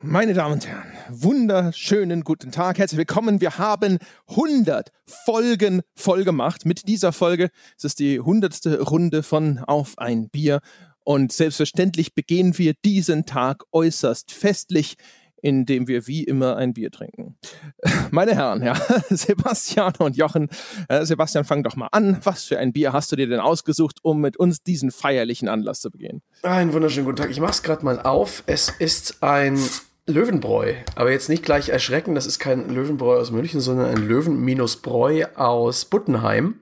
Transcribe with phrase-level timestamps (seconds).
[0.00, 3.40] Meine Damen und Herren, wunderschönen guten Tag, herzlich willkommen.
[3.40, 3.98] Wir haben
[4.28, 6.64] 100 Folgen voll gemacht.
[6.64, 8.64] Mit dieser Folge ist es die 100.
[8.88, 10.60] Runde von Auf ein Bier.
[11.02, 14.94] Und selbstverständlich begehen wir diesen Tag äußerst festlich
[15.40, 17.36] indem wir wie immer ein Bier trinken.
[18.10, 18.74] Meine Herren, ja,
[19.10, 20.48] Sebastian und Jochen,
[20.88, 22.18] äh, Sebastian, fang doch mal an.
[22.24, 25.80] Was für ein Bier hast du dir denn ausgesucht, um mit uns diesen feierlichen Anlass
[25.80, 26.22] zu begehen?
[26.42, 27.30] Einen wunderschönen guten Tag.
[27.30, 28.42] Ich mach's gerade mal auf.
[28.46, 29.58] Es ist ein
[30.08, 35.26] Löwenbräu, aber jetzt nicht gleich erschrecken, das ist kein Löwenbräu aus München, sondern ein Löwen-Bräu
[35.34, 36.60] aus Buttenheim.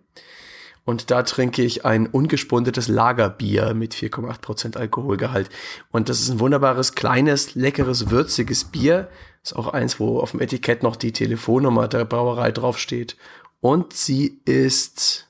[0.85, 5.49] Und da trinke ich ein ungespundetes Lagerbier mit 4,8% Alkoholgehalt.
[5.91, 9.09] Und das ist ein wunderbares, kleines, leckeres, würziges Bier.
[9.43, 13.17] Ist auch eins, wo auf dem Etikett noch die Telefonnummer der Brauerei draufsteht.
[13.61, 15.29] Und sie ist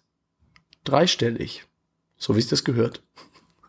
[0.85, 1.65] dreistellig.
[2.19, 3.03] So wie es das gehört.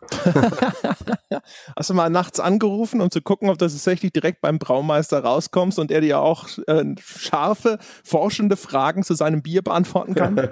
[1.76, 5.80] Hast du mal nachts angerufen, um zu gucken, ob du tatsächlich direkt beim Braumeister rauskommst
[5.80, 10.50] und er dir auch äh, scharfe, forschende Fragen zu seinem Bier beantworten kann?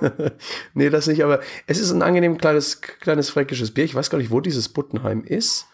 [0.74, 3.84] nee, das nicht, aber es ist ein angenehm kleines, kleines fränkisches Bier.
[3.84, 5.66] Ich weiß gar nicht, wo dieses Buttenheim ist.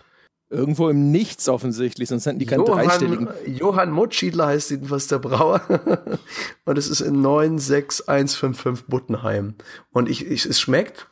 [0.52, 3.28] Irgendwo im Nichts offensichtlich, sonst hätten die keinen Johann, dreistelligen.
[3.46, 5.62] Johann Mutschiedler heißt jedenfalls der Brauer.
[6.64, 9.54] und es ist in 96155 Buttenheim.
[9.92, 11.09] Und ich, ich, es schmeckt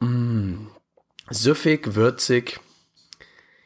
[0.00, 0.70] mh, mm,
[1.30, 2.60] süffig, würzig.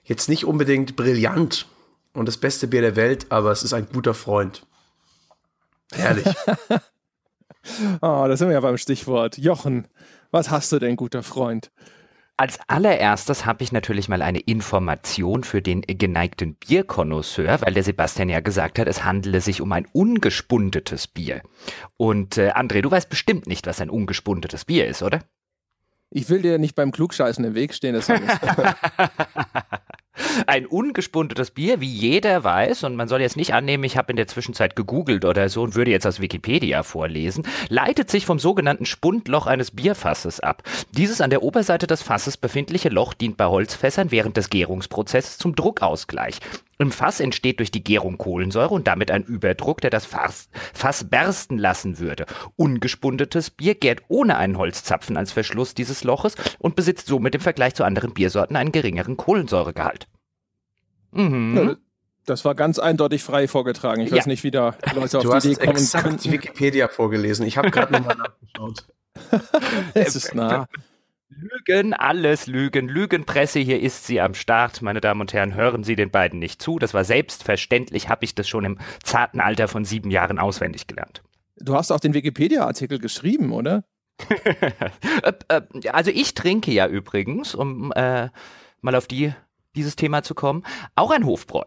[0.04, 1.66] Jetzt nicht unbedingt brillant
[2.12, 4.66] und das beste Bier der Welt, aber es ist ein guter Freund.
[5.92, 6.26] Herrlich.
[8.00, 9.38] Oh, da sind wir ja beim Stichwort.
[9.38, 9.86] Jochen,
[10.32, 11.70] was hast du denn, guter Freund?
[12.36, 18.30] Als allererstes habe ich natürlich mal eine Information für den geneigten Bierkonnoisseur, weil der Sebastian
[18.30, 21.42] ja gesagt hat, es handele sich um ein ungespundetes Bier.
[21.96, 25.20] Und äh, André, du weißt bestimmt nicht, was ein ungespundetes Bier ist, oder?
[26.14, 27.94] Ich will dir nicht beim Klugscheißen im Weg stehen.
[27.94, 28.06] Das
[30.46, 34.16] Ein ungespundetes Bier, wie jeder weiß, und man soll jetzt nicht annehmen, ich habe in
[34.16, 38.86] der Zwischenzeit gegoogelt oder so und würde jetzt aus Wikipedia vorlesen, leitet sich vom sogenannten
[38.86, 40.62] Spundloch eines Bierfasses ab.
[40.90, 45.54] Dieses an der Oberseite des Fasses befindliche Loch dient bei Holzfässern während des Gärungsprozesses zum
[45.54, 46.38] Druckausgleich.
[46.78, 51.04] Im Fass entsteht durch die Gärung Kohlensäure und damit ein Überdruck, der das Fass, Fass
[51.04, 52.26] bersten lassen würde.
[52.56, 57.74] Ungespundetes Bier gärt ohne einen Holzzapfen als Verschluss dieses Loches und besitzt somit im Vergleich
[57.74, 60.08] zu anderen Biersorten einen geringeren Kohlensäuregehalt.
[61.12, 61.56] Mhm.
[61.56, 61.76] Ja,
[62.26, 64.02] das war ganz eindeutig frei vorgetragen.
[64.02, 64.16] Ich ja.
[64.16, 66.24] weiß nicht, wie da Leute auf du die Idee kommen exakt können.
[66.24, 67.46] Wikipedia vorgelesen.
[67.46, 68.84] Ich habe gerade nochmal nachgeschaut.
[69.94, 70.66] es ist nah.
[71.28, 74.82] Lügen, alles Lügen, Lügenpresse, hier ist sie am Start.
[74.82, 76.78] Meine Damen und Herren, hören Sie den beiden nicht zu.
[76.78, 81.22] Das war selbstverständlich, habe ich das schon im zarten Alter von sieben Jahren auswendig gelernt.
[81.56, 83.84] Du hast auch den Wikipedia-Artikel geschrieben, oder?
[85.22, 88.28] Äh, äh, also ich trinke ja übrigens, um äh,
[88.80, 89.32] mal auf die
[89.74, 91.64] dieses Thema zu kommen, auch ein Hofbräu.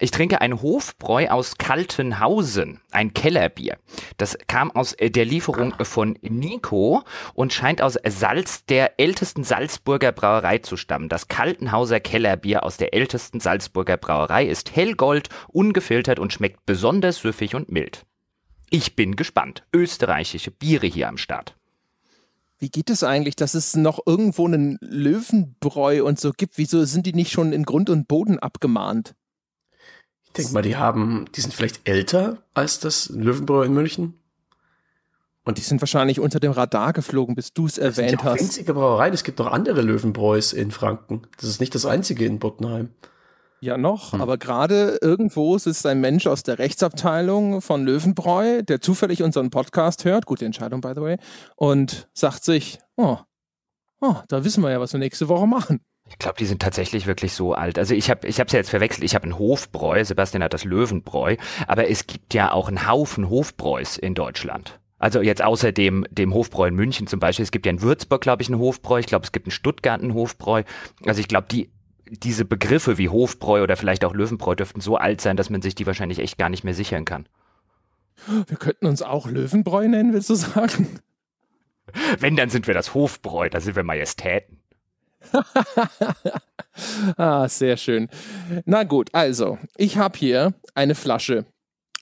[0.00, 3.78] Ich trinke ein Hofbräu aus Kaltenhausen, ein Kellerbier.
[4.16, 10.10] Das kam aus äh, der Lieferung von Nico und scheint aus Salz der ältesten Salzburger
[10.10, 11.08] Brauerei zu stammen.
[11.08, 17.54] Das Kaltenhauser Kellerbier aus der ältesten Salzburger Brauerei ist hellgold, ungefiltert und schmeckt besonders süffig
[17.54, 18.04] und mild.
[18.70, 19.64] Ich bin gespannt.
[19.72, 21.56] Österreichische Biere hier am Start.
[22.64, 26.56] Wie geht es eigentlich, dass es noch irgendwo einen Löwenbräu und so gibt?
[26.56, 29.14] Wieso sind die nicht schon in Grund und Boden abgemahnt?
[30.24, 34.14] Ich denke mal, die haben, die sind vielleicht älter als das Löwenbräu in München.
[35.44, 38.36] Und die sind wahrscheinlich unter dem Radar geflogen, bis du es erwähnt hast.
[38.36, 39.10] Das ist winzige Brauerei.
[39.10, 41.26] Es gibt noch andere Löwenbräus in Franken.
[41.36, 42.88] Das ist nicht das einzige in Bottenheim.
[43.64, 44.20] Ja, noch, hm.
[44.20, 50.04] aber gerade irgendwo sitzt ein Mensch aus der Rechtsabteilung von Löwenbräu, der zufällig unseren Podcast
[50.04, 51.16] hört, gute Entscheidung, by the way,
[51.56, 53.16] und sagt sich, oh,
[54.02, 55.80] oh da wissen wir ja, was wir nächste Woche machen.
[56.10, 57.78] Ich glaube, die sind tatsächlich wirklich so alt.
[57.78, 59.02] Also ich habe ich es ja jetzt verwechselt.
[59.02, 61.36] Ich habe ein Hofbräu, Sebastian hat das Löwenbräu,
[61.66, 64.78] aber es gibt ja auch einen Haufen Hofbräus in Deutschland.
[64.98, 67.44] Also jetzt außer dem, dem Hofbräu in München zum Beispiel.
[67.44, 68.98] Es gibt ja in Würzburg, glaube ich, einen Hofbräu.
[68.98, 70.64] Ich glaube, es gibt in Stuttgart einen Hofbräu.
[71.06, 71.70] Also ich glaube, die
[72.10, 75.74] diese Begriffe wie Hofbräu oder vielleicht auch Löwenbräu dürften so alt sein, dass man sich
[75.74, 77.26] die wahrscheinlich echt gar nicht mehr sichern kann.
[78.26, 81.00] Wir könnten uns auch Löwenbräu nennen, willst du sagen?
[82.18, 84.60] Wenn, dann sind wir das Hofbräu, da sind wir Majestäten.
[87.16, 88.08] ah, sehr schön.
[88.64, 91.46] Na gut, also, ich habe hier eine Flasche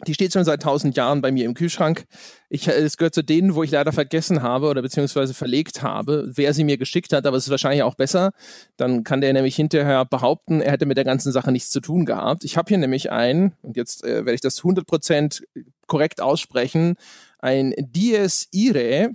[0.07, 2.05] die steht schon seit tausend Jahren bei mir im Kühlschrank.
[2.49, 6.31] Ich, äh, es gehört zu denen, wo ich leider vergessen habe oder beziehungsweise verlegt habe,
[6.35, 8.33] wer sie mir geschickt hat, aber es ist wahrscheinlich auch besser.
[8.77, 12.05] Dann kann der nämlich hinterher behaupten, er hätte mit der ganzen Sache nichts zu tun
[12.05, 12.45] gehabt.
[12.45, 15.43] Ich habe hier nämlich ein, und jetzt äh, werde ich das 100%
[15.87, 16.97] korrekt aussprechen,
[17.39, 19.11] ein Dies Irae,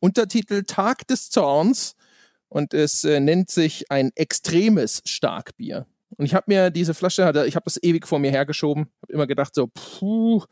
[0.00, 1.94] Untertitel Tag des Zorns
[2.48, 5.86] und es äh, nennt sich ein extremes Starkbier.
[6.16, 9.26] Und ich habe mir diese Flasche, ich habe das ewig vor mir hergeschoben, habe immer
[9.26, 10.42] gedacht so, puh,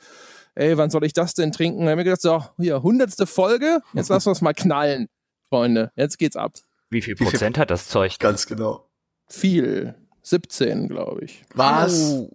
[0.55, 1.83] ey, wann soll ich das denn trinken?
[1.83, 5.09] Ich habe mir gedacht so, hier, hundertste Folge, jetzt lassen wir es mal knallen,
[5.49, 6.53] Freunde, jetzt geht's ab.
[6.91, 8.19] Wie viel Prozent hat das Zeug?
[8.19, 8.89] Ganz genau.
[9.29, 11.45] Viel, 17, glaube ich.
[11.55, 12.13] Was?
[12.13, 12.31] Oh.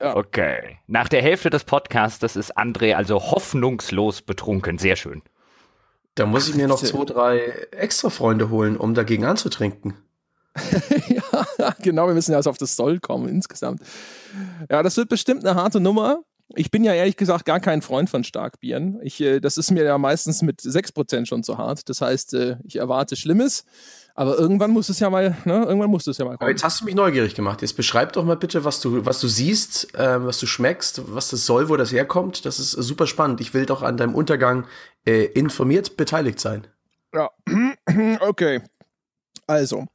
[0.00, 0.14] Ja.
[0.14, 0.78] Okay.
[0.86, 4.76] Nach der Hälfte des Podcasts ist André also hoffnungslos betrunken.
[4.76, 5.22] Sehr schön.
[6.14, 7.38] Da muss ich mir noch zwei, drei
[7.70, 9.94] extra Freunde holen, um dagegen anzutrinken.
[11.58, 13.80] ja, genau, wir müssen ja also auf das Soll kommen insgesamt.
[14.70, 16.22] Ja, das wird bestimmt eine harte Nummer.
[16.54, 19.00] Ich bin ja ehrlich gesagt gar kein Freund von Starkbieren.
[19.02, 21.88] Ich, äh, das ist mir ja meistens mit 6% schon zu hart.
[21.88, 23.64] Das heißt, äh, ich erwarte Schlimmes.
[24.14, 26.42] Aber irgendwann muss es ja mal, ne, irgendwann muss es ja mal kommen.
[26.42, 27.62] Aber jetzt hast du mich neugierig gemacht.
[27.62, 31.28] Jetzt beschreib doch mal bitte, was du, was du siehst, äh, was du schmeckst, was
[31.30, 32.46] das soll, wo das herkommt.
[32.46, 33.40] Das ist super spannend.
[33.40, 34.66] Ich will doch an deinem Untergang
[35.04, 36.66] äh, informiert beteiligt sein.
[37.12, 37.30] Ja,
[38.20, 38.62] okay.
[39.46, 39.86] Also,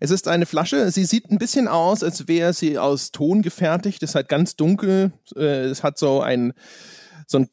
[0.00, 0.90] es ist eine Flasche.
[0.90, 4.02] Sie sieht ein bisschen aus, als wäre sie aus Ton gefertigt.
[4.02, 5.12] Es ist halt ganz dunkel.
[5.34, 6.52] Äh, es hat so ein,
[7.26, 7.48] so ein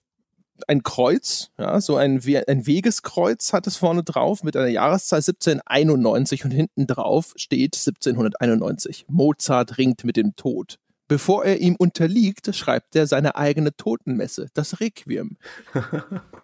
[0.67, 6.45] ein Kreuz, ja, so ein, ein Wegeskreuz hat es vorne drauf mit einer Jahreszahl 1791
[6.45, 9.05] und hinten drauf steht 1791.
[9.09, 10.77] Mozart ringt mit dem Tod.
[11.07, 15.37] Bevor er ihm unterliegt, schreibt er seine eigene Totenmesse, das Requiem.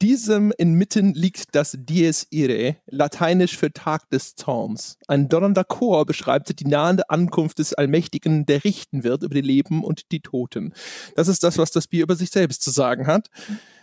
[0.00, 4.96] Diesem inmitten liegt das Dies Irae, lateinisch für Tag des Zorns.
[5.08, 9.82] Ein donnernder Chor beschreibt die nahende Ankunft des Allmächtigen, der richten wird über die Leben
[9.82, 10.72] und die Toten.
[11.16, 13.26] Das ist das, was das Bier über sich selbst zu sagen hat.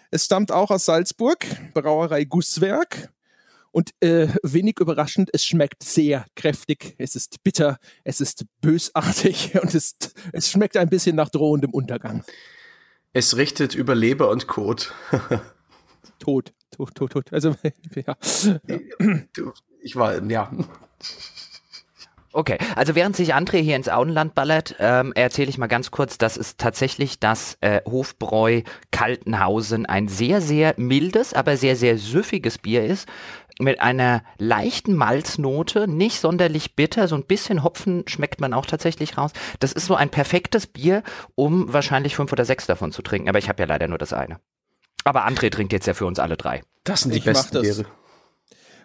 [0.09, 3.11] Es stammt auch aus Salzburg, Brauerei Gusswerk.
[3.71, 9.75] Und äh, wenig überraschend, es schmeckt sehr kräftig, es ist bitter, es ist bösartig und
[9.75, 9.97] es,
[10.31, 12.23] es schmeckt ein bisschen nach drohendem Untergang.
[13.11, 14.93] Es richtet über Leber und Kot.
[16.19, 17.33] tot, tot, tot, tot.
[17.33, 17.55] Also,
[17.95, 18.15] ja.
[19.81, 20.51] Ich war, ja.
[22.35, 26.17] Okay, also während sich André hier ins Auenland ballert, ähm, erzähle ich mal ganz kurz,
[26.17, 32.57] dass es tatsächlich das äh, Hofbräu Kaltenhausen ein sehr, sehr mildes, aber sehr, sehr süffiges
[32.57, 33.07] Bier ist.
[33.57, 39.17] Mit einer leichten Malznote, nicht sonderlich bitter, so ein bisschen Hopfen schmeckt man auch tatsächlich
[39.17, 39.31] raus.
[39.61, 41.03] Das ist so ein perfektes Bier,
[41.35, 44.11] um wahrscheinlich fünf oder sechs davon zu trinken, aber ich habe ja leider nur das
[44.11, 44.41] eine.
[45.05, 46.63] Aber André trinkt jetzt ja für uns alle drei.
[46.83, 47.85] Das sind die ich besten Biere.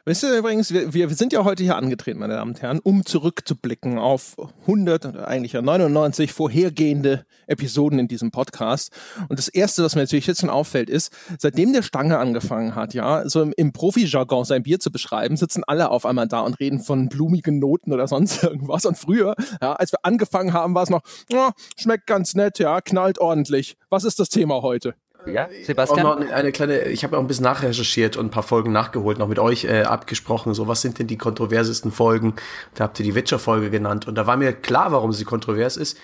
[0.07, 3.05] Wisst ihr übrigens, wir, wir sind ja heute hier angetreten, meine Damen und Herren, um
[3.05, 8.93] zurückzublicken auf 100 oder eigentlich ja 99 vorhergehende Episoden in diesem Podcast.
[9.29, 12.95] Und das Erste, was mir natürlich jetzt schon auffällt, ist, seitdem der Stange angefangen hat,
[12.95, 16.61] ja, so im, im Profi-Jargon sein Bier zu beschreiben, sitzen alle auf einmal da und
[16.61, 18.87] reden von blumigen Noten oder sonst irgendwas.
[18.87, 21.03] Und früher, ja, als wir angefangen haben, war es noch,
[21.33, 23.77] oh, schmeckt ganz nett, ja, knallt ordentlich.
[23.91, 24.95] Was ist das Thema heute?
[25.27, 26.07] Ja, Sebastian?
[26.07, 29.19] Auch noch eine kleine, ich habe auch ein bisschen nachrecherchiert und ein paar Folgen nachgeholt,
[29.19, 30.55] noch mit euch äh, abgesprochen.
[30.55, 32.35] So, was sind denn die kontroversesten Folgen?
[32.75, 34.07] Da habt ihr die Witcher-Folge genannt.
[34.07, 35.99] Und da war mir klar, warum sie kontrovers ist.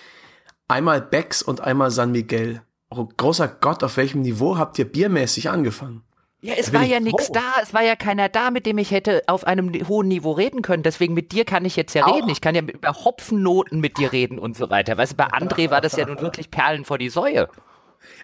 [0.69, 2.63] Einmal Becks und einmal San Miguel.
[2.91, 6.03] Oh, großer Gott, auf welchem Niveau habt ihr biermäßig angefangen?
[6.43, 9.23] Ja, es war ja nichts da, es war ja keiner da, mit dem ich hätte
[9.27, 10.83] auf einem hohen Niveau reden können.
[10.83, 12.17] Deswegen mit dir kann ich jetzt ja auch.
[12.17, 12.29] reden.
[12.29, 14.97] Ich kann ja über Hopfennoten mit dir reden und so weiter.
[14.97, 17.49] Weißt du, bei André war das ja nun wirklich Perlen vor die Säue.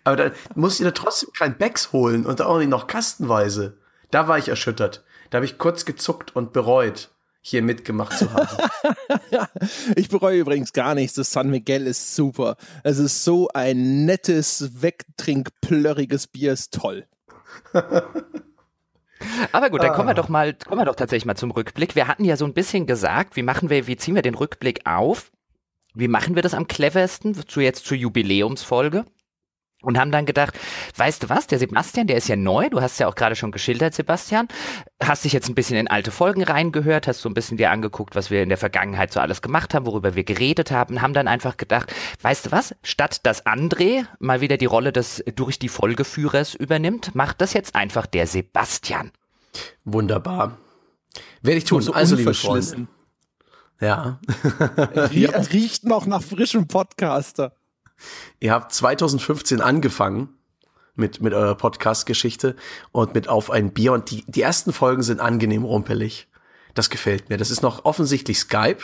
[0.04, 3.78] Aber da musst du dir trotzdem kein Becks holen und auch nicht noch kastenweise.
[4.10, 5.04] Da war ich erschüttert.
[5.30, 8.68] Da habe ich kurz gezuckt und bereut, hier mitgemacht zu haben.
[9.96, 11.14] ich bereue übrigens gar nichts.
[11.14, 12.56] Das San Miguel ist super.
[12.84, 17.06] Es ist so ein nettes, wegtrinkplörriges Bier, ist toll.
[19.52, 21.94] Aber gut, dann kommen wir doch mal, kommen wir doch tatsächlich mal zum Rückblick.
[21.94, 24.86] Wir hatten ja so ein bisschen gesagt, wie machen wir, wie ziehen wir den Rückblick
[24.86, 25.30] auf?
[25.94, 27.34] Wie machen wir das am cleversten?
[27.34, 29.04] Zu jetzt zur Jubiläumsfolge?
[29.82, 30.58] Und haben dann gedacht,
[30.96, 33.52] weißt du was, der Sebastian, der ist ja neu, du hast ja auch gerade schon
[33.52, 34.48] geschildert, Sebastian,
[35.02, 38.14] hast dich jetzt ein bisschen in alte Folgen reingehört, hast so ein bisschen dir angeguckt,
[38.14, 41.28] was wir in der Vergangenheit so alles gemacht haben, worüber wir geredet haben, haben dann
[41.28, 45.68] einfach gedacht, weißt du was, statt dass André mal wieder die Rolle des durch die
[45.68, 49.10] Folgeführers übernimmt, macht das jetzt einfach der Sebastian.
[49.84, 50.58] Wunderbar.
[51.42, 52.86] Werde ich tun, so also liebe Freunde.
[53.80, 54.20] Ja.
[55.10, 57.52] Es riecht noch nach frischem Podcaster.
[58.40, 60.30] Ihr habt 2015 angefangen
[60.94, 62.56] mit, mit eurer Podcast-Geschichte
[62.92, 66.28] und mit Auf ein Bier und die, die ersten Folgen sind angenehm rumpelig.
[66.74, 67.36] Das gefällt mir.
[67.36, 68.82] Das ist noch offensichtlich Skype.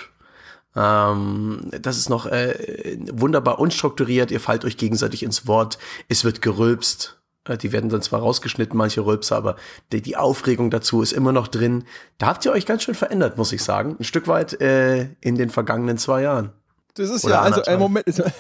[0.77, 4.31] Ähm, das ist noch äh, wunderbar unstrukturiert.
[4.31, 5.79] Ihr fallt euch gegenseitig ins Wort.
[6.09, 7.19] Es wird gerülpst.
[7.45, 9.57] Äh, die werden dann zwar rausgeschnitten, manche Rülpser, aber
[9.93, 11.85] die, die, Aufregung dazu ist immer noch drin.
[12.19, 13.97] Da habt ihr euch ganz schön verändert, muss ich sagen.
[13.99, 16.53] Ein Stück weit äh, in den vergangenen zwei Jahren.
[16.99, 18.07] Das ist Oder ja, also ein Moment.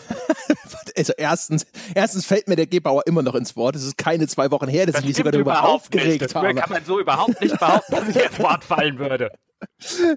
[0.96, 3.76] Also erstens, erstens fällt mir der Gebauer immer noch ins Wort.
[3.76, 6.22] Es ist keine zwei Wochen her, dass das ich mich sogar darüber aufgeregt nicht.
[6.22, 6.52] Das habe.
[6.54, 9.30] kann man so überhaupt nicht behaupten, dass ich ins Wort fallen würde.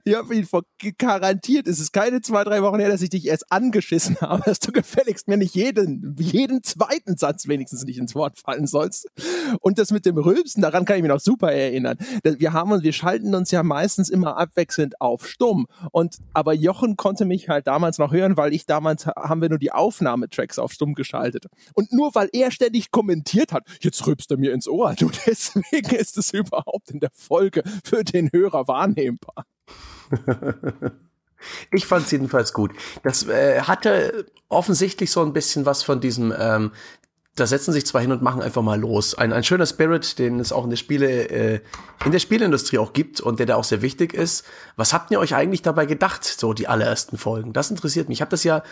[0.04, 0.64] Ich habe ihn vor
[0.98, 1.68] garantiert.
[1.68, 4.72] Es ist keine zwei, drei Wochen her, dass ich dich erst angeschissen habe, dass du
[4.72, 9.08] gefälligst mir nicht jeden, jeden zweiten Satz wenigstens nicht ins Wort fallen sollst.
[9.60, 11.98] Und das mit dem Rülpsen, daran kann ich mich noch super erinnern.
[12.24, 15.68] Wir haben uns, wir schalten uns ja meistens immer abwechselnd auf stumm.
[15.92, 19.60] Und, aber Jochen konnte mich halt damals noch hören, weil ich damals, haben wir nur
[19.60, 21.46] die Aufnahmetracks auf stumm geschaltet.
[21.74, 24.96] Und nur weil er ständig kommentiert hat, jetzt rülpst er mir ins Ohr.
[24.98, 29.31] Du, deswegen ist es überhaupt in der Folge für den Hörer wahrnehmbar.
[31.72, 32.72] Ich fand es jedenfalls gut.
[33.04, 36.72] Das äh, hatte offensichtlich so ein bisschen was von diesem, ähm,
[37.36, 39.16] da setzen sich zwei hin und machen einfach mal los.
[39.16, 41.62] Ein, ein schöner Spirit, den es auch in der Spiele, äh,
[42.06, 44.46] in der Spielindustrie auch gibt und der da auch sehr wichtig ist.
[44.76, 47.54] Was habt ihr euch eigentlich dabei gedacht, so die allerersten Folgen?
[47.54, 48.18] Das interessiert mich.
[48.18, 48.64] Ich habe das ja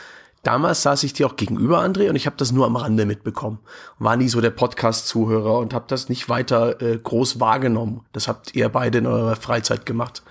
[0.44, 3.60] damals saß ich dir auch gegenüber, André, und ich habe das nur am Rande mitbekommen.
[3.98, 8.06] War nie so der Podcast-Zuhörer und habe das nicht weiter äh, groß wahrgenommen.
[8.14, 10.24] Das habt ihr beide in eurer Freizeit gemacht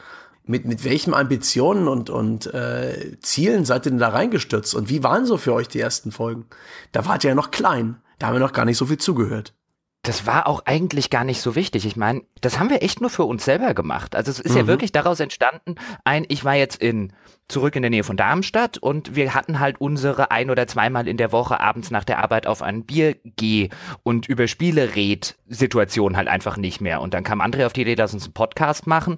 [0.49, 4.75] mit, mit welchen Ambitionen und, und äh, Zielen seid ihr denn da reingestürzt?
[4.75, 6.47] Und wie waren so für euch die ersten Folgen?
[6.93, 7.97] Da wart ihr ja noch klein.
[8.19, 9.55] Da haben wir noch gar nicht so viel zugehört.
[10.02, 11.85] Das war auch eigentlich gar nicht so wichtig.
[11.85, 14.17] Ich meine, das haben wir echt nur für uns selber gemacht.
[14.17, 14.59] Also es ist mhm.
[14.59, 15.75] ja wirklich daraus entstanden,
[16.05, 17.12] ein, ich war jetzt in
[17.49, 21.17] zurück in der Nähe von Darmstadt und wir hatten halt unsere ein oder zweimal in
[21.17, 23.71] der Woche abends nach der Arbeit auf ein Bier geh
[24.02, 27.00] und über Spiele red Situation halt einfach nicht mehr.
[27.00, 29.17] Und dann kam André auf die Idee, dass uns einen Podcast machen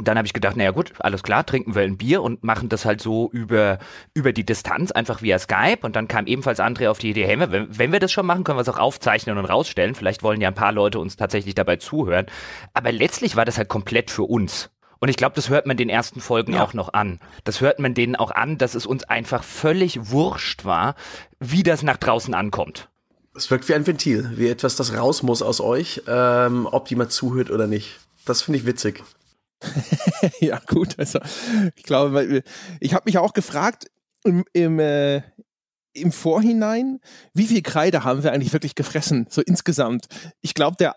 [0.00, 2.84] dann habe ich gedacht, naja gut, alles klar, trinken wir ein Bier und machen das
[2.84, 3.78] halt so über,
[4.12, 5.78] über die Distanz, einfach via Skype.
[5.82, 8.42] Und dann kam ebenfalls André auf die Idee, hey, wenn, wenn wir das schon machen,
[8.42, 9.94] können wir es auch aufzeichnen und rausstellen.
[9.94, 12.26] Vielleicht wollen ja ein paar Leute uns tatsächlich dabei zuhören.
[12.72, 14.70] Aber letztlich war das halt komplett für uns.
[14.98, 16.64] Und ich glaube, das hört man den ersten Folgen ja.
[16.64, 17.20] auch noch an.
[17.44, 20.96] Das hört man denen auch an, dass es uns einfach völlig wurscht war,
[21.38, 22.88] wie das nach draußen ankommt.
[23.36, 27.12] Es wirkt wie ein Ventil, wie etwas, das raus muss aus euch, ähm, ob jemand
[27.12, 28.00] zuhört oder nicht.
[28.24, 29.02] Das finde ich witzig.
[30.40, 30.98] ja, gut.
[30.98, 31.20] Also,
[31.74, 32.42] ich glaube,
[32.80, 33.90] ich habe mich auch gefragt
[34.24, 35.22] im, im, äh,
[35.92, 37.00] im Vorhinein,
[37.32, 40.06] wie viel Kreide haben wir eigentlich wirklich gefressen, so insgesamt?
[40.40, 40.96] Ich glaube, der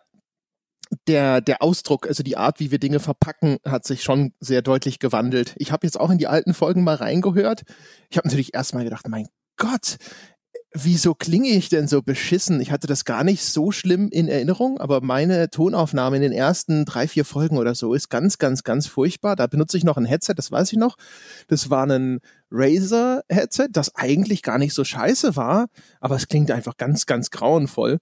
[1.08, 5.00] der, der Ausdruck, also die Art, wie wir Dinge verpacken, hat sich schon sehr deutlich
[5.00, 5.54] gewandelt.
[5.58, 7.64] Ich habe jetzt auch in die alten Folgen mal reingehört.
[8.10, 9.98] Ich habe natürlich erstmal gedacht, mein Gott,
[10.84, 12.62] wieso klinge ich denn so beschissen?
[12.62, 16.86] Ich hatte das gar nicht so schlimm in Erinnerung, aber meine Tonaufnahme in den ersten
[16.86, 19.36] drei, vier Folgen oder so ist ganz, ganz, ganz furchtbar.
[19.36, 20.98] Da benutze ich noch ein Headset, das weiß ich noch.
[21.48, 22.20] Das war ein
[22.52, 25.68] Razer-Headset, das eigentlich gar nicht so scheiße war,
[26.00, 28.00] aber es klingt einfach ganz, ganz grauenvoll.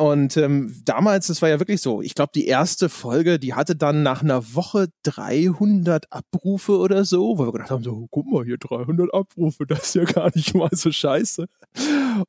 [0.00, 3.76] Und ähm, damals, das war ja wirklich so, ich glaube, die erste Folge, die hatte
[3.76, 8.46] dann nach einer Woche 300 Abrufe oder so, weil wir gedacht haben, so, guck mal,
[8.46, 11.44] hier 300 Abrufe, das ist ja gar nicht mal so scheiße.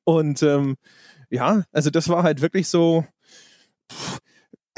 [0.03, 0.75] Und ähm,
[1.29, 3.05] ja, also das war halt wirklich so,
[3.89, 4.19] pff,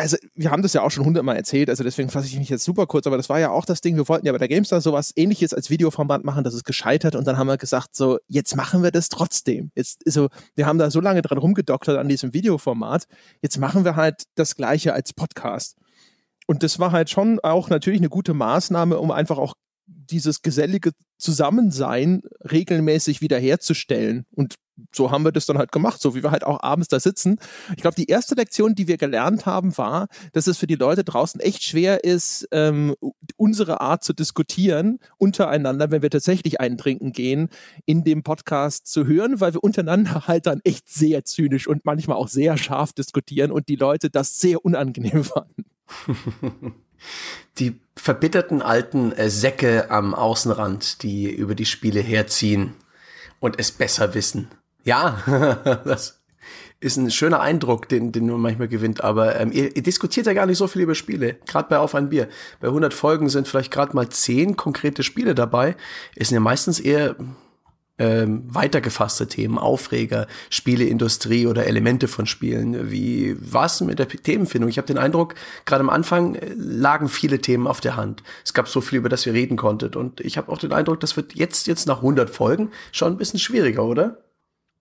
[0.03, 2.65] also wir haben das ja auch schon hundertmal erzählt, also deswegen fasse ich mich jetzt
[2.65, 4.81] super kurz, aber das war ja auch das Ding, wir wollten ja bei der GameStar
[4.81, 8.57] sowas ähnliches als Videoformat machen, das ist gescheitert und dann haben wir gesagt, so, jetzt
[8.57, 9.71] machen wir das trotzdem.
[9.75, 13.05] Jetzt, so, wir haben da so lange dran rumgedoktert an diesem Videoformat,
[13.41, 15.77] jetzt machen wir halt das Gleiche als Podcast.
[16.47, 19.53] Und das war halt schon auch natürlich eine gute Maßnahme, um einfach auch
[19.85, 24.25] dieses gesellige Zusammensein regelmäßig wiederherzustellen.
[24.31, 24.55] Und
[24.91, 27.39] so haben wir das dann halt gemacht, so wie wir halt auch abends da sitzen.
[27.75, 31.03] Ich glaube, die erste Lektion, die wir gelernt haben, war, dass es für die Leute
[31.03, 32.95] draußen echt schwer ist, ähm,
[33.37, 37.49] unsere Art zu diskutieren untereinander, wenn wir tatsächlich einen trinken gehen,
[37.85, 42.17] in dem Podcast zu hören, weil wir untereinander halt dann echt sehr zynisch und manchmal
[42.17, 45.65] auch sehr scharf diskutieren und die Leute das sehr unangenehm fanden.
[47.59, 52.73] Die verbitterten alten äh, Säcke am Außenrand, die über die Spiele herziehen
[53.39, 54.47] und es besser wissen.
[54.83, 55.17] Ja,
[55.85, 56.23] das
[56.79, 59.03] ist ein schöner Eindruck, den, den man manchmal gewinnt.
[59.03, 61.95] Aber ähm, ihr, ihr diskutiert ja gar nicht so viel über Spiele, gerade bei Auf
[61.95, 62.27] ein Bier.
[62.59, 65.75] Bei 100 Folgen sind vielleicht gerade mal 10 konkrete Spiele dabei.
[66.15, 67.15] Es sind ja meistens eher
[67.99, 72.91] ähm, weitergefasste Themen, Aufreger, Spieleindustrie oder Elemente von Spielen.
[72.91, 74.69] Wie was mit der Themenfindung?
[74.69, 75.35] Ich habe den Eindruck,
[75.65, 78.23] gerade am Anfang äh, lagen viele Themen auf der Hand.
[78.43, 79.95] Es gab so viel, über das ihr reden konntet.
[79.95, 83.17] Und ich habe auch den Eindruck, das wird jetzt, jetzt nach 100 Folgen schon ein
[83.17, 84.17] bisschen schwieriger, oder?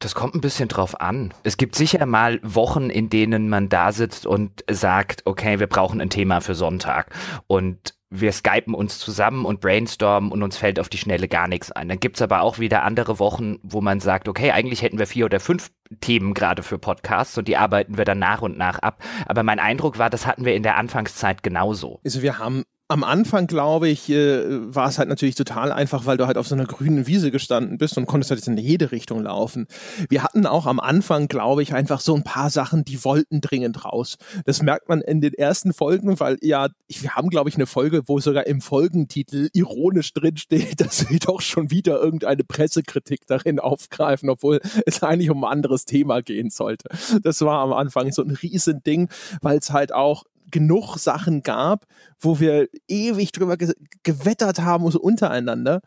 [0.02, 1.32] Das kommt ein bisschen drauf an.
[1.44, 6.00] Es gibt sicher mal Wochen, in denen man da sitzt und sagt, okay, wir brauchen
[6.00, 7.14] ein Thema für Sonntag.
[7.46, 11.70] Und wir skypen uns zusammen und brainstormen und uns fällt auf die Schnelle gar nichts
[11.70, 11.88] ein.
[11.88, 15.26] Dann gibt's aber auch wieder andere Wochen, wo man sagt, okay, eigentlich hätten wir vier
[15.26, 19.02] oder fünf Themen gerade für Podcasts und die arbeiten wir dann nach und nach ab.
[19.26, 22.00] Aber mein Eindruck war, das hatten wir in der Anfangszeit genauso.
[22.04, 24.44] Also wir haben am Anfang, glaube ich, äh,
[24.74, 27.78] war es halt natürlich total einfach, weil du halt auf so einer grünen Wiese gestanden
[27.78, 29.66] bist und konntest halt in jede Richtung laufen.
[30.10, 33.86] Wir hatten auch am Anfang, glaube ich, einfach so ein paar Sachen, die wollten dringend
[33.86, 34.18] raus.
[34.44, 38.02] Das merkt man in den ersten Folgen, weil ja, wir haben, glaube ich, eine Folge,
[38.08, 43.58] wo sogar im Folgentitel ironisch drin steht, dass wir doch schon wieder irgendeine Pressekritik darin
[43.58, 46.90] aufgreifen, obwohl es eigentlich um ein anderes Thema gehen sollte.
[47.22, 49.08] Das war am Anfang so ein Riesending,
[49.40, 51.86] weil es halt auch genug Sachen gab,
[52.20, 53.72] wo wir ewig drüber ge
[54.04, 55.80] gewettert haben, so untereinander.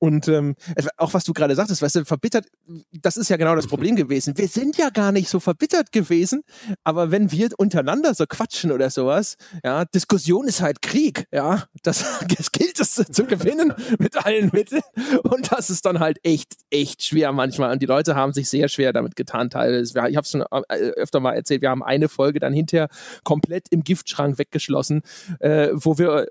[0.00, 0.56] Und ähm,
[0.96, 2.46] auch was du gerade sagtest, weißt du, verbittert,
[2.90, 4.36] das ist ja genau das Problem gewesen.
[4.38, 6.42] Wir sind ja gar nicht so verbittert gewesen,
[6.84, 12.04] aber wenn wir untereinander so quatschen oder sowas, ja, Diskussion ist halt Krieg, ja, das,
[12.38, 14.82] das gilt es zu gewinnen mit allen Mitteln
[15.22, 18.68] und das ist dann halt echt, echt schwer manchmal und die Leute haben sich sehr
[18.68, 19.92] schwer damit getan teilweise.
[20.08, 22.88] Ich habe es schon äh, öfter mal erzählt, wir haben eine Folge dann hinterher
[23.22, 25.02] komplett im Giftschrank weggeschlossen,
[25.40, 26.26] äh, wo wir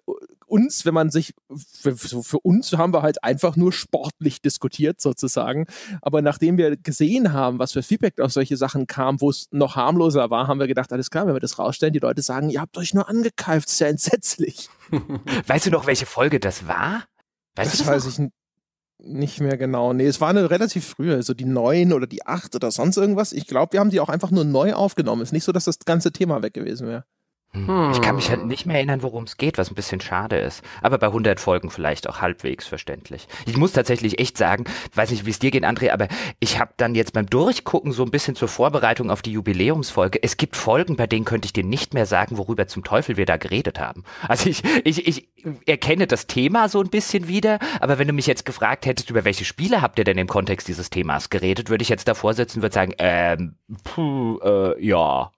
[0.49, 5.67] uns, wenn man sich, für, für, uns haben wir halt einfach nur sportlich diskutiert sozusagen.
[6.01, 9.75] Aber nachdem wir gesehen haben, was für Feedback auf solche Sachen kam, wo es noch
[9.75, 12.61] harmloser war, haben wir gedacht, alles klar, wenn wir das rausstellen, die Leute sagen, ihr
[12.61, 14.69] habt euch nur angekeift, ist ja entsetzlich.
[15.47, 17.03] weißt du noch, welche Folge das war?
[17.55, 18.25] Weißt das, das weiß noch?
[18.25, 18.31] ich
[19.01, 19.93] nicht mehr genau.
[19.93, 22.97] Nee, es war eine relativ frühe, so also die neun oder die acht oder sonst
[22.97, 23.31] irgendwas.
[23.31, 25.21] Ich glaube, wir haben die auch einfach nur neu aufgenommen.
[25.21, 27.05] Ist nicht so, dass das ganze Thema weg gewesen wäre.
[27.51, 27.91] Hm.
[27.93, 30.63] Ich kann mich halt nicht mehr erinnern, worum es geht, was ein bisschen schade ist.
[30.83, 33.27] Aber bei 100 Folgen vielleicht auch halbwegs verständlich.
[33.47, 36.07] Ich muss tatsächlich echt sagen, weiß nicht, wie es dir geht, André, aber
[36.39, 40.21] ich habe dann jetzt beim Durchgucken so ein bisschen zur Vorbereitung auf die Jubiläumsfolge.
[40.21, 43.25] Es gibt Folgen, bei denen könnte ich dir nicht mehr sagen, worüber zum Teufel wir
[43.25, 44.03] da geredet haben.
[44.27, 45.27] Also ich, ich, ich
[45.65, 49.25] erkenne das Thema so ein bisschen wieder, aber wenn du mich jetzt gefragt hättest, über
[49.25, 52.59] welche Spiele habt ihr denn im Kontext dieses Themas geredet, würde ich jetzt davor sitzen
[52.59, 55.31] und würde sagen, ähm, puh, äh, ja,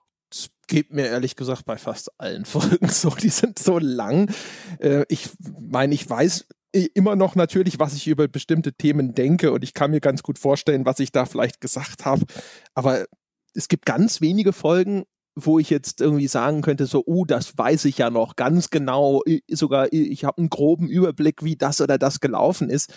[0.66, 3.10] geht mir ehrlich gesagt bei fast allen Folgen so.
[3.10, 4.30] Die sind so lang.
[4.78, 6.46] Äh, ich meine, ich weiß
[6.94, 10.38] immer noch natürlich, was ich über bestimmte Themen denke und ich kann mir ganz gut
[10.38, 12.24] vorstellen, was ich da vielleicht gesagt habe.
[12.74, 13.04] Aber
[13.54, 17.86] es gibt ganz wenige Folgen, wo ich jetzt irgendwie sagen könnte, so, oh, das weiß
[17.86, 22.20] ich ja noch ganz genau, sogar ich habe einen groben Überblick, wie das oder das
[22.20, 22.90] gelaufen ist.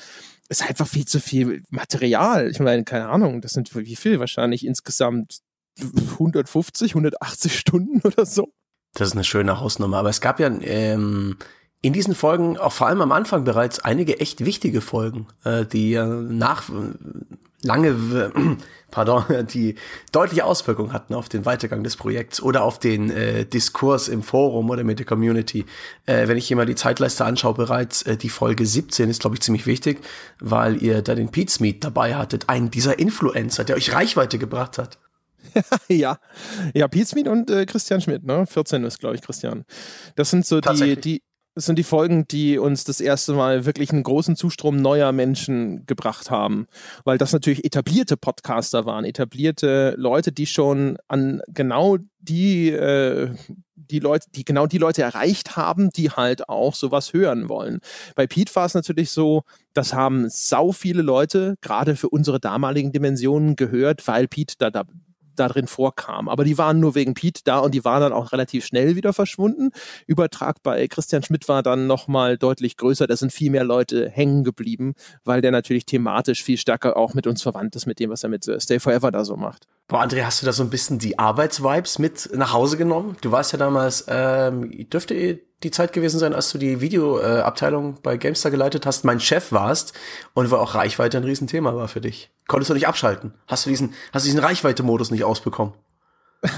[0.48, 2.50] Es ist einfach viel zu viel Material.
[2.50, 5.40] Ich meine, keine Ahnung, das sind wie viel wahrscheinlich insgesamt
[5.80, 8.54] 150, 180 Stunden oder so.
[8.94, 9.98] Das ist eine schöne Hausnummer.
[9.98, 11.38] Aber es gab ja ähm,
[11.82, 15.94] in diesen Folgen, auch vor allem am Anfang bereits, einige echt wichtige Folgen, äh, die
[15.94, 16.70] äh, nach
[17.62, 18.56] lange, äh,
[18.92, 19.76] pardon, die
[20.12, 24.70] deutliche Auswirkungen hatten auf den Weitergang des Projekts oder auf den äh, Diskurs im Forum
[24.70, 25.66] oder mit der Community.
[26.06, 29.36] Äh, wenn ich hier mal die Zeitleiste anschaue, bereits äh, die Folge 17 ist, glaube
[29.36, 30.00] ich, ziemlich wichtig,
[30.40, 34.78] weil ihr da den Pete Smith dabei hattet, einen dieser Influencer, der euch Reichweite gebracht
[34.78, 34.98] hat.
[35.88, 36.20] ja,
[36.74, 38.46] ja, Pete Smith und äh, Christian Schmidt, ne?
[38.46, 39.66] 14 ist, glaube ich, Christian.
[40.16, 41.22] Das sind so die, die,
[41.56, 45.86] das sind die Folgen, die uns das erste Mal wirklich einen großen Zustrom neuer Menschen
[45.86, 46.68] gebracht haben,
[47.06, 53.34] weil das natürlich etablierte Podcaster waren, etablierte Leute, die schon an genau die äh,
[53.76, 57.80] die Leute, die genau die Leute erreicht haben, die halt auch sowas hören wollen.
[58.16, 62.92] Bei Pete war es natürlich so, das haben sau viele Leute gerade für unsere damaligen
[62.92, 64.86] Dimensionen gehört, weil Pete da, da
[65.36, 66.30] da drin vorkam.
[66.30, 69.14] Aber die waren nur wegen Pete da und die waren dann auch relativ schnell wieder
[69.14, 69.72] verschwunden.
[70.08, 73.08] Übertrag bei Christian Schmidt war dann nochmal deutlich größer.
[73.08, 74.94] Da sind viel mehr Leute hängen geblieben,
[75.24, 78.30] weil der natürlich thematisch viel stärker auch mit uns verwandt ist, mit dem, was er
[78.30, 79.68] mit äh, Stay Forever da so macht.
[79.88, 83.18] Boah, André, hast du da so ein bisschen die Arbeitsvibes mit nach Hause genommen?
[83.22, 88.18] Du warst ja damals, ähm, dürfte die Zeit gewesen sein, als du die Videoabteilung bei
[88.18, 89.94] GameStar geleitet hast, mein Chef warst
[90.34, 92.32] und wo auch Reichweite ein Riesenthema war für dich.
[92.48, 93.36] Konntest du nicht abschalten?
[93.46, 95.76] Hast du diesen, hast du diesen Reichweite-Modus nicht ausbekommen?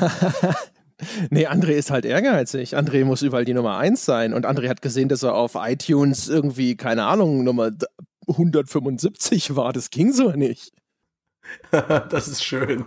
[1.30, 2.78] nee, André ist halt ehrgeizig.
[2.78, 4.34] André muss überall die Nummer eins sein.
[4.34, 7.72] Und André hat gesehen, dass er auf iTunes irgendwie, keine Ahnung, Nummer
[8.30, 9.74] 175 war.
[9.74, 10.72] Das ging so nicht.
[11.72, 12.86] das ist schön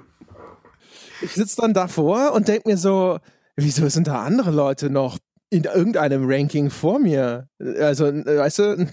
[1.23, 3.19] ich sitze dann davor und denke mir so,
[3.57, 5.19] wieso sind da andere Leute noch
[5.51, 7.49] in irgendeinem Ranking vor mir?
[7.59, 8.89] Also, weißt du,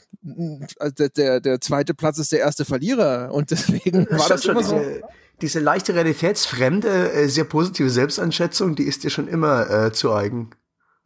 [1.16, 4.82] der, der, zweite Platz ist der erste Verlierer und deswegen war das immer so.
[5.42, 10.50] Diese, leichte realitätsfremde, äh, sehr positive Selbsteinschätzung, die ist dir schon immer äh, zu eigen.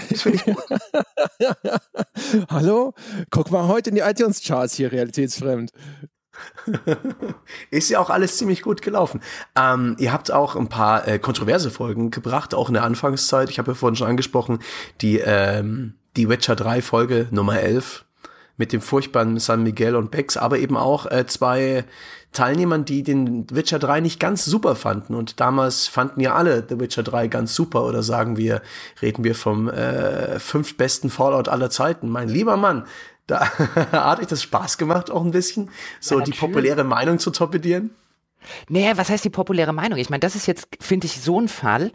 [0.09, 0.57] Das finde ich gut.
[2.49, 2.93] Hallo?
[3.29, 5.71] Guck mal heute in die iTunes-Charts hier, realitätsfremd.
[7.71, 9.21] ist ja auch alles ziemlich gut gelaufen.
[9.55, 13.49] Ähm, ihr habt auch ein paar äh, kontroverse Folgen gebracht, auch in der Anfangszeit.
[13.49, 14.59] Ich habe ja vorhin schon angesprochen,
[15.01, 18.05] die, ähm, die Witcher 3 Folge Nummer 11
[18.57, 21.85] mit dem furchtbaren San Miguel und Bex, aber eben auch äh, zwei
[22.31, 25.15] Teilnehmern, die den Witcher 3 nicht ganz super fanden.
[25.15, 27.83] Und damals fanden ja alle The Witcher 3 ganz super.
[27.83, 28.61] Oder sagen wir,
[29.01, 32.07] reden wir vom äh, fünf besten Fallout aller Zeiten.
[32.07, 32.85] Mein lieber Mann,
[33.31, 33.49] da
[33.91, 37.91] hat euch das Spaß gemacht auch ein bisschen, so ja, die populäre Meinung zu torpedieren?
[38.69, 39.99] Naja, was heißt die populäre Meinung?
[39.99, 41.91] Ich meine, das ist jetzt, finde ich, so ein Fall,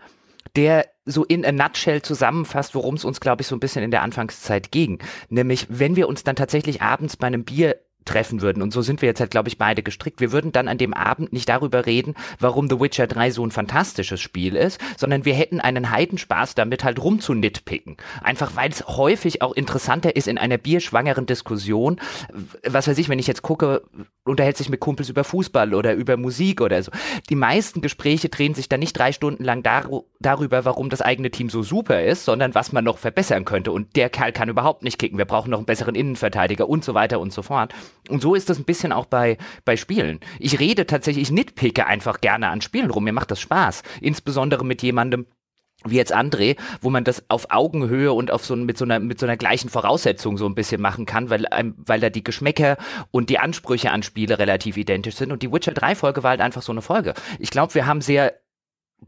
[0.54, 3.90] der so in a nutshell zusammenfasst, worum es uns, glaube ich, so ein bisschen in
[3.90, 4.98] der Anfangszeit ging.
[5.28, 8.62] Nämlich, wenn wir uns dann tatsächlich abends bei einem Bier treffen würden.
[8.62, 10.20] Und so sind wir jetzt halt, glaube ich, beide gestrickt.
[10.20, 13.50] Wir würden dann an dem Abend nicht darüber reden, warum The Witcher 3 so ein
[13.50, 17.96] fantastisches Spiel ist, sondern wir hätten einen Heidenspaß damit halt rumzunitpicken.
[18.22, 22.00] Einfach weil es häufig auch interessanter ist in einer bierschwangeren Diskussion.
[22.64, 23.82] Was weiß ich, wenn ich jetzt gucke,
[24.24, 26.90] unterhält sich mit Kumpels über Fußball oder über Musik oder so.
[27.28, 29.88] Die meisten Gespräche drehen sich dann nicht drei Stunden lang dar
[30.20, 33.72] darüber, warum das eigene Team so super ist, sondern was man noch verbessern könnte.
[33.72, 35.18] Und der Kerl kann überhaupt nicht kicken.
[35.18, 37.74] Wir brauchen noch einen besseren Innenverteidiger und so weiter und so fort.
[38.08, 40.20] Und so ist das ein bisschen auch bei, bei Spielen.
[40.38, 43.04] Ich rede tatsächlich, ich nitpicke einfach gerne an Spielen rum.
[43.04, 43.82] Mir macht das Spaß.
[44.00, 45.26] Insbesondere mit jemandem,
[45.84, 49.20] wie jetzt André, wo man das auf Augenhöhe und auf so mit so einer mit
[49.20, 52.76] so einer gleichen Voraussetzung so ein bisschen machen kann, weil weil da die Geschmäcker
[53.10, 56.40] und die Ansprüche an Spiele relativ identisch sind und die Witcher 3 Folge war halt
[56.40, 57.14] einfach so eine Folge.
[57.38, 58.34] Ich glaube, wir haben sehr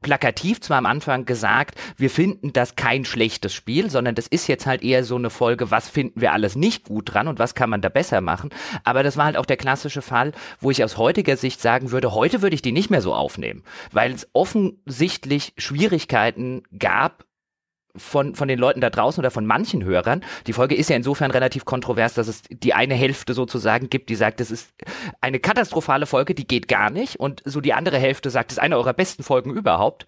[0.00, 4.66] plakativ zwar am Anfang gesagt, wir finden das kein schlechtes Spiel, sondern das ist jetzt
[4.66, 7.70] halt eher so eine Folge, was finden wir alles nicht gut dran und was kann
[7.70, 8.50] man da besser machen.
[8.84, 12.14] Aber das war halt auch der klassische Fall, wo ich aus heutiger Sicht sagen würde,
[12.14, 17.24] heute würde ich die nicht mehr so aufnehmen, weil es offensichtlich Schwierigkeiten gab,
[17.98, 20.24] von, von den Leuten da draußen oder von manchen Hörern.
[20.46, 24.14] Die Folge ist ja insofern relativ kontrovers, dass es die eine Hälfte sozusagen gibt, die
[24.14, 24.70] sagt, es ist
[25.20, 27.16] eine katastrophale Folge, die geht gar nicht.
[27.16, 30.06] Und so die andere Hälfte sagt, es ist eine eurer besten Folgen überhaupt.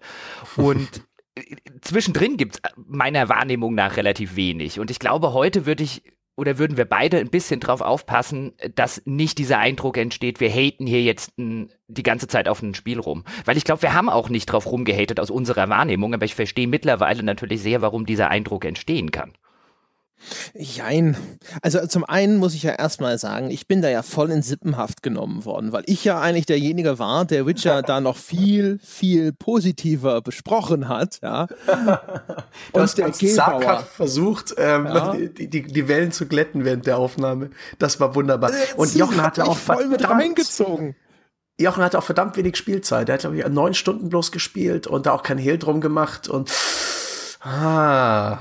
[0.55, 1.03] Und
[1.81, 4.79] zwischendrin gibt es meiner Wahrnehmung nach relativ wenig.
[4.79, 6.03] Und ich glaube, heute würde ich
[6.41, 10.87] oder würden wir beide ein bisschen drauf aufpassen, dass nicht dieser Eindruck entsteht, wir haten
[10.87, 13.23] hier jetzt n, die ganze Zeit auf ein Spiel rum.
[13.45, 16.67] Weil ich glaube, wir haben auch nicht drauf rumgehatet aus unserer Wahrnehmung, aber ich verstehe
[16.67, 19.33] mittlerweile natürlich sehr, warum dieser Eindruck entstehen kann.
[20.53, 21.17] Jein.
[21.61, 25.03] Also zum einen muss ich ja erstmal sagen, ich bin da ja voll in Sippenhaft
[25.03, 30.21] genommen worden, weil ich ja eigentlich derjenige war, der Witcher da noch viel, viel positiver
[30.21, 31.19] besprochen hat.
[31.21, 31.47] Ja.
[32.73, 35.13] du hast der zaghaft versucht, ähm, ja.
[35.13, 37.49] die, die, die, Wellen zu glätten während der Aufnahme.
[37.79, 38.51] Das war wunderbar.
[38.75, 40.95] Und Jochen hatte auch voll mit reingezogen.
[41.59, 43.09] Jochen hatte auch verdammt wenig Spielzeit.
[43.09, 46.27] Er hat, glaube ich, neun Stunden bloß gespielt und da auch kein Hehl drum gemacht
[46.27, 46.51] und
[47.41, 48.39] ah,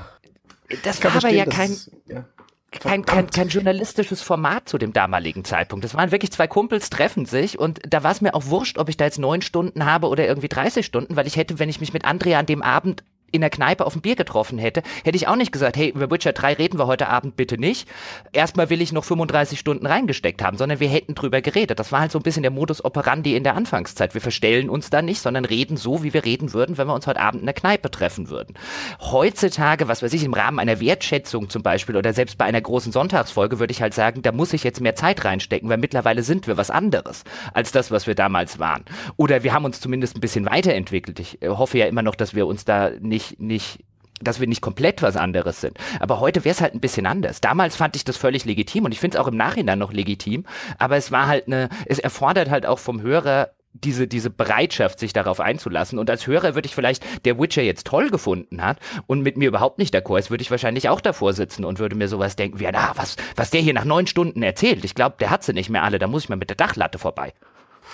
[0.82, 2.24] das war aber ja kein, ja.
[2.72, 5.84] Kein, kein, kein journalistisches Format zu dem damaligen Zeitpunkt.
[5.84, 8.88] Das waren wirklich zwei Kumpels, treffen sich und da war es mir auch wurscht, ob
[8.88, 11.80] ich da jetzt neun Stunden habe oder irgendwie 30 Stunden, weil ich hätte, wenn ich
[11.80, 15.16] mich mit Andrea an dem Abend in der Kneipe auf ein Bier getroffen hätte, hätte
[15.16, 17.88] ich auch nicht gesagt, hey, über Witcher 3 reden wir heute Abend bitte nicht.
[18.32, 21.78] Erstmal will ich noch 35 Stunden reingesteckt haben, sondern wir hätten drüber geredet.
[21.78, 24.14] Das war halt so ein bisschen der Modus operandi in der Anfangszeit.
[24.14, 27.06] Wir verstellen uns da nicht, sondern reden so, wie wir reden würden, wenn wir uns
[27.06, 28.54] heute Abend in der Kneipe treffen würden.
[29.00, 32.92] Heutzutage, was weiß ich, im Rahmen einer Wertschätzung zum Beispiel oder selbst bei einer großen
[32.92, 36.46] Sonntagsfolge würde ich halt sagen, da muss ich jetzt mehr Zeit reinstecken, weil mittlerweile sind
[36.46, 38.84] wir was anderes als das, was wir damals waren.
[39.16, 41.20] Oder wir haben uns zumindest ein bisschen weiterentwickelt.
[41.20, 43.78] Ich äh, hoffe ja immer noch, dass wir uns da nicht nicht, nicht
[44.22, 45.78] dass wir nicht komplett was anderes sind.
[45.98, 47.40] Aber heute wäre es halt ein bisschen anders.
[47.40, 50.44] Damals fand ich das völlig legitim und ich finde es auch im Nachhinein noch legitim.
[50.78, 55.12] Aber es war halt eine, es erfordert halt auch vom Hörer diese, diese Bereitschaft, sich
[55.12, 55.98] darauf einzulassen.
[55.98, 59.48] Und als Hörer würde ich vielleicht, der Witcher jetzt toll gefunden hat und mit mir
[59.48, 62.58] überhaupt nicht d'accord ist, würde ich wahrscheinlich auch davor sitzen und würde mir sowas denken
[62.58, 64.84] wie, na, was, was der hier nach neun Stunden erzählt.
[64.84, 66.98] Ich glaube, der hat sie nicht mehr alle, da muss ich mal mit der Dachlatte
[66.98, 67.32] vorbei.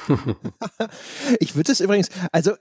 [1.41, 2.53] ich würde es übrigens, also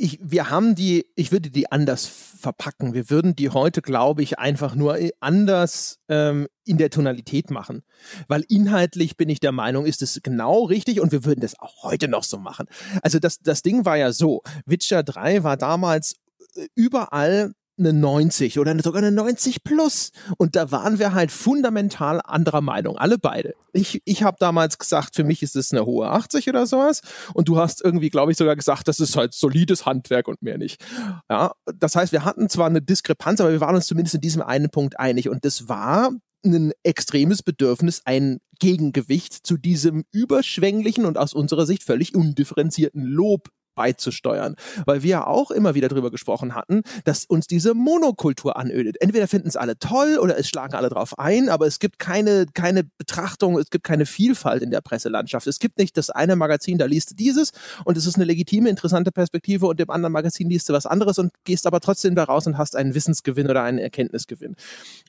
[0.00, 2.94] ich, wir haben die, ich würde die anders verpacken.
[2.94, 7.82] Wir würden die heute, glaube ich, einfach nur anders ähm, in der Tonalität machen.
[8.26, 11.82] Weil inhaltlich bin ich der Meinung, ist es genau richtig und wir würden das auch
[11.82, 12.66] heute noch so machen.
[13.02, 16.14] Also das, das Ding war ja so, Witcher 3 war damals
[16.54, 20.12] äh, überall eine 90 oder sogar eine 90 plus.
[20.36, 23.54] Und da waren wir halt fundamental anderer Meinung, alle beide.
[23.72, 27.00] Ich, ich habe damals gesagt, für mich ist es eine hohe 80 oder sowas.
[27.34, 30.58] Und du hast irgendwie, glaube ich, sogar gesagt, das ist halt solides Handwerk und mehr
[30.58, 30.84] nicht.
[31.28, 34.42] Ja, das heißt, wir hatten zwar eine Diskrepanz, aber wir waren uns zumindest in diesem
[34.42, 35.28] einen Punkt einig.
[35.28, 36.10] Und das war
[36.44, 43.48] ein extremes Bedürfnis, ein Gegengewicht zu diesem überschwänglichen und aus unserer Sicht völlig undifferenzierten Lob
[43.80, 44.56] beizusteuern.
[44.84, 49.00] Weil wir auch immer wieder drüber gesprochen hatten, dass uns diese Monokultur anödet.
[49.00, 52.44] Entweder finden es alle toll oder es schlagen alle drauf ein, aber es gibt keine,
[52.52, 55.46] keine Betrachtung, es gibt keine Vielfalt in der Presselandschaft.
[55.46, 57.52] Es gibt nicht das eine Magazin, da liest du dieses
[57.86, 61.18] und es ist eine legitime, interessante Perspektive und dem anderen Magazin liest du was anderes
[61.18, 64.56] und gehst aber trotzdem da raus und hast einen Wissensgewinn oder einen Erkenntnisgewinn.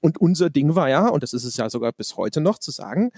[0.02, 2.72] Und unser Ding war ja, und das ist es ja sogar bis heute noch, zu
[2.72, 3.12] sagen,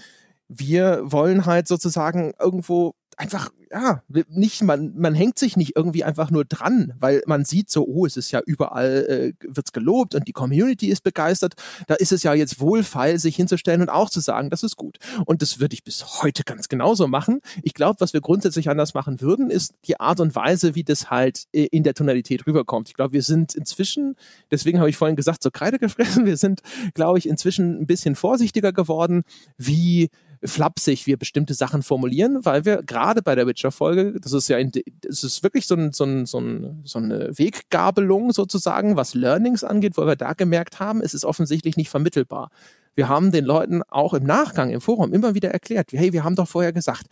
[0.48, 6.30] wir wollen halt sozusagen irgendwo einfach, ja, nicht, man, man hängt sich nicht irgendwie einfach
[6.30, 10.28] nur dran, weil man sieht so, oh, es ist ja überall, äh, wird's gelobt und
[10.28, 11.54] die Community ist begeistert.
[11.86, 14.98] Da ist es ja jetzt wohlfeil, sich hinzustellen und auch zu sagen, das ist gut.
[15.26, 17.40] Und das würde ich bis heute ganz genauso machen.
[17.62, 21.10] Ich glaube, was wir grundsätzlich anders machen würden, ist die Art und Weise, wie das
[21.10, 22.88] halt äh, in der Tonalität rüberkommt.
[22.88, 24.16] Ich glaube, wir sind inzwischen,
[24.50, 26.60] deswegen habe ich vorhin gesagt, so Kreide gefressen, wir sind,
[26.94, 29.24] glaube ich, inzwischen ein bisschen vorsichtiger geworden,
[29.56, 30.10] wie
[30.44, 34.72] flapsig wir bestimmte Sachen formulieren, weil wir gerade bei der Witcher-Folge, das ist ja, in,
[35.00, 39.64] das ist wirklich so, ein, so, ein, so, ein, so eine Weggabelung sozusagen, was Learnings
[39.64, 42.50] angeht, wo wir da gemerkt haben, es ist offensichtlich nicht vermittelbar.
[42.94, 46.36] Wir haben den Leuten auch im Nachgang im Forum immer wieder erklärt, hey, wir haben
[46.36, 47.06] doch vorher gesagt,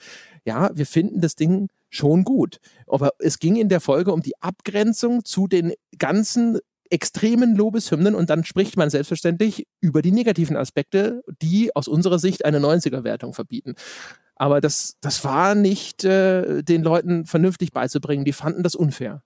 [0.44, 2.58] ja, wir finden das Ding schon gut.
[2.86, 6.58] Aber es ging in der Folge um die Abgrenzung zu den ganzen
[6.92, 12.44] extremen Lobeshymnen und dann spricht man selbstverständlich über die negativen Aspekte, die aus unserer Sicht
[12.44, 13.74] eine 90er-Wertung verbieten.
[14.36, 18.24] Aber das, das war nicht äh, den Leuten vernünftig beizubringen.
[18.24, 19.22] Die fanden das unfair.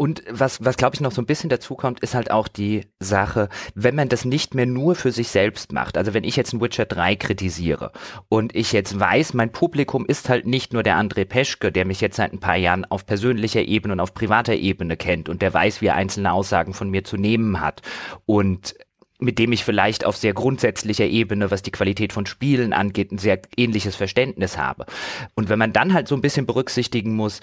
[0.00, 2.86] Und was, was glaube ich noch so ein bisschen dazu kommt, ist halt auch die
[3.00, 5.98] Sache, wenn man das nicht mehr nur für sich selbst macht.
[5.98, 7.92] Also wenn ich jetzt ein Witcher 3 kritisiere
[8.30, 12.00] und ich jetzt weiß, mein Publikum ist halt nicht nur der André Peschke, der mich
[12.00, 15.52] jetzt seit ein paar Jahren auf persönlicher Ebene und auf privater Ebene kennt und der
[15.52, 17.82] weiß, wie er einzelne Aussagen von mir zu nehmen hat
[18.24, 18.76] und
[19.18, 23.18] mit dem ich vielleicht auf sehr grundsätzlicher Ebene, was die Qualität von Spielen angeht, ein
[23.18, 24.86] sehr ähnliches Verständnis habe.
[25.34, 27.40] Und wenn man dann halt so ein bisschen berücksichtigen muss,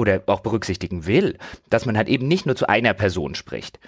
[0.00, 3.78] oder auch berücksichtigen will, dass man halt eben nicht nur zu einer Person spricht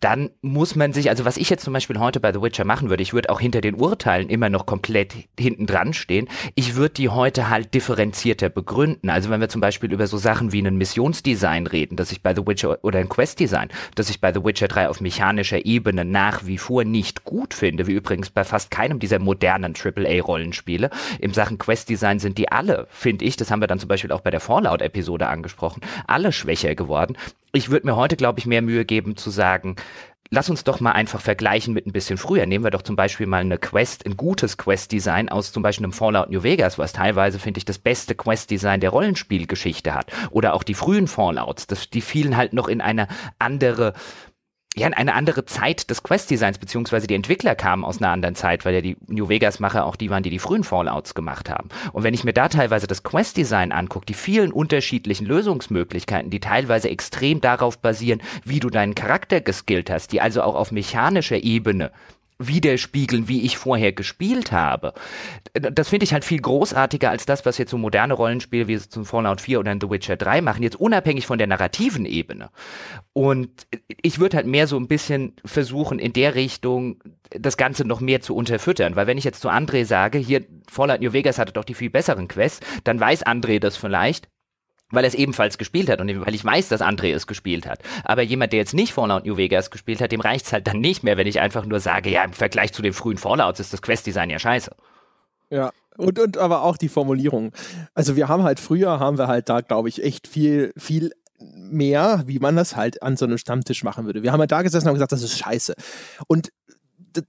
[0.00, 2.90] dann muss man sich, also was ich jetzt zum Beispiel heute bei The Witcher machen
[2.90, 6.28] würde, ich würde auch hinter den Urteilen immer noch komplett hinten dran stehen.
[6.54, 9.10] Ich würde die heute halt differenzierter begründen.
[9.10, 12.34] Also wenn wir zum Beispiel über so Sachen wie ein Missionsdesign reden, dass ich bei
[12.34, 16.46] The Witcher oder ein Questdesign, dass ich bei The Witcher 3 auf mechanischer Ebene nach
[16.46, 20.90] wie vor nicht gut finde, wie übrigens bei fast keinem dieser modernen AAA-Rollenspiele.
[21.18, 24.20] Im Sachen Questdesign sind die alle, finde ich, das haben wir dann zum Beispiel auch
[24.20, 27.16] bei der Fallout-Episode angesprochen, alle schwächer geworden
[27.56, 29.76] ich würde mir heute, glaube ich, mehr Mühe geben zu sagen,
[30.30, 32.46] lass uns doch mal einfach vergleichen mit ein bisschen früher.
[32.46, 35.92] Nehmen wir doch zum Beispiel mal eine Quest, ein gutes Quest-Design aus zum Beispiel einem
[35.92, 40.12] Fallout New Vegas, was teilweise, finde ich, das beste Quest-Design der Rollenspielgeschichte hat.
[40.30, 41.66] Oder auch die frühen Fallouts.
[41.66, 43.94] Das, die fielen halt noch in eine andere
[44.78, 48.64] ja, in eine andere Zeit des Quest-Designs, beziehungsweise die Entwickler kamen aus einer anderen Zeit,
[48.64, 51.70] weil ja die New Vegas-Macher auch die waren, die die frühen Fallouts gemacht haben.
[51.92, 56.90] Und wenn ich mir da teilweise das Quest-Design angucke, die vielen unterschiedlichen Lösungsmöglichkeiten, die teilweise
[56.90, 61.90] extrem darauf basieren, wie du deinen Charakter geskillt hast, die also auch auf mechanischer Ebene
[62.38, 64.92] widerspiegeln, wie ich vorher gespielt habe.
[65.54, 69.04] Das finde ich halt viel großartiger als das, was jetzt so moderne Rollenspiele wie zum
[69.06, 72.50] Fallout 4 oder in The Witcher 3 machen, jetzt unabhängig von der narrativen Ebene.
[73.12, 73.66] Und
[74.02, 78.20] ich würde halt mehr so ein bisschen versuchen, in der Richtung das Ganze noch mehr
[78.20, 78.96] zu unterfüttern.
[78.96, 81.90] Weil wenn ich jetzt zu André sage, hier Fallout New Vegas hatte doch die viel
[81.90, 84.28] besseren Quests, dann weiß André das vielleicht
[84.90, 87.80] weil er es ebenfalls gespielt hat und weil ich weiß, dass André es gespielt hat.
[88.04, 90.80] Aber jemand, der jetzt nicht Fallout New Vegas gespielt hat, dem reicht es halt dann
[90.80, 93.72] nicht mehr, wenn ich einfach nur sage, ja, im Vergleich zu den frühen Fallouts ist
[93.72, 94.70] das Quest-Design ja scheiße.
[95.50, 97.52] Ja, und, und aber auch die Formulierung.
[97.94, 102.22] Also wir haben halt früher, haben wir halt da, glaube ich, echt viel, viel mehr,
[102.26, 104.22] wie man das halt an so einem Stammtisch machen würde.
[104.22, 105.74] Wir haben halt da gesessen und gesagt, das ist scheiße.
[106.26, 106.50] Und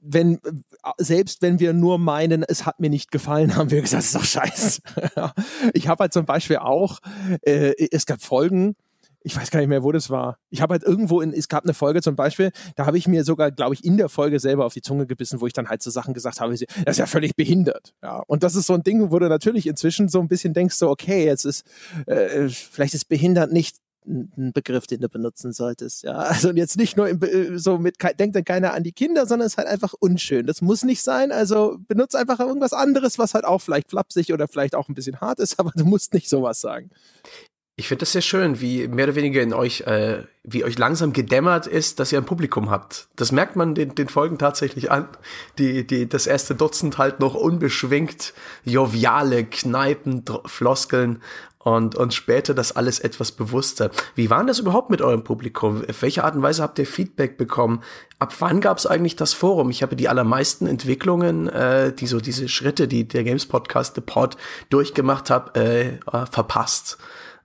[0.01, 4.03] wenn, äh, selbst wenn wir nur meinen, es hat mir nicht gefallen, haben wir gesagt,
[4.03, 4.81] das ist doch scheiße.
[5.73, 6.99] ich habe halt zum Beispiel auch,
[7.41, 8.75] äh, es gab Folgen,
[9.27, 10.37] ich weiß gar nicht mehr, wo das war.
[10.49, 13.25] Ich habe halt irgendwo in, es gab eine Folge zum Beispiel, da habe ich mir
[13.25, 15.83] sogar, glaube ich, in der Folge selber auf die Zunge gebissen, wo ich dann halt
[15.83, 17.93] so Sachen gesagt habe, das ist ja völlig behindert.
[18.01, 20.75] Ja, und das ist so ein Ding, wo du natürlich inzwischen so ein bisschen denkst,
[20.75, 21.65] so, okay, jetzt ist,
[22.05, 26.03] äh, vielleicht ist behindert nicht ein Begriff, den du benutzen solltest.
[26.03, 29.25] Ja, also jetzt nicht nur im, äh, so mit, denkt dann keiner an die Kinder,
[29.25, 30.47] sondern es ist halt einfach unschön.
[30.47, 31.31] Das muss nicht sein.
[31.31, 35.21] Also benutze einfach irgendwas anderes, was halt auch vielleicht flapsig oder vielleicht auch ein bisschen
[35.21, 36.89] hart ist, aber du musst nicht sowas sagen.
[37.79, 41.13] Ich finde das sehr schön, wie mehr oder weniger in euch, äh, wie euch langsam
[41.13, 43.07] gedämmert ist, dass ihr ein Publikum habt.
[43.15, 45.07] Das merkt man den, den Folgen tatsächlich an.
[45.59, 48.33] Die, die, das erste Dutzend halt noch unbeschwingt,
[48.65, 51.21] joviale Kneipen, Floskeln
[51.67, 53.91] und, und später das alles etwas bewusster.
[54.15, 55.83] Wie war das überhaupt mit eurem Publikum?
[55.89, 57.83] Auf welche Art und Weise habt ihr Feedback bekommen?
[58.19, 59.69] Ab wann gab es eigentlich das Forum?
[59.69, 64.01] Ich habe die allermeisten Entwicklungen, äh, die so diese Schritte, die der Games Podcast, The
[64.01, 64.37] Pod,
[64.69, 66.99] durchgemacht hat, äh, äh, verpasst.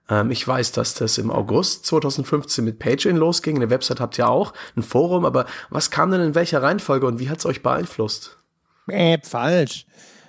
[0.07, 3.57] Ähm, ich weiß, dass das im August 2015 mit Patreon losging.
[3.57, 7.19] Eine Website habt ihr auch, ein Forum, aber was kam denn in welcher Reihenfolge und
[7.19, 8.37] wie hat es euch beeinflusst?
[8.87, 9.85] Äh, falsch.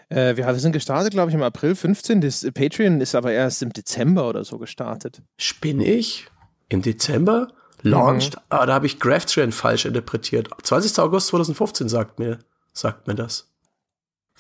[0.09, 2.21] Äh, wir, wir sind gestartet, glaube ich, im April 15.
[2.21, 5.23] Das Patreon ist aber erst im Dezember oder so gestartet.
[5.39, 6.27] Spinn ich?
[6.69, 7.49] Im Dezember?
[7.83, 8.37] Launched?
[8.37, 8.43] Mhm.
[8.49, 10.49] Ah, da habe ich GraphTrain falsch interpretiert.
[10.63, 10.99] 20.
[10.99, 12.39] August 2015 sagt mir,
[12.73, 13.51] sagt mir das.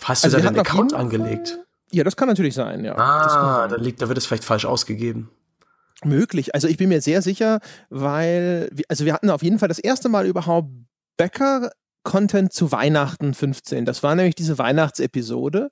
[0.03, 1.59] Hast du also da den Account angelegt?
[1.92, 2.96] Ja, das kann natürlich sein, ja.
[2.96, 5.31] Ah, da liegt, da wird es vielleicht falsch ausgegeben.
[6.03, 6.55] Möglich.
[6.55, 10.09] Also ich bin mir sehr sicher, weil, also wir hatten auf jeden Fall das erste
[10.09, 10.70] Mal überhaupt
[12.04, 13.84] Bäcker-Content zu Weihnachten 15.
[13.84, 15.70] Das war nämlich diese Weihnachtsepisode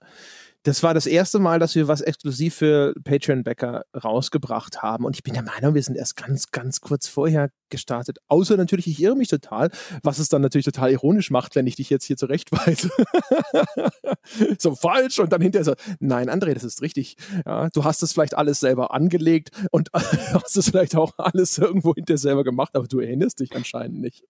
[0.64, 5.04] das war das erste Mal, dass wir was exklusiv für Patreon-Bäcker rausgebracht haben.
[5.04, 8.18] Und ich bin der Meinung, wir sind erst ganz, ganz kurz vorher gestartet.
[8.28, 9.70] Außer natürlich, ich irre mich total,
[10.04, 12.90] was es dann natürlich total ironisch macht, wenn ich dich jetzt hier zurechtweise.
[14.58, 17.16] so falsch und dann hinterher so, nein, André, das ist richtig.
[17.44, 21.92] Ja, du hast es vielleicht alles selber angelegt und hast es vielleicht auch alles irgendwo
[21.94, 24.22] hinterher selber gemacht, aber du erinnerst dich anscheinend nicht.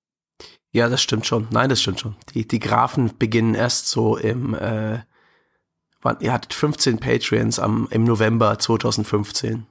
[0.72, 1.48] Ja, das stimmt schon.
[1.50, 2.16] Nein, das stimmt schon.
[2.34, 5.00] Die, die Graphen beginnen erst so im äh,
[6.20, 9.66] ihr hattet 15 Patreons am, im November 2015.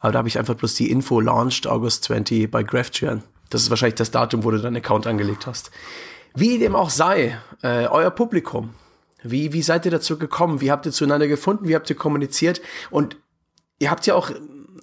[0.00, 3.22] Aber da habe ich einfach bloß die Info launched August 20 bei GraphGen.
[3.50, 5.70] Das ist wahrscheinlich das Datum, wo du deinen Account angelegt hast.
[6.34, 8.74] Wie dem auch sei, äh, euer Publikum.
[9.22, 10.60] Wie, wie seid ihr dazu gekommen?
[10.60, 11.68] Wie habt ihr zueinander gefunden?
[11.68, 12.60] Wie habt ihr kommuniziert?
[12.90, 13.16] Und
[13.78, 14.30] ihr habt ja auch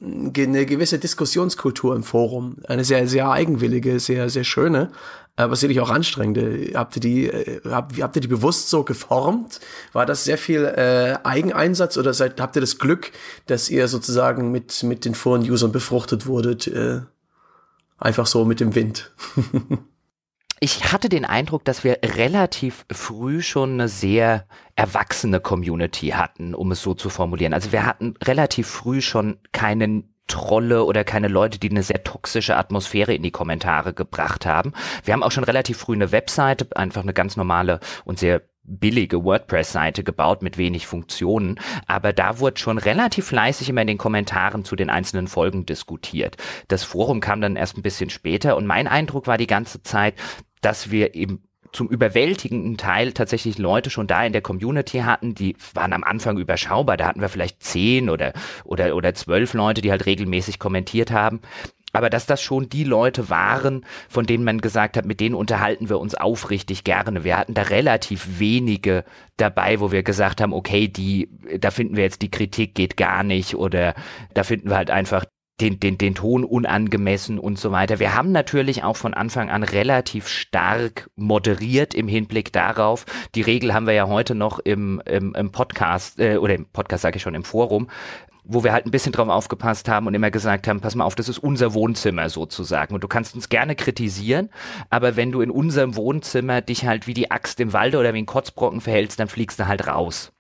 [0.02, 2.58] eine gewisse Diskussionskultur im Forum.
[2.68, 4.92] Eine sehr, sehr eigenwillige, sehr, sehr schöne,
[5.36, 6.74] aber sicherlich auch anstrengende.
[6.76, 9.60] Habt ihr die, äh, habt, habt ihr die bewusst so geformt?
[9.92, 13.12] War das sehr viel äh, Eigeneinsatz oder seid, habt ihr das Glück,
[13.48, 16.68] dass ihr sozusagen mit, mit den Foren-Usern befruchtet wurdet?
[16.68, 17.02] Äh,
[17.98, 19.12] einfach so mit dem Wind.
[20.60, 26.72] ich hatte den Eindruck, dass wir relativ früh schon eine sehr erwachsene Community hatten, um
[26.72, 27.54] es so zu formulieren.
[27.54, 32.58] Also wir hatten relativ früh schon keinen Trolle oder keine Leute, die eine sehr toxische
[32.58, 34.74] Atmosphäre in die Kommentare gebracht haben.
[35.04, 39.24] Wir haben auch schon relativ früh eine Webseite, einfach eine ganz normale und sehr billige
[39.24, 44.64] WordPress-Seite gebaut mit wenig Funktionen, aber da wurde schon relativ fleißig immer in den Kommentaren
[44.64, 46.38] zu den einzelnen Folgen diskutiert.
[46.70, 50.16] Das Forum kam dann erst ein bisschen später und mein Eindruck war die ganze Zeit,
[50.62, 55.58] dass wir eben zum überwältigenden Teil tatsächlich Leute schon da in der Community hatten, die
[55.74, 56.98] waren am Anfang überschaubar.
[56.98, 58.34] Da hatten wir vielleicht zehn oder,
[58.64, 61.42] oder, oder zwölf Leute, die halt regelmäßig kommentiert haben.
[61.96, 65.90] Aber dass das schon die Leute waren, von denen man gesagt hat, mit denen unterhalten
[65.90, 67.24] wir uns aufrichtig gerne.
[67.24, 69.06] Wir hatten da relativ wenige
[69.38, 73.24] dabei, wo wir gesagt haben, okay, die, da finden wir jetzt die Kritik geht gar
[73.24, 73.94] nicht oder
[74.34, 75.26] da finden wir halt einfach
[75.62, 78.00] den, den, den Ton unangemessen und so weiter.
[78.00, 83.06] Wir haben natürlich auch von Anfang an relativ stark moderiert im Hinblick darauf.
[83.36, 87.04] Die Regel haben wir ja heute noch im, im, im Podcast, äh, oder im Podcast
[87.04, 87.88] sage ich schon, im Forum,
[88.44, 91.16] wo wir halt ein bisschen drauf aufgepasst haben und immer gesagt haben, pass mal auf,
[91.16, 92.94] das ist unser Wohnzimmer sozusagen.
[92.94, 94.50] Und du kannst uns gerne kritisieren,
[94.90, 98.20] aber wenn du in unserem Wohnzimmer dich halt wie die Axt im Walde oder wie
[98.20, 100.33] ein Kotzbrocken verhältst, dann fliegst du halt raus.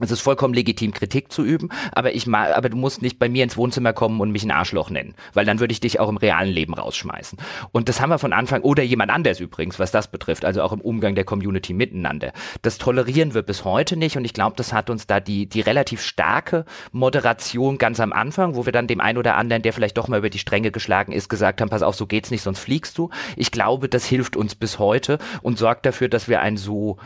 [0.00, 3.28] Es ist vollkommen legitim, Kritik zu üben, aber ich mal, aber du musst nicht bei
[3.28, 6.08] mir ins Wohnzimmer kommen und mich ein Arschloch nennen, weil dann würde ich dich auch
[6.08, 7.38] im realen Leben rausschmeißen.
[7.72, 10.72] Und das haben wir von Anfang, oder jemand anders übrigens, was das betrifft, also auch
[10.72, 12.32] im Umgang der Community miteinander.
[12.62, 15.60] Das tolerieren wir bis heute nicht und ich glaube, das hat uns da die, die
[15.60, 19.98] relativ starke Moderation ganz am Anfang, wo wir dann dem einen oder anderen, der vielleicht
[19.98, 22.60] doch mal über die Stränge geschlagen ist, gesagt haben, pass auf, so geht's nicht, sonst
[22.60, 23.10] fliegst du.
[23.36, 26.98] Ich glaube, das hilft uns bis heute und sorgt dafür, dass wir ein so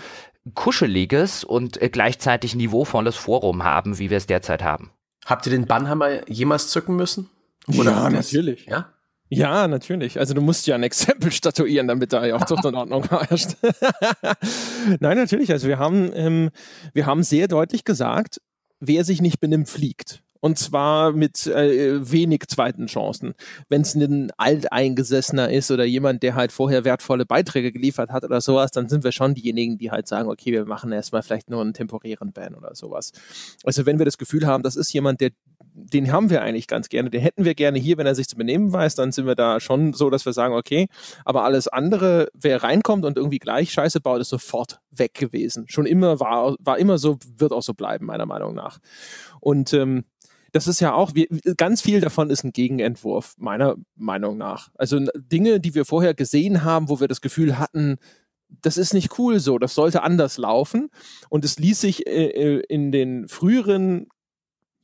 [0.55, 4.91] kuscheliges und äh, gleichzeitig niveauvolles Forum haben, wie wir es derzeit haben.
[5.25, 7.31] Habt ihr den Bannhammer jemals zücken müssen?
[7.69, 8.67] Oder ja, natürlich.
[8.67, 8.93] Ja?
[9.29, 10.19] Ja, natürlich.
[10.19, 13.57] Also du musst ja ein Exempel statuieren, damit da ja auch Zucht und Ordnung herrscht.
[15.01, 15.51] Nein, natürlich.
[15.53, 16.51] Also wir haben, ähm,
[16.93, 18.41] wir haben sehr deutlich gesagt,
[18.81, 20.22] wer sich nicht benimmt, fliegt.
[20.43, 23.35] Und zwar mit äh, wenig zweiten Chancen.
[23.69, 28.41] Wenn es ein Alteingesessener ist oder jemand, der halt vorher wertvolle Beiträge geliefert hat oder
[28.41, 31.61] sowas, dann sind wir schon diejenigen, die halt sagen, okay, wir machen erstmal vielleicht nur
[31.61, 33.13] einen temporären Ban oder sowas.
[33.63, 35.31] Also wenn wir das Gefühl haben, das ist jemand, der
[35.75, 38.37] den haben wir eigentlich ganz gerne, den hätten wir gerne hier, wenn er sich zu
[38.37, 40.89] benehmen weiß, dann sind wir da schon so, dass wir sagen, okay,
[41.25, 45.65] aber alles andere, wer reinkommt und irgendwie gleich Scheiße baut, ist sofort weg gewesen.
[45.69, 48.81] Schon immer war, war immer so, wird auch so bleiben, meiner Meinung nach.
[49.41, 50.05] Und ähm,
[50.53, 54.71] das ist ja auch, wie, ganz viel davon ist ein Gegenentwurf, meiner Meinung nach.
[54.75, 57.97] Also Dinge, die wir vorher gesehen haben, wo wir das Gefühl hatten,
[58.61, 60.91] das ist nicht cool so, das sollte anders laufen.
[61.31, 64.09] Und es ließ sich äh, äh in den früheren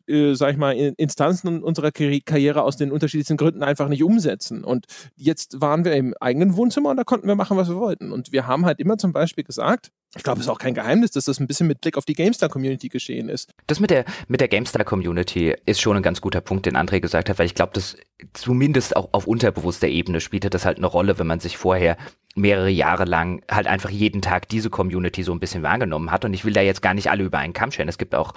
[0.09, 4.64] äh, sag ich mal, Instanzen unserer Karriere aus den unterschiedlichsten Gründen einfach nicht umsetzen.
[4.64, 8.11] Und jetzt waren wir im eigenen Wohnzimmer und da konnten wir machen, was wir wollten.
[8.11, 11.11] Und wir haben halt immer zum Beispiel gesagt, ich glaube, es ist auch kein Geheimnis,
[11.11, 13.53] dass das ein bisschen mit Blick auf die GameStar-Community geschehen ist.
[13.66, 17.29] Das mit der, mit der GameStar-Community ist schon ein ganz guter Punkt, den André gesagt
[17.29, 17.97] hat, weil ich glaube, dass
[18.33, 21.97] zumindest auch auf unterbewusster Ebene spielte das halt eine Rolle, wenn man sich vorher
[22.35, 26.24] mehrere Jahre lang halt einfach jeden Tag diese Community so ein bisschen wahrgenommen hat.
[26.24, 27.89] Und ich will da jetzt gar nicht alle über einen Kamm scheren.
[27.89, 28.32] Es gibt auch,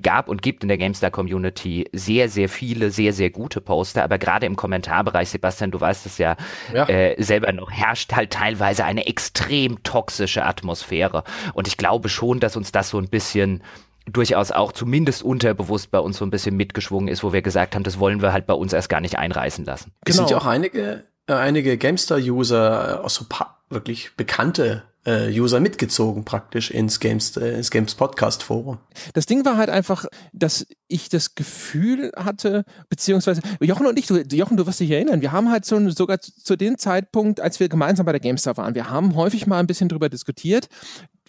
[0.00, 4.04] gab und gibt in der GameStar-Community sehr, sehr viele, sehr, sehr gute Poster.
[4.04, 6.36] Aber gerade im Kommentarbereich, Sebastian, du weißt es ja,
[6.72, 6.88] ja.
[6.88, 11.11] Äh, selber noch, herrscht halt teilweise eine extrem toxische Atmosphäre.
[11.54, 13.62] Und ich glaube schon, dass uns das so ein bisschen
[14.10, 17.84] durchaus auch zumindest unterbewusst bei uns so ein bisschen mitgeschwungen ist, wo wir gesagt haben,
[17.84, 19.92] das wollen wir halt bei uns erst gar nicht einreißen lassen.
[20.04, 20.26] Es genau.
[20.26, 23.26] sind ja auch einige äh, einige Gamestar-User, äh, auch so
[23.70, 28.78] wirklich bekannte User mitgezogen praktisch ins Games, äh, ins Games Podcast Forum.
[29.14, 34.16] Das Ding war halt einfach, dass ich das Gefühl hatte, beziehungsweise Jochen und ich, du,
[34.18, 37.58] Jochen, du wirst dich erinnern, wir haben halt so, sogar zu, zu dem Zeitpunkt, als
[37.58, 40.68] wir gemeinsam bei der GameStar waren, wir haben häufig mal ein bisschen drüber diskutiert,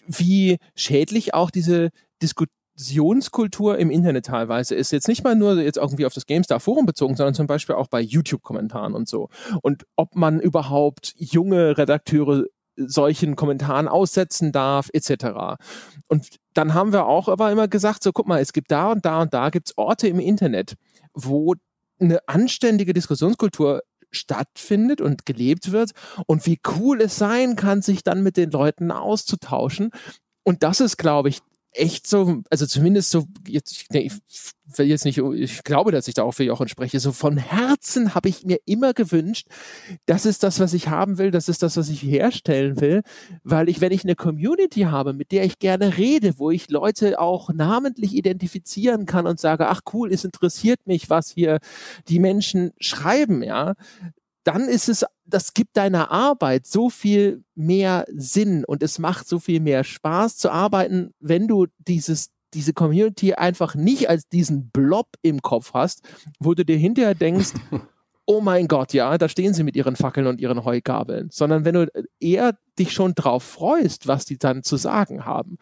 [0.06, 1.90] wie schädlich auch diese
[2.22, 6.58] Diskussion Diskussionskultur im Internet teilweise ist jetzt nicht mal nur jetzt irgendwie auf das GameStar
[6.58, 9.28] Forum bezogen, sondern zum Beispiel auch bei YouTube-Kommentaren und so.
[9.62, 12.46] Und ob man überhaupt junge Redakteure
[12.76, 15.58] solchen Kommentaren aussetzen darf, etc.
[16.08, 19.04] Und dann haben wir auch aber immer gesagt, so guck mal, es gibt da und
[19.04, 20.74] da und da gibt es Orte im Internet,
[21.12, 21.54] wo
[22.00, 25.92] eine anständige Diskussionskultur stattfindet und gelebt wird
[26.26, 29.90] und wie cool es sein kann, sich dann mit den Leuten auszutauschen.
[30.44, 31.40] Und das ist, glaube ich,
[31.74, 34.12] echt so, also zumindest so, jetzt, ich,
[34.76, 38.14] will jetzt nicht, ich glaube, dass ich da auch für Jochen spreche, so von Herzen
[38.14, 39.48] habe ich mir immer gewünscht,
[40.06, 43.02] das ist das, was ich haben will, das ist das, was ich herstellen will,
[43.42, 47.20] weil ich, wenn ich eine Community habe, mit der ich gerne rede, wo ich Leute
[47.20, 51.58] auch namentlich identifizieren kann und sage, ach cool, es interessiert mich, was hier
[52.08, 53.74] die Menschen schreiben, ja,
[54.44, 59.38] dann ist es, das gibt deiner Arbeit so viel mehr Sinn und es macht so
[59.38, 65.08] viel mehr Spaß zu arbeiten, wenn du dieses diese Community einfach nicht als diesen Blob
[65.22, 66.02] im Kopf hast,
[66.38, 67.50] wo du dir hinterher denkst,
[68.26, 71.74] oh mein Gott, ja, da stehen sie mit ihren Fackeln und ihren Heugabeln, sondern wenn
[71.74, 71.88] du
[72.20, 75.58] eher dich schon drauf freust, was die dann zu sagen haben.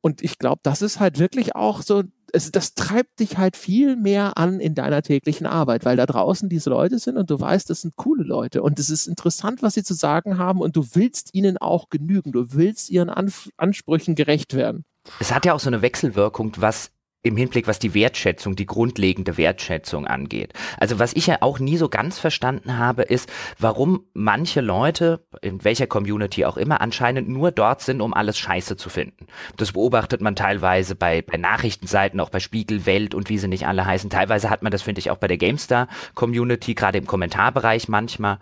[0.00, 3.96] Und ich glaube, das ist halt wirklich auch so es, das treibt dich halt viel
[3.96, 7.68] mehr an in deiner täglichen Arbeit, weil da draußen diese Leute sind und du weißt,
[7.70, 10.86] das sind coole Leute und es ist interessant, was sie zu sagen haben und du
[10.94, 14.84] willst ihnen auch genügen, du willst ihren Anf Ansprüchen gerecht werden.
[15.20, 16.90] Es hat ja auch so eine Wechselwirkung, was
[17.22, 20.52] im Hinblick, was die Wertschätzung, die grundlegende Wertschätzung angeht.
[20.78, 25.64] Also was ich ja auch nie so ganz verstanden habe, ist, warum manche Leute, in
[25.64, 29.26] welcher Community auch immer, anscheinend nur dort sind, um alles scheiße zu finden.
[29.56, 33.66] Das beobachtet man teilweise bei, bei Nachrichtenseiten, auch bei Spiegel, Welt und wie sie nicht
[33.66, 34.10] alle heißen.
[34.10, 38.38] Teilweise hat man das, finde ich, auch bei der GameStar-Community, gerade im Kommentarbereich manchmal.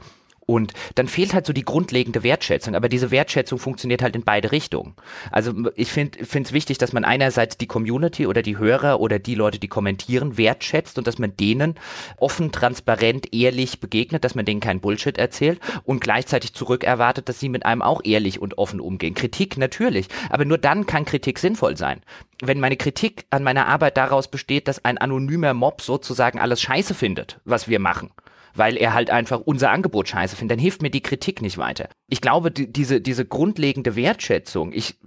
[0.46, 2.76] Und dann fehlt halt so die grundlegende Wertschätzung.
[2.76, 4.94] Aber diese Wertschätzung funktioniert halt in beide Richtungen.
[5.32, 9.34] Also ich finde es wichtig, dass man einerseits die Community oder die Hörer oder die
[9.34, 11.74] Leute, die kommentieren, wertschätzt und dass man denen
[12.16, 17.40] offen, transparent, ehrlich begegnet, dass man denen keinen Bullshit erzählt und gleichzeitig zurück erwartet, dass
[17.40, 19.14] sie mit einem auch ehrlich und offen umgehen.
[19.14, 22.02] Kritik natürlich, aber nur dann kann Kritik sinnvoll sein.
[22.40, 26.94] Wenn meine Kritik an meiner Arbeit daraus besteht, dass ein anonymer Mob sozusagen alles scheiße
[26.94, 28.10] findet, was wir machen,
[28.56, 31.88] weil er halt einfach unser Angebot scheiße findet, dann hilft mir die Kritik nicht weiter.
[32.08, 34.98] Ich glaube, die, diese, diese grundlegende Wertschätzung, ich,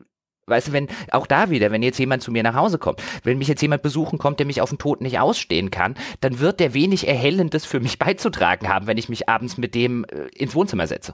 [0.49, 3.37] Weißt du, wenn, auch da wieder, wenn jetzt jemand zu mir nach Hause kommt, wenn
[3.37, 6.59] mich jetzt jemand besuchen kommt, der mich auf den Tod nicht ausstehen kann, dann wird
[6.59, 10.55] der wenig Erhellendes für mich beizutragen haben, wenn ich mich abends mit dem äh, ins
[10.55, 11.13] Wohnzimmer setze.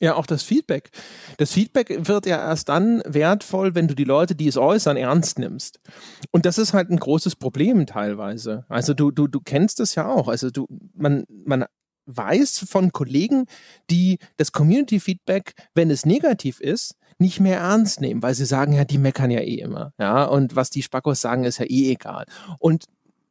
[0.00, 0.90] Ja, auch das Feedback.
[1.38, 5.38] Das Feedback wird ja erst dann wertvoll, wenn du die Leute, die es äußern, ernst
[5.38, 5.80] nimmst.
[6.32, 8.66] Und das ist halt ein großes Problem teilweise.
[8.68, 10.28] Also du, du, du kennst es ja auch.
[10.28, 11.64] Also du, man, man
[12.06, 13.46] weiß von Kollegen,
[13.90, 18.84] die das Community-Feedback, wenn es negativ ist, nicht mehr ernst nehmen, weil sie sagen, ja,
[18.84, 19.92] die meckern ja eh immer.
[19.98, 22.26] Ja, und was die Spackos sagen, ist ja eh egal.
[22.58, 22.84] Und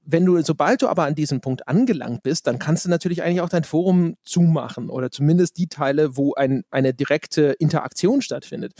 [0.05, 3.41] wenn du, sobald du aber an diesem Punkt angelangt bist, dann kannst du natürlich eigentlich
[3.41, 8.73] auch dein Forum zumachen oder zumindest die Teile, wo ein, eine direkte Interaktion stattfindet.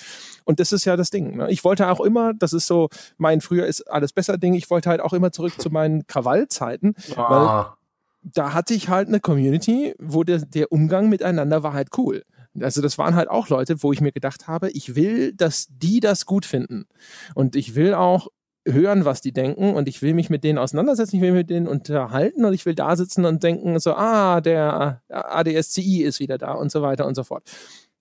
[0.44, 1.38] Und das ist ja das Ding.
[1.38, 1.52] Ne?
[1.52, 4.90] Ich wollte auch immer, das ist so mein früher ist alles besser Ding, ich wollte
[4.90, 7.30] halt auch immer zurück zu meinen Krawallzeiten, ah.
[7.30, 12.24] weil da hatte ich halt eine Community, wo der, der Umgang miteinander war halt cool.
[12.60, 16.00] Also das waren halt auch Leute, wo ich mir gedacht habe, ich will, dass die
[16.00, 16.86] das gut finden.
[17.34, 18.28] Und ich will auch
[18.68, 21.68] hören, was die denken und ich will mich mit denen auseinandersetzen, ich will mit denen
[21.68, 26.54] unterhalten und ich will da sitzen und denken so, ah, der ADSCI ist wieder da
[26.54, 27.44] und so weiter und so fort.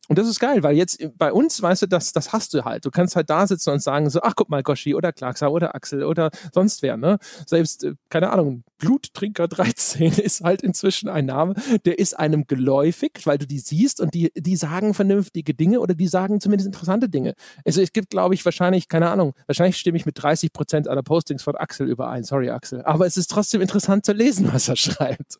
[0.08, 2.84] Und das ist geil, weil jetzt bei uns, weißt du, das, das hast du halt.
[2.84, 5.74] Du kannst halt da sitzen und sagen so, ach guck mal, Goshi oder Clarksa oder
[5.74, 7.18] Axel oder sonst wer, ne?
[7.46, 11.54] Selbst, äh, keine Ahnung, Bluttrinker 13 ist halt inzwischen ein Name,
[11.86, 15.94] der ist einem geläufig, weil du die siehst und die, die sagen vernünftige Dinge oder
[15.94, 17.34] die sagen zumindest interessante Dinge.
[17.64, 21.02] Also es gibt, glaube ich, wahrscheinlich, keine Ahnung, wahrscheinlich stimme ich mit 30 Prozent aller
[21.02, 22.24] Postings von Axel überein.
[22.24, 22.82] Sorry, Axel.
[22.82, 25.38] Aber es ist trotzdem interessant zu lesen, was er schreibt.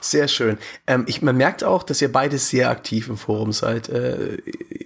[0.00, 0.58] Sehr schön.
[0.86, 3.88] Ähm, ich, man merkt auch, dass ihr beide sehr aktiv im Forum seid.
[3.88, 4.36] Äh,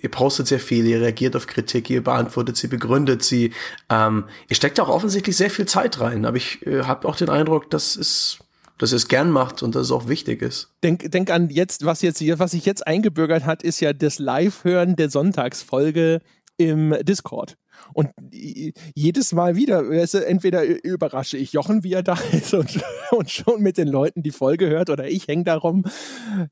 [0.02, 3.52] ihr postet sehr viel, ihr reagiert auf Kritik, ihr beantwortet sie, begründet sie.
[3.90, 7.28] Ähm, ihr steckt auch offensichtlich sehr viel Zeit rein, aber ich äh, habe auch den
[7.28, 8.38] Eindruck, dass es
[8.78, 10.70] dass ihr es gern macht und dass es auch wichtig ist.
[10.84, 14.94] Denk, denk an jetzt, was jetzt was sich jetzt eingebürgert hat, ist ja das Live-Hören
[14.94, 16.20] der Sonntagsfolge
[16.58, 17.56] im Discord.
[17.92, 22.80] Und jedes Mal wieder, weißt du, entweder überrasche ich Jochen, wie er da ist und,
[23.10, 25.84] und schon mit den Leuten die Folge hört oder ich hänge darum.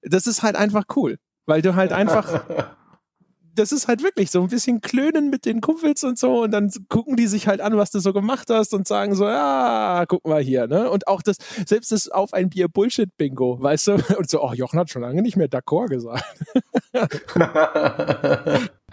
[0.02, 2.44] Das ist halt einfach cool, weil du halt einfach
[3.56, 6.70] das ist halt wirklich so ein bisschen klönen mit den Kumpels und so und dann
[6.88, 10.26] gucken die sich halt an, was du so gemacht hast und sagen so, ja, guck
[10.26, 10.90] mal hier, ne?
[10.90, 13.92] Und auch das, selbst das auf ein Bier Bullshit-Bingo, weißt du?
[14.18, 16.24] Und so, oh, Jochen hat schon lange nicht mehr d'accord gesagt.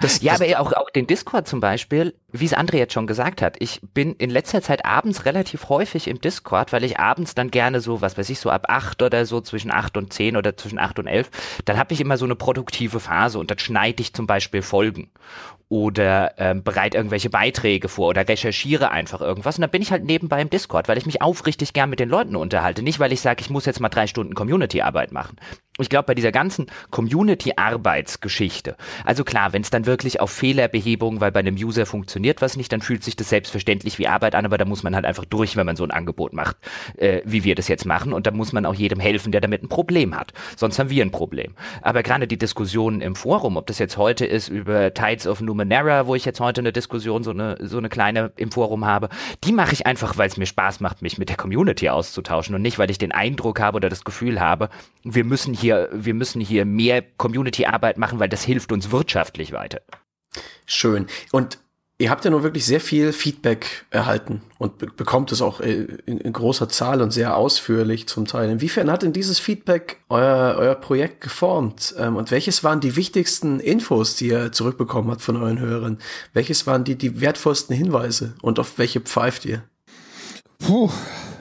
[0.04, 3.08] Das, ja, das aber auch, auch den Discord zum Beispiel, wie es André jetzt schon
[3.08, 7.36] gesagt hat, ich bin in letzter Zeit abends relativ häufig im Discord, weil ich abends
[7.36, 10.36] dann gerne so, was weiß ich, so ab acht oder so, zwischen acht und zehn
[10.36, 11.30] oder zwischen acht und elf,
[11.64, 15.10] dann habe ich immer so eine produktive Phase und dann schneide ich zum Beispiel Folgen
[15.74, 19.58] oder ähm, bereite irgendwelche Beiträge vor oder recherchiere einfach irgendwas.
[19.58, 22.10] Und dann bin ich halt nebenbei im Discord, weil ich mich aufrichtig gern mit den
[22.10, 22.84] Leuten unterhalte.
[22.84, 25.36] Nicht, weil ich sage, ich muss jetzt mal drei Stunden Community-Arbeit machen.
[25.80, 31.32] Ich glaube, bei dieser ganzen Community-Arbeitsgeschichte, also klar, wenn es dann wirklich auf Fehlerbehebung, weil
[31.32, 34.60] bei einem User funktioniert was nicht, dann fühlt sich das selbstverständlich wie Arbeit an, aber
[34.60, 36.58] da muss man halt einfach durch, wenn man so ein Angebot macht,
[36.98, 38.14] äh, wie wir das jetzt machen.
[38.14, 40.32] Und da muss man auch jedem helfen, der damit ein Problem hat.
[40.56, 41.56] Sonst haben wir ein Problem.
[41.82, 46.08] Aber gerade die Diskussionen im Forum, ob das jetzt heute ist über Tides of Numenera,
[46.08, 49.10] wo ich jetzt heute eine Diskussion, so eine, so eine kleine im Forum habe,
[49.44, 52.62] die mache ich einfach, weil es mir Spaß macht, mich mit der Community auszutauschen und
[52.62, 54.70] nicht, weil ich den Eindruck habe oder das Gefühl habe,
[55.04, 59.82] wir müssen hier, wir müssen hier mehr Community-Arbeit machen, weil das hilft uns wirtschaftlich weiter.
[60.66, 61.08] Schön.
[61.32, 61.60] Und
[61.98, 65.88] ihr habt ja nur wirklich sehr viel Feedback erhalten und be bekommt es auch äh,
[66.06, 68.50] in, in, großer Zahl und sehr ausführlich zum Teil.
[68.50, 71.94] Inwiefern hat denn dieses Feedback euer, euer Projekt geformt?
[71.98, 76.00] Ähm, und welches waren die wichtigsten Infos, die ihr zurückbekommen habt von euren Hörern?
[76.34, 79.64] Welches waren die, die wertvollsten Hinweise und auf welche pfeift ihr?
[80.60, 80.90] Puh,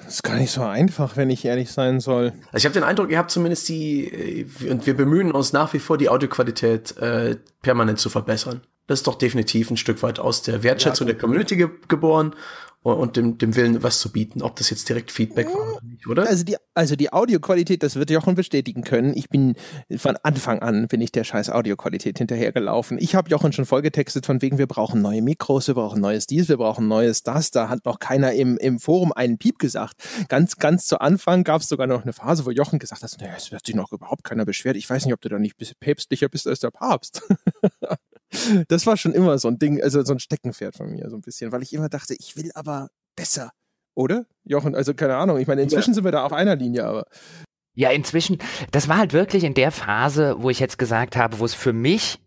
[0.05, 2.33] das ist gar nicht so einfach, wenn ich ehrlich sein soll.
[2.53, 5.73] Also ich habe den Eindruck, ihr habt zumindest die, äh, und wir bemühen uns nach
[5.73, 8.61] wie vor, die Audioqualität äh, permanent zu verbessern.
[8.93, 12.35] Das ist doch definitiv ein Stück weit aus der Wertschätzung ja, der Community ge geboren
[12.83, 16.07] und dem, dem Willen, was zu bieten, ob das jetzt direkt Feedback war oder nicht,
[16.07, 16.29] oder?
[16.29, 19.17] Also die, also die Audioqualität, das wird Jochen bestätigen können.
[19.17, 19.55] Ich bin
[19.97, 22.99] von Anfang an bin ich der scheiß Audioqualität hinterhergelaufen.
[23.01, 26.51] Ich habe Jochen schon vollgetextet von wegen, wir brauchen neue Mikros, wir brauchen neues dies,
[26.51, 27.51] wir brauchen neues das.
[27.51, 29.95] Da hat noch keiner im, im Forum einen Piep gesagt.
[30.29, 33.33] Ganz, ganz zu Anfang gab es sogar noch eine Phase, wo Jochen gesagt hat, naja,
[33.39, 34.77] es wird sich noch überhaupt keiner beschwert.
[34.77, 37.23] Ich weiß nicht, ob du da nicht päpstlicher bist als der Papst.
[38.69, 41.23] das war schon immer so ein Ding, also so ein Steckenpferd von mir, so ein
[41.23, 43.53] bisschen, weil ich immer dachte, ich will aber besser.
[43.95, 44.27] Oder?
[44.45, 45.39] Jochen, also keine Ahnung.
[45.39, 45.95] Ich meine, inzwischen ja.
[45.95, 47.05] sind wir da auf einer Linie, aber.
[47.75, 48.39] Ja, inzwischen,
[48.71, 51.73] das war halt wirklich in der Phase, wo ich jetzt gesagt habe, wo es für
[51.73, 52.22] mich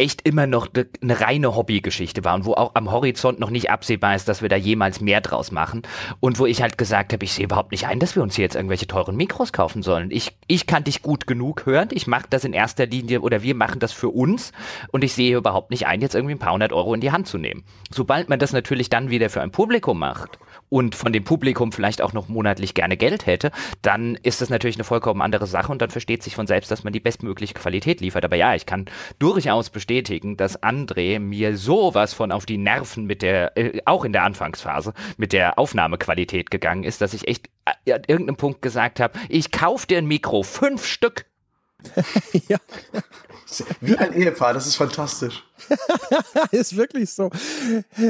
[0.00, 0.68] echt immer noch
[1.02, 4.48] eine reine Hobbygeschichte war und wo auch am Horizont noch nicht absehbar ist, dass wir
[4.48, 5.82] da jemals mehr draus machen
[6.20, 8.44] und wo ich halt gesagt habe, ich sehe überhaupt nicht ein, dass wir uns hier
[8.44, 10.10] jetzt irgendwelche teuren Mikros kaufen sollen.
[10.10, 13.54] Ich, ich kann dich gut genug hören, ich mache das in erster Linie oder wir
[13.54, 14.52] machen das für uns
[14.90, 17.28] und ich sehe überhaupt nicht ein, jetzt irgendwie ein paar hundert Euro in die Hand
[17.28, 17.62] zu nehmen.
[17.90, 20.38] Sobald man das natürlich dann wieder für ein Publikum macht
[20.70, 23.50] und von dem Publikum vielleicht auch noch monatlich gerne Geld hätte,
[23.82, 26.84] dann ist das natürlich eine vollkommen andere Sache und dann versteht sich von selbst, dass
[26.84, 28.24] man die bestmögliche Qualität liefert.
[28.24, 28.86] Aber ja, ich kann
[29.18, 34.12] durchaus bestätigen, dass André mir sowas von auf die Nerven mit der, äh, auch in
[34.12, 37.50] der Anfangsphase, mit der Aufnahmequalität gegangen ist, dass ich echt
[37.84, 41.26] äh, an irgendeinem Punkt gesagt habe, ich kauf dir ein Mikro, fünf Stück.
[42.48, 42.58] ja.
[43.80, 45.42] Wie ein Ehepaar, das ist fantastisch.
[46.52, 47.30] ist wirklich so.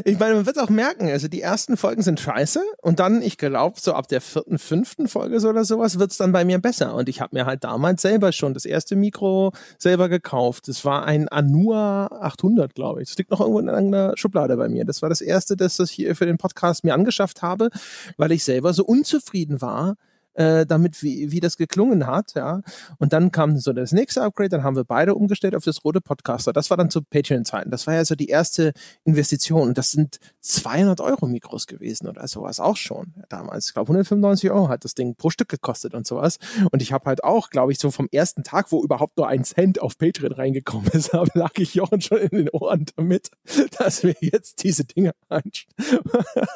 [0.04, 3.38] Ich meine, man wird auch merken, also die ersten Folgen sind scheiße und dann, ich
[3.38, 6.58] glaube, so ab der vierten, fünften Folge so oder sowas wird es dann bei mir
[6.58, 6.94] besser.
[6.94, 10.68] Und ich habe mir halt damals selber schon das erste Mikro selber gekauft.
[10.68, 13.08] Das war ein Anua 800, glaube ich.
[13.08, 14.84] Das liegt noch irgendwo in einer Schublade bei mir.
[14.84, 17.70] Das war das erste, das ich hier für den Podcast mir angeschafft habe,
[18.16, 19.96] weil ich selber so unzufrieden war
[20.34, 22.62] äh, damit, wie, wie das geklungen hat, ja.
[22.98, 26.00] Und dann kam so das nächste Upgrade, dann haben wir beide umgestellt auf das rote
[26.00, 26.52] Podcaster.
[26.52, 27.70] Das war dann zu Patreon-Zeiten.
[27.70, 28.72] Das war ja so die erste
[29.04, 29.68] Investition.
[29.68, 33.68] Und das sind 200 Euro Mikros gewesen oder sowas auch schon damals.
[33.68, 36.38] Ich glaube, 195 Euro hat das Ding pro Stück gekostet und sowas.
[36.70, 39.44] Und ich habe halt auch, glaube ich, so vom ersten Tag, wo überhaupt nur ein
[39.44, 43.30] Cent auf Patreon reingekommen ist, lag ich Jochen schon in den Ohren damit,
[43.78, 46.00] dass wir jetzt diese Dinge einstellen.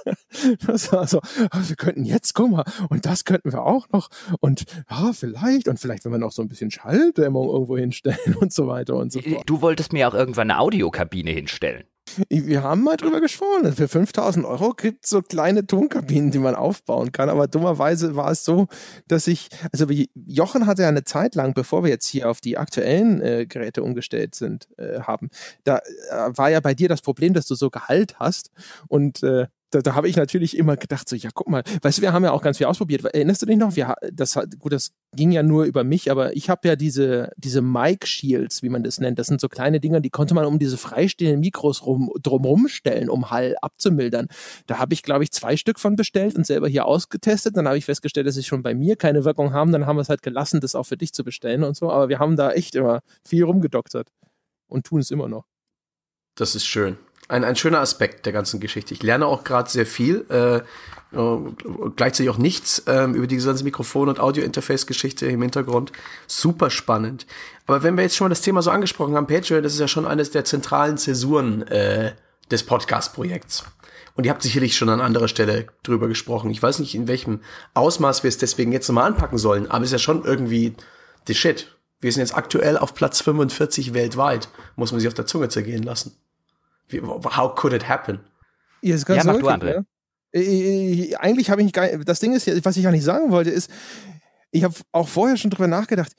[0.66, 1.20] das war so,
[1.52, 4.08] wir könnten jetzt, guck mal, und das könnten wir auch noch.
[4.40, 8.52] Und ja, vielleicht, und vielleicht, wenn wir noch so ein bisschen Schalldämmung irgendwo hinstellen und
[8.52, 9.42] so weiter und so fort.
[9.46, 11.84] Du wolltest mir auch irgendwann eine Audiokabine hinstellen.
[12.28, 13.72] Wir haben mal drüber gesprochen.
[13.72, 17.28] Für 5000 Euro gibt es so kleine Tonkabinen, die man aufbauen kann.
[17.28, 18.68] Aber dummerweise war es so,
[19.08, 22.58] dass ich, also Jochen hatte ja eine Zeit lang, bevor wir jetzt hier auf die
[22.58, 25.30] aktuellen äh, Geräte umgestellt sind, äh, haben,
[25.64, 28.50] da äh, war ja bei dir das Problem, dass du so Gehalt hast
[28.86, 32.02] und äh, da, da habe ich natürlich immer gedacht, so, ja, guck mal, weißt du,
[32.02, 33.04] wir haben ja auch ganz viel ausprobiert.
[33.04, 33.74] Erinnerst du dich noch?
[33.76, 37.60] Wir, das, gut, das ging ja nur über mich, aber ich habe ja diese, diese
[37.60, 39.18] Mic Shields, wie man das nennt.
[39.18, 43.10] Das sind so kleine Dinger, die konnte man um diese freistehenden Mikros rum, drumherum stellen,
[43.10, 44.28] um Hall abzumildern.
[44.66, 47.56] Da habe ich, glaube ich, zwei Stück von bestellt und selber hier ausgetestet.
[47.56, 49.72] Dann habe ich festgestellt, dass sie schon bei mir keine Wirkung haben.
[49.72, 51.90] Dann haben wir es halt gelassen, das auch für dich zu bestellen und so.
[51.90, 54.08] Aber wir haben da echt immer viel rumgedoktert
[54.68, 55.46] und tun es immer noch.
[56.36, 56.98] Das ist schön
[57.28, 58.94] ein, ein schöner Aspekt der ganzen Geschichte.
[58.94, 60.60] Ich lerne auch gerade sehr viel, äh,
[61.96, 65.92] gleichzeitig auch nichts äh, über diese ganze Mikrofon- und Audio-Interface-Geschichte im Hintergrund.
[66.26, 67.26] Super spannend.
[67.66, 69.88] Aber wenn wir jetzt schon mal das Thema so angesprochen haben, Patreon, das ist ja
[69.88, 72.14] schon eines der zentralen Zäsuren äh,
[72.50, 73.64] des Podcast-Projekts.
[74.16, 76.50] Und ihr habt sicherlich schon an anderer Stelle drüber gesprochen.
[76.50, 77.40] Ich weiß nicht, in welchem
[77.74, 80.74] Ausmaß wir es deswegen jetzt nochmal anpacken sollen, aber es ist ja schon irgendwie
[81.26, 81.76] the shit.
[82.00, 84.48] Wir sind jetzt aktuell auf Platz 45 weltweit.
[84.76, 86.16] Muss man sich auf der Zunge zergehen lassen.
[86.88, 88.20] Wie, how could it happen?
[88.82, 89.84] Ja, ist ganz ja, mach du, André.
[90.34, 91.16] Ne?
[91.18, 93.70] Eigentlich habe ich nicht, das Ding ist, was ich auch nicht sagen wollte, ist,
[94.50, 96.12] ich habe auch vorher schon drüber nachgedacht,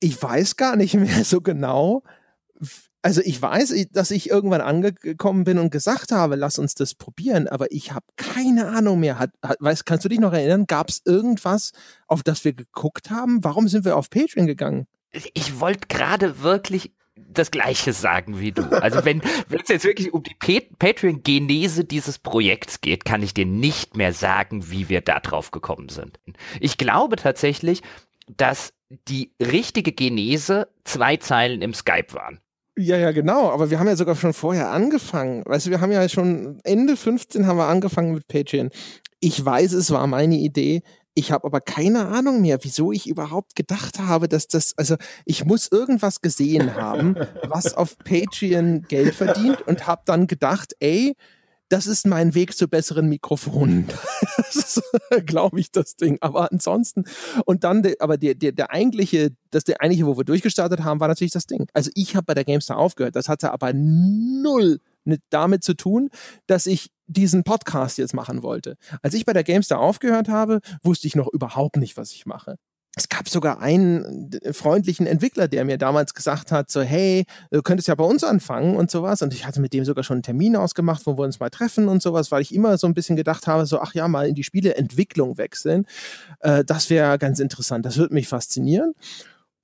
[0.00, 2.02] ich weiß gar nicht mehr so genau,
[3.02, 7.46] also ich weiß, dass ich irgendwann angekommen bin und gesagt habe, lass uns das probieren,
[7.46, 9.18] aber ich habe keine Ahnung mehr.
[9.18, 10.66] Hat, hat, weißt, kannst du dich noch erinnern?
[10.66, 11.72] Gab es irgendwas,
[12.06, 13.42] auf das wir geguckt haben?
[13.44, 14.86] Warum sind wir auf Patreon gegangen?
[15.32, 16.92] Ich wollte gerade wirklich
[17.28, 18.62] das Gleiche sagen wie du.
[18.80, 19.20] Also wenn
[19.50, 20.34] es jetzt wirklich um die
[20.78, 25.88] Patreon-Genese dieses Projekts geht, kann ich dir nicht mehr sagen, wie wir da drauf gekommen
[25.88, 26.18] sind.
[26.60, 27.82] Ich glaube tatsächlich,
[28.36, 28.72] dass
[29.08, 32.40] die richtige Genese zwei Zeilen im Skype waren.
[32.76, 33.50] Ja, ja, genau.
[33.50, 35.42] Aber wir haben ja sogar schon vorher angefangen.
[35.44, 38.70] Weißt du, wir haben ja schon Ende 15 haben wir angefangen mit Patreon.
[39.20, 40.82] Ich weiß, es war meine Idee.
[41.18, 44.94] Ich habe aber keine Ahnung mehr, wieso ich überhaupt gedacht habe, dass das, also
[45.24, 51.16] ich muss irgendwas gesehen haben, was auf Patreon Geld verdient und habe dann gedacht, ey,
[51.70, 53.88] das ist mein Weg zu besseren Mikrofonen.
[54.36, 54.82] das ist,
[55.26, 56.18] glaube ich, das Ding.
[56.20, 57.02] Aber ansonsten,
[57.44, 61.08] und dann, aber der, der, der eigentliche, das der eigentliche, wo wir durchgestartet haben, war
[61.08, 61.66] natürlich das Ding.
[61.72, 63.16] Also ich habe bei der GameStar aufgehört.
[63.16, 64.78] Das hatte aber null
[65.30, 66.10] damit zu tun,
[66.46, 68.76] dass ich diesen Podcast jetzt machen wollte.
[69.02, 72.56] Als ich bei der GameStar aufgehört habe, wusste ich noch überhaupt nicht, was ich mache.
[72.96, 77.62] Es gab sogar einen äh, freundlichen Entwickler, der mir damals gesagt hat, so, hey, du
[77.62, 79.22] könntest ja bei uns anfangen und sowas.
[79.22, 81.88] Und ich hatte mit dem sogar schon einen Termin ausgemacht, wo wir uns mal treffen
[81.88, 84.34] und sowas, weil ich immer so ein bisschen gedacht habe, so, ach ja, mal in
[84.34, 85.86] die Spieleentwicklung wechseln.
[86.40, 87.86] Äh, das wäre ganz interessant.
[87.86, 88.94] Das würde mich faszinieren.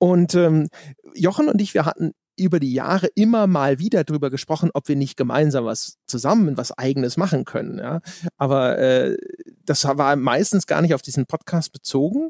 [0.05, 0.67] Und ähm,
[1.15, 4.95] Jochen und ich, wir hatten über die Jahre immer mal wieder drüber gesprochen, ob wir
[4.95, 7.79] nicht gemeinsam was zusammen, was eigenes machen können.
[7.79, 8.01] Ja?
[8.37, 9.17] Aber äh,
[9.65, 12.29] das war meistens gar nicht auf diesen Podcast bezogen.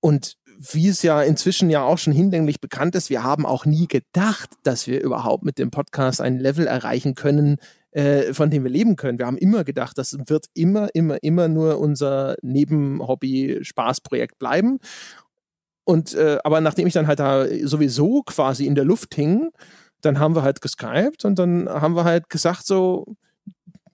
[0.00, 3.88] Und wie es ja inzwischen ja auch schon hinlänglich bekannt ist, wir haben auch nie
[3.88, 7.56] gedacht, dass wir überhaupt mit dem Podcast ein Level erreichen können,
[7.92, 9.18] äh, von dem wir leben können.
[9.18, 14.78] Wir haben immer gedacht, das wird immer, immer, immer nur unser Nebenhobby-Spaßprojekt bleiben.
[15.84, 19.50] Und äh, aber nachdem ich dann halt da sowieso quasi in der Luft hing,
[20.00, 23.06] dann haben wir halt geskypt und dann haben wir halt gesagt so,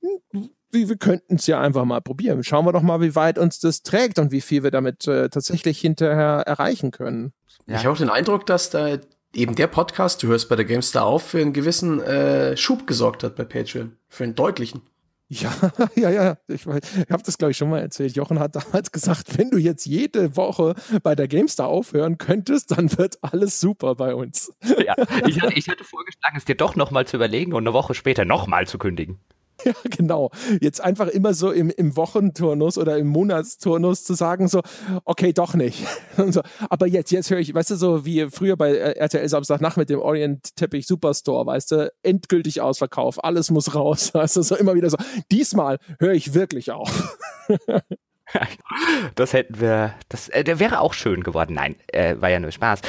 [0.01, 2.45] hm, wir, wir könnten es ja einfach mal probieren.
[2.45, 5.28] Schauen wir doch mal, wie weit uns das trägt und wie viel wir damit äh,
[5.28, 7.32] tatsächlich hinterher erreichen können.
[7.66, 7.76] Ja.
[7.76, 8.99] Ich habe auch den Eindruck, dass da
[9.34, 13.22] eben der Podcast, du hörst bei der GameStar auf, für einen gewissen äh, Schub gesorgt
[13.22, 13.97] hat bei Patreon.
[14.09, 14.82] Für einen deutlichen.
[15.29, 15.53] Ja,
[15.95, 16.39] ja, ja.
[16.49, 18.16] Ich, ich habe das, glaube ich, schon mal erzählt.
[18.16, 22.97] Jochen hat damals gesagt, wenn du jetzt jede Woche bei der GameStar aufhören könntest, dann
[22.97, 24.53] wird alles super bei uns.
[24.85, 24.95] Ja,
[25.26, 28.24] ich hatte, ich hatte vorgeschlagen, es dir doch nochmal zu überlegen und eine Woche später
[28.24, 29.20] nochmal zu kündigen.
[29.64, 30.30] Ja, genau.
[30.61, 34.62] Jetzt einfach immer so im, im Wochenturnus oder im Monatsturnus zu sagen, so,
[35.04, 35.84] okay, doch nicht.
[36.30, 39.76] So, aber jetzt, jetzt höre ich, weißt du, so wie früher bei äh, RTL Samstagnacht
[39.76, 44.12] mit dem Orient Teppich Superstore, weißt du, endgültig Ausverkauf, alles muss raus.
[44.18, 44.96] Weißt du, so immer wieder so.
[45.30, 47.18] Diesmal höre ich wirklich auf.
[49.14, 51.54] das hätten wir, das äh, der wäre auch schön geworden.
[51.54, 52.80] Nein, äh, war ja nur Spaß.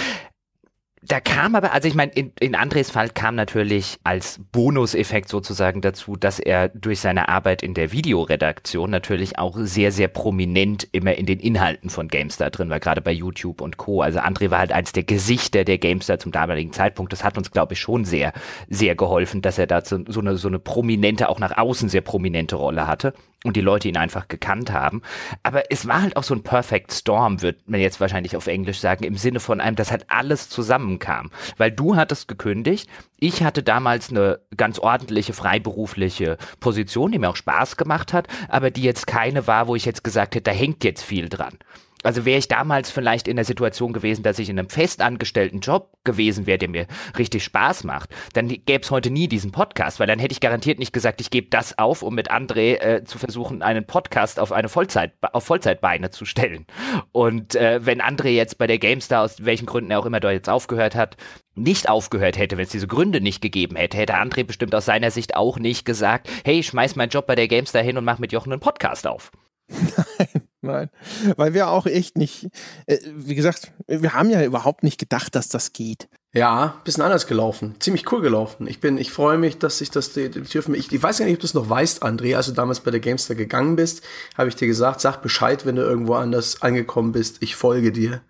[1.01, 5.79] Da kam aber, also ich meine, in, in Andres Fall kam natürlich als Bonuseffekt sozusagen
[5.79, 11.15] dazu, dass er durch seine Arbeit in der Videoredaktion natürlich auch sehr, sehr prominent immer
[11.15, 14.01] in den Inhalten von GameStar drin war, gerade bei YouTube und Co.
[14.01, 17.13] Also André war halt eins der Gesichter der GameStar zum damaligen Zeitpunkt.
[17.13, 18.33] Das hat uns, glaube ich, schon sehr,
[18.69, 22.01] sehr geholfen, dass er da so, so, eine, so eine prominente, auch nach außen sehr
[22.01, 23.13] prominente Rolle hatte
[23.45, 25.01] und die Leute ihn einfach gekannt haben.
[25.43, 28.79] Aber es war halt auch so ein Perfect Storm, wird man jetzt wahrscheinlich auf Englisch
[28.79, 31.31] sagen, im Sinne von einem, dass halt alles zusammenkam.
[31.57, 37.35] Weil du hattest gekündigt, ich hatte damals eine ganz ordentliche freiberufliche Position, die mir auch
[37.35, 40.83] Spaß gemacht hat, aber die jetzt keine war, wo ich jetzt gesagt hätte, da hängt
[40.83, 41.57] jetzt viel dran.
[42.03, 45.91] Also wäre ich damals vielleicht in der Situation gewesen, dass ich in einem festangestellten Job
[46.05, 46.87] gewesen wäre, der mir
[47.17, 50.79] richtig Spaß macht, dann gäbe es heute nie diesen Podcast, weil dann hätte ich garantiert
[50.79, 54.51] nicht gesagt, ich gebe das auf, um mit André äh, zu versuchen, einen Podcast auf
[54.51, 56.65] eine Vollzeit auf Vollzeitbeine zu stellen.
[57.11, 60.31] Und äh, wenn André jetzt bei der GameStar aus welchen Gründen er auch immer da
[60.31, 61.17] jetzt aufgehört hat,
[61.55, 65.11] nicht aufgehört hätte, wenn es diese Gründe nicht gegeben hätte, hätte André bestimmt aus seiner
[65.11, 68.31] Sicht auch nicht gesagt, hey, schmeiß meinen Job bei der GameStar hin und mach mit
[68.31, 69.31] Jochen einen Podcast auf.
[69.69, 70.89] Nein, nein.
[71.37, 72.49] Weil wir auch echt nicht,
[72.85, 76.07] äh, wie gesagt, wir haben ja überhaupt nicht gedacht, dass das geht.
[76.31, 77.75] Ja, bisschen anders gelaufen.
[77.79, 78.67] Ziemlich cool gelaufen.
[78.67, 80.25] Ich bin, ich freue mich, dass ich das die.
[80.25, 82.91] Ich, ich weiß gar nicht, ob du es noch weißt, André, als du damals bei
[82.91, 84.03] der Gamestar gegangen bist,
[84.37, 87.37] habe ich dir gesagt, sag Bescheid, wenn du irgendwo anders angekommen bist.
[87.41, 88.21] Ich folge dir.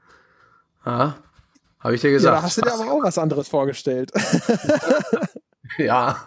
[0.85, 1.17] Ja,
[1.81, 2.35] habe ich dir gesagt.
[2.35, 4.11] Ja, da hast du dir aber auch was anderes vorgestellt.
[5.77, 6.23] ja,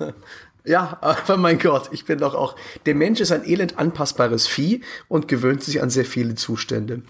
[0.65, 2.57] ja, aber mein Gott, ich bin doch auch.
[2.87, 7.03] Der Mensch ist ein elend anpassbares Vieh und gewöhnt sich an sehr viele Zustände.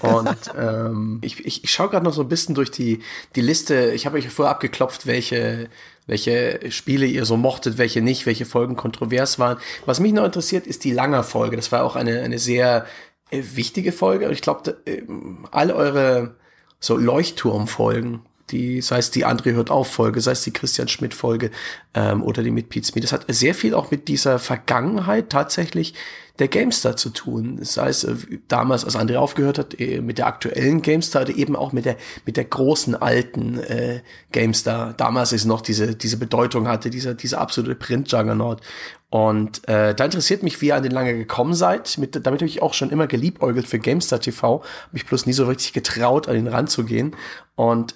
[0.00, 3.00] Und ähm, ich, ich, ich schaue gerade noch so ein bisschen durch die,
[3.34, 3.92] die Liste.
[3.92, 5.68] Ich habe euch vorher abgeklopft, welche,
[6.06, 9.58] welche Spiele ihr so mochtet, welche nicht, welche Folgen kontrovers waren.
[9.84, 11.56] Was mich noch interessiert, ist die Langer Folge.
[11.56, 12.86] Das war auch eine, eine sehr
[13.30, 14.26] äh, wichtige Folge.
[14.26, 15.02] Und ich glaube, äh,
[15.50, 16.34] alle eure
[16.80, 18.20] so Leuchtturmfolgen,
[18.50, 21.50] die, sei es die André hört auf Folge, sei es die Christian Schmidt Folge
[21.94, 23.02] ähm, oder die mit Pete Smith.
[23.02, 25.94] Das hat sehr viel auch mit dieser Vergangenheit tatsächlich
[26.38, 27.58] der GameStar zu tun.
[27.62, 28.14] Sei es äh,
[28.48, 31.96] damals, als André aufgehört hat, äh, mit der aktuellen GameStar oder eben auch mit der
[32.24, 34.00] mit der großen alten äh,
[34.32, 34.92] GameStar.
[34.94, 38.60] Damals ist noch diese diese Bedeutung hatte, dieser dieser absolute Print-Juggernaut.
[39.08, 41.96] Und äh, da interessiert mich, wie ihr an den lange gekommen seid.
[41.96, 44.60] Mit, damit habe ich auch schon immer geliebäugelt für GameStar TV.
[44.60, 47.14] Habe mich bloß nie so richtig getraut, an den Rand zu gehen.
[47.54, 47.94] Und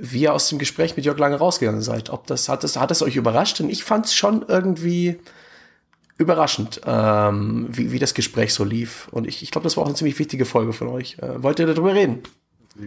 [0.00, 2.10] wie ihr aus dem Gespräch mit Jörg Lange rausgegangen seid.
[2.10, 3.58] Ob das hat es hat es euch überrascht?
[3.58, 5.18] Denn ich fand es schon irgendwie
[6.16, 9.08] überraschend, ähm, wie, wie das Gespräch so lief.
[9.10, 11.18] Und ich, ich glaube, das war auch eine ziemlich wichtige Folge von euch.
[11.18, 12.22] Äh, wollt ihr darüber reden?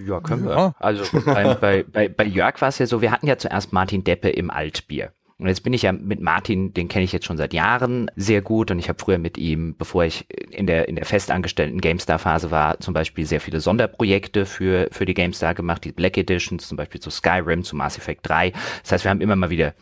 [0.06, 0.56] Ja, können ja.
[0.56, 0.76] wir.
[0.80, 4.04] Also bei, bei, bei, bei Jörg war es ja so, wir hatten ja zuerst Martin
[4.04, 5.12] Deppe im Altbier.
[5.40, 8.42] Und jetzt bin ich ja mit Martin, den kenne ich jetzt schon seit Jahren sehr
[8.42, 12.50] gut und ich habe früher mit ihm, bevor ich in der in der festangestellten GameStar-Phase
[12.50, 16.76] war, zum Beispiel sehr viele Sonderprojekte für für die GameStar gemacht, die Black Editions, zum
[16.76, 18.52] Beispiel zu Skyrim, zu Mass Effect 3.
[18.82, 19.76] Das heißt, wir haben immer mal wieder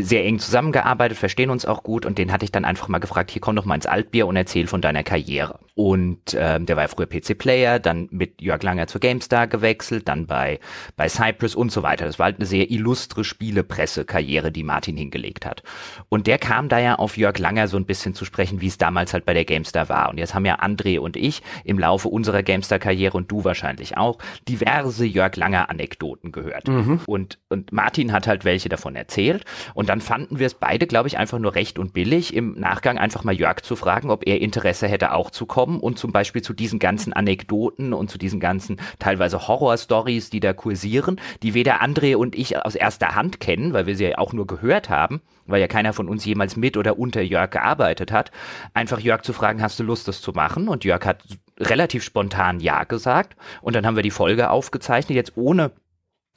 [0.00, 3.30] sehr eng zusammengearbeitet, verstehen uns auch gut und den hatte ich dann einfach mal gefragt,
[3.30, 5.58] hier komm doch mal ins Altbier und erzähl von deiner Karriere.
[5.74, 10.26] Und ähm, der war ja früher PC-Player, dann mit Jörg Langer zur GameStar gewechselt, dann
[10.26, 10.60] bei,
[10.96, 12.04] bei Cypress und so weiter.
[12.04, 15.62] Das war halt eine sehr illustre Spielepresse-Karriere, die Martin hingelegt hat.
[16.10, 18.76] Und der kam da ja auf Jörg Langer so ein bisschen zu sprechen, wie es
[18.76, 20.10] damals halt bei der GameStar war.
[20.10, 24.18] Und jetzt haben ja André und ich im Laufe unserer GameStar-Karriere und du wahrscheinlich auch
[24.48, 26.68] diverse Jörg Langer-Anekdoten gehört.
[26.68, 27.00] Mhm.
[27.06, 29.44] Und, und Martin hat halt welche davon erzählt.
[29.72, 32.98] Und dann fanden wir es beide, glaube ich, einfach nur recht und billig, im Nachgang
[32.98, 36.42] einfach mal Jörg zu fragen, ob er Interesse hätte, auch zu kommen und zum Beispiel
[36.42, 41.82] zu diesen ganzen Anekdoten und zu diesen ganzen teilweise Horror-Stories, die da kursieren, die weder
[41.82, 45.22] André und ich aus erster Hand kennen, weil wir sie ja auch nur gehört haben,
[45.46, 48.30] weil ja keiner von uns jemals mit oder unter Jörg gearbeitet hat,
[48.74, 50.68] einfach Jörg zu fragen, hast du Lust, das zu machen?
[50.68, 51.24] Und Jörg hat
[51.58, 53.36] relativ spontan Ja gesagt.
[53.60, 55.72] Und dann haben wir die Folge aufgezeichnet, jetzt ohne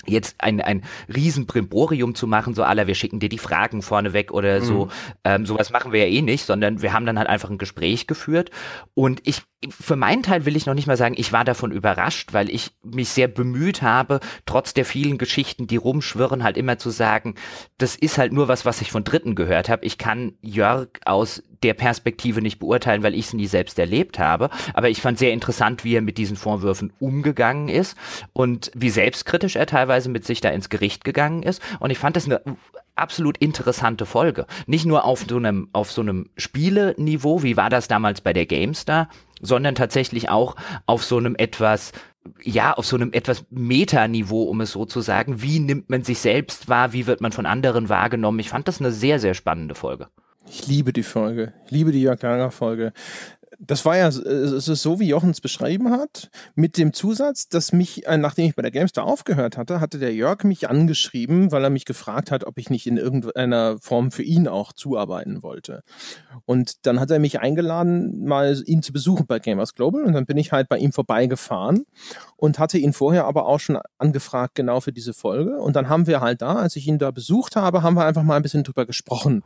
[0.06, 0.84] jetzt ein, ein
[1.14, 4.92] Riesenbrimborium zu machen, so aller, wir schicken dir die Fragen vorneweg oder so, mhm.
[5.24, 8.08] ähm, sowas machen wir ja eh nicht, sondern wir haben dann halt einfach ein Gespräch
[8.08, 8.52] geführt
[8.94, 12.34] und ich, für meinen Teil will ich noch nicht mal sagen, ich war davon überrascht,
[12.34, 16.90] weil ich mich sehr bemüht habe, trotz der vielen Geschichten, die rumschwirren, halt immer zu
[16.90, 17.36] sagen,
[17.78, 19.86] das ist halt nur was, was ich von Dritten gehört habe.
[19.86, 24.50] Ich kann Jörg aus der Perspektive nicht beurteilen, weil ich es nie selbst erlebt habe.
[24.74, 27.98] Aber ich fand sehr interessant, wie er mit diesen Vorwürfen umgegangen ist
[28.34, 31.62] und wie selbstkritisch er teilweise mit sich da ins Gericht gegangen ist.
[31.80, 32.42] Und ich fand das eine
[32.96, 34.46] absolut interessante Folge.
[34.68, 38.46] Nicht nur auf so einem, auf so einem Spieleniveau, wie war das damals bei der
[38.46, 39.10] GameStar,
[39.42, 40.56] sondern tatsächlich auch
[40.86, 41.92] auf so einem etwas
[42.42, 45.44] ja, auf so einem etwas Metaniveau, um es so zu sagen.
[45.44, 46.92] Wie nimmt man sich selbst wahr?
[46.92, 48.40] Wie wird man von anderen wahrgenommen?
[48.40, 50.08] Ich fand das eine sehr, sehr spannende Folge.
[50.48, 51.54] Ich liebe die Folge.
[51.66, 52.94] Ich liebe die Jörg Langer Folge.
[53.60, 57.72] Das war ja, es ist so, wie Jochen es beschrieben hat, mit dem Zusatz, dass
[57.72, 61.64] mich, äh, nachdem ich bei der Gamestar aufgehört hatte, hatte der Jörg mich angeschrieben, weil
[61.64, 65.84] er mich gefragt hat, ob ich nicht in irgendeiner Form für ihn auch zuarbeiten wollte.
[66.46, 70.26] Und dann hat er mich eingeladen, mal ihn zu besuchen bei Gamers Global und dann
[70.26, 71.86] bin ich halt bei ihm vorbeigefahren
[72.38, 75.60] und hatte ihn vorher aber auch schon angefragt, genau für diese Folge.
[75.60, 78.24] Und dann haben wir halt da, als ich ihn da besucht habe, haben wir einfach
[78.24, 79.44] mal ein bisschen drüber gesprochen,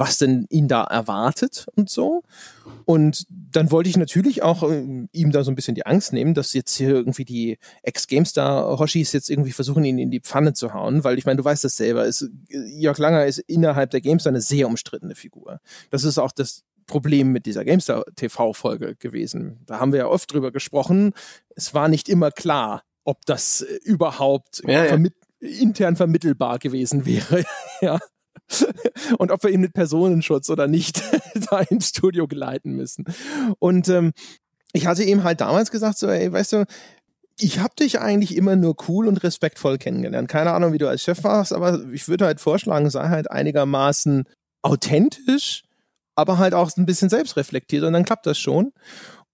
[0.00, 2.22] was denn ihn da erwartet und so.
[2.86, 6.32] Und dann wollte ich natürlich auch äh, ihm da so ein bisschen die Angst nehmen,
[6.32, 11.04] dass jetzt hier irgendwie die Ex-GameStar-Hoshis jetzt irgendwie versuchen, ihn in die Pfanne zu hauen,
[11.04, 14.40] weil ich meine, du weißt das selber, ist, Jörg Langer ist innerhalb der GameStar eine
[14.40, 15.60] sehr umstrittene Figur.
[15.90, 19.60] Das ist auch das Problem mit dieser GameStar TV-Folge gewesen.
[19.66, 21.12] Da haben wir ja oft drüber gesprochen.
[21.54, 24.88] Es war nicht immer klar, ob das äh, überhaupt ja, ja.
[24.88, 27.44] Vermi intern vermittelbar gewesen wäre.
[27.80, 27.98] ja.
[29.18, 31.02] und ob wir ihn mit Personenschutz oder nicht
[31.50, 33.04] da ins Studio geleiten müssen.
[33.58, 34.12] Und ähm,
[34.72, 36.64] ich hatte ihm halt damals gesagt, so, ey, weißt du,
[37.38, 40.28] ich habe dich eigentlich immer nur cool und respektvoll kennengelernt.
[40.28, 44.24] Keine Ahnung, wie du als Chef warst, aber ich würde halt vorschlagen, sei halt einigermaßen
[44.62, 45.62] authentisch,
[46.14, 48.72] aber halt auch ein bisschen selbstreflektiert und dann klappt das schon.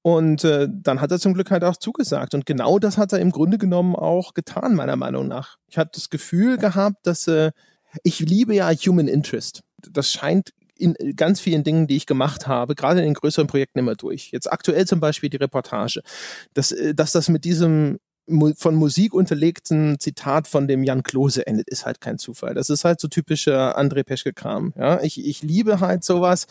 [0.02, 2.32] Und äh, dann hat er zum Glück halt auch zugesagt.
[2.34, 5.56] Und genau das hat er im Grunde genommen auch getan, meiner Meinung nach.
[5.66, 7.50] Ich hatte das Gefühl gehabt, dass äh,
[8.02, 9.62] ich liebe ja Human Interest.
[9.90, 13.78] Das scheint in ganz vielen Dingen, die ich gemacht habe, gerade in den größeren Projekten
[13.78, 14.30] immer durch.
[14.32, 16.02] Jetzt aktuell zum Beispiel die Reportage,
[16.54, 17.98] dass, äh, dass das mit diesem
[18.56, 22.54] von Musik unterlegten Zitat von dem Jan Klose endet, ist halt kein Zufall.
[22.54, 24.74] Das ist halt so typischer André Peschke-Kram.
[24.76, 26.48] Ja, ich, ich liebe halt sowas,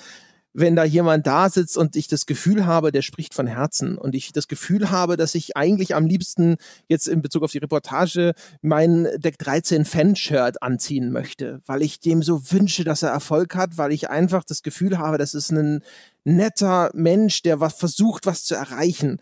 [0.57, 4.15] wenn da jemand da sitzt und ich das Gefühl habe, der spricht von Herzen und
[4.15, 6.55] ich das Gefühl habe, dass ich eigentlich am liebsten
[6.87, 12.23] jetzt in Bezug auf die Reportage mein Deck 13 Fanshirt anziehen möchte, weil ich dem
[12.23, 15.83] so wünsche, dass er Erfolg hat, weil ich einfach das Gefühl habe, das ist ein
[16.23, 19.19] netter Mensch, der was versucht, was zu erreichen.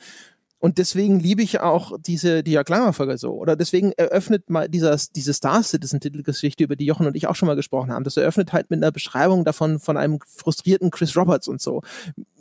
[0.64, 3.34] Und deswegen liebe ich auch diese Diagrammfolge so.
[3.34, 7.36] Oder deswegen eröffnet mal dieser, diese Star Citizen Titelgeschichte, über die Jochen und ich auch
[7.36, 8.06] schon mal gesprochen haben.
[8.06, 11.82] Das eröffnet halt mit einer Beschreibung davon von einem frustrierten Chris Roberts und so.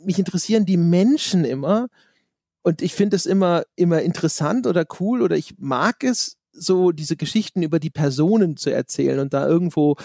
[0.05, 1.89] Mich interessieren die Menschen immer.
[2.61, 7.17] Und ich finde es immer, immer interessant oder cool oder ich mag es, so diese
[7.17, 9.97] Geschichten über die Personen zu erzählen und da irgendwo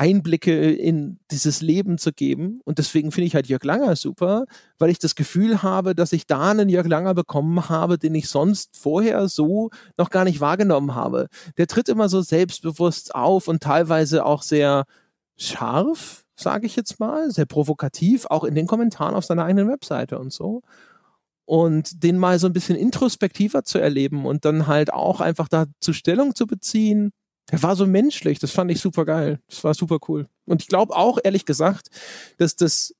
[0.00, 2.62] Einblicke in dieses Leben zu geben.
[2.64, 4.46] Und deswegen finde ich halt Jörg Langer super,
[4.78, 8.30] weil ich das Gefühl habe, dass ich da einen Jörg Langer bekommen habe, den ich
[8.30, 11.28] sonst vorher so noch gar nicht wahrgenommen habe.
[11.58, 14.84] Der tritt immer so selbstbewusst auf und teilweise auch sehr
[15.36, 20.18] scharf, sage ich jetzt mal, sehr provokativ, auch in den Kommentaren auf seiner eigenen Webseite
[20.18, 20.62] und so
[21.44, 25.92] und den mal so ein bisschen introspektiver zu erleben und dann halt auch einfach dazu
[25.92, 27.12] Stellung zu beziehen
[27.50, 29.40] er war so menschlich, das fand ich super geil.
[29.48, 30.28] Das war super cool.
[30.46, 31.88] Und ich glaube auch, ehrlich gesagt,
[32.38, 32.94] dass das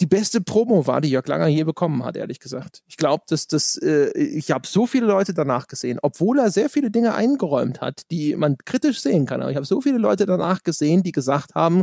[0.00, 2.82] die beste Promo war, die Jörg Langer je bekommen hat, ehrlich gesagt.
[2.86, 6.70] Ich glaube, dass das, äh, ich habe so viele Leute danach gesehen, obwohl er sehr
[6.70, 9.42] viele Dinge eingeräumt hat, die man kritisch sehen kann.
[9.42, 11.82] Aber ich habe so viele Leute danach gesehen, die gesagt haben,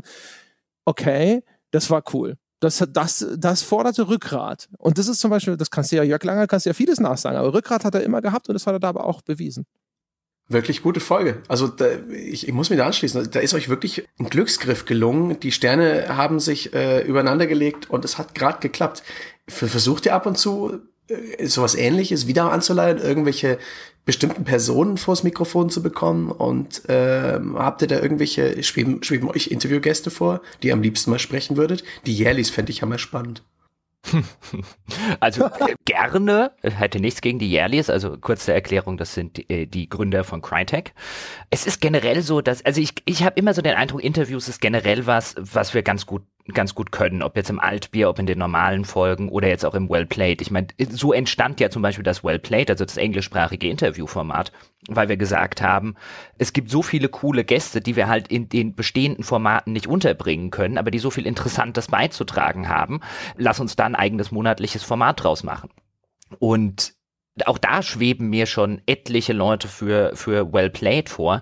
[0.86, 2.36] okay, das war cool.
[2.60, 4.68] Das, das, das forderte Rückgrat.
[4.78, 7.00] Und das ist zum Beispiel, das kannst du ja, Jörg Langer kannst du ja vieles
[7.00, 9.66] nachsagen, aber Rückgrat hat er immer gehabt und das hat er da aber auch bewiesen.
[10.52, 11.44] Wirklich gute Folge.
[11.48, 13.30] Also da, ich, ich muss mich da anschließen.
[13.30, 15.40] Da ist euch wirklich ein Glücksgriff gelungen.
[15.40, 19.04] Die Sterne haben sich äh, übereinander gelegt und es hat gerade geklappt.
[19.48, 23.60] Versucht ihr ab und zu äh, sowas ähnliches wieder anzuleihen, irgendwelche
[24.06, 26.32] bestimmten Personen vors Mikrofon zu bekommen?
[26.32, 31.12] Und äh, habt ihr da irgendwelche, schweben, schweben euch Interviewgäste vor, die ihr am liebsten
[31.12, 31.84] mal sprechen würdet?
[32.08, 33.44] Die Jährlis fände ich ja mal spannend.
[35.20, 39.90] Also äh, gerne, hätte nichts gegen die Yearlies, also kurze Erklärung, das sind äh, die
[39.90, 40.94] Gründer von Crytek.
[41.50, 44.62] Es ist generell so, dass, also ich, ich habe immer so den Eindruck, Interviews ist
[44.62, 46.24] generell was, was wir ganz gut
[46.54, 49.76] ganz gut können, ob jetzt im Altbier, ob in den normalen Folgen oder jetzt auch
[49.76, 50.42] im Well Played.
[50.42, 54.52] Ich meine, so entstand ja zum Beispiel das Well Played, also das englischsprachige Interviewformat,
[54.88, 55.96] weil wir gesagt haben,
[56.38, 60.52] es gibt so viele coole Gäste, die wir halt in den bestehenden Formaten nicht unterbringen
[60.52, 63.02] können, aber die so viel Interessantes beizutragen haben.
[63.38, 65.70] Lass uns da ein eigenes monatliches Format draus machen.
[66.38, 66.94] Und
[67.48, 71.42] auch da schweben mir schon etliche Leute für, für Well Played vor,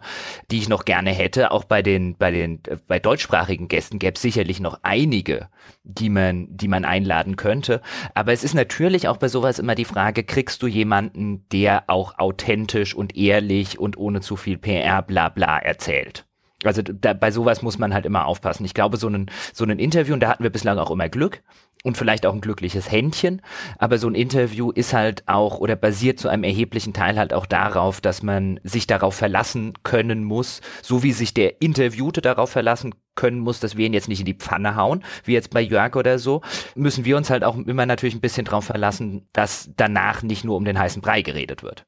[0.52, 1.52] die ich noch gerne hätte.
[1.52, 5.50] Auch bei den, bei den, bei deutschsprachigen Gästen gäbe es sicherlich noch einige,
[5.84, 7.82] die man, die man einladen könnte.
[8.14, 12.18] Aber es ist natürlich auch bei sowas immer die Frage, kriegst du jemanden, der auch
[12.20, 16.28] authentisch und ehrlich und ohne zu viel PR bla bla erzählt?
[16.64, 18.66] Also da, bei sowas muss man halt immer aufpassen.
[18.66, 21.44] Ich glaube, so ein so ein Interview, und da hatten wir bislang auch immer Glück
[21.84, 23.42] und vielleicht auch ein glückliches Händchen,
[23.78, 27.46] aber so ein Interview ist halt auch oder basiert zu einem erheblichen Teil halt auch
[27.46, 32.96] darauf, dass man sich darauf verlassen können muss, so wie sich der Interviewte darauf verlassen
[33.16, 35.96] können muss, dass wir ihn jetzt nicht in die Pfanne hauen, wie jetzt bei Jörg
[35.96, 36.42] oder so,
[36.76, 40.56] müssen wir uns halt auch immer natürlich ein bisschen darauf verlassen, dass danach nicht nur
[40.56, 41.86] um den heißen Brei geredet wird.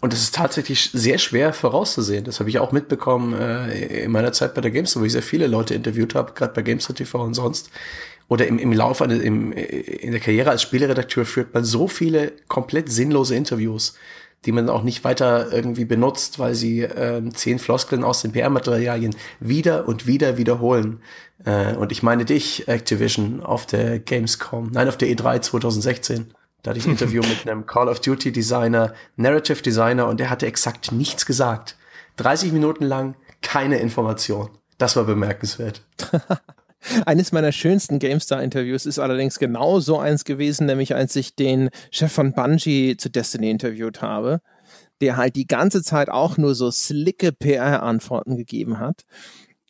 [0.00, 2.24] Und es ist tatsächlich sehr schwer vorauszusehen.
[2.24, 5.22] Das habe ich auch mitbekommen äh, in meiner Zeit bei der GameStar, wo ich sehr
[5.22, 7.70] viele Leute interviewt habe, gerade bei GameStar TV und sonst.
[8.28, 12.32] Oder im, im Laufe eine, im, in der Karriere als Spieleredakteur führt man so viele
[12.48, 13.94] komplett sinnlose Interviews,
[14.46, 19.14] die man auch nicht weiter irgendwie benutzt, weil sie äh, zehn Floskeln aus den PR-Materialien
[19.40, 21.02] wieder und wieder wiederholen.
[21.44, 26.32] Äh, und ich meine dich, Activision, auf der Gamescom, nein, auf der E3 2016.
[26.62, 30.30] Da hatte ich ein Interview mit einem Call of Duty Designer, Narrative Designer und der
[30.30, 31.76] hatte exakt nichts gesagt.
[32.16, 34.50] 30 Minuten lang keine Information.
[34.78, 35.82] Das war bemerkenswert.
[37.06, 42.10] Eines meiner schönsten GameStar-Interviews ist allerdings genau so eins gewesen, nämlich als ich den Chef
[42.10, 44.40] von Bungie zu Destiny interviewt habe,
[45.02, 49.02] der halt die ganze Zeit auch nur so slicke PR-Antworten gegeben hat.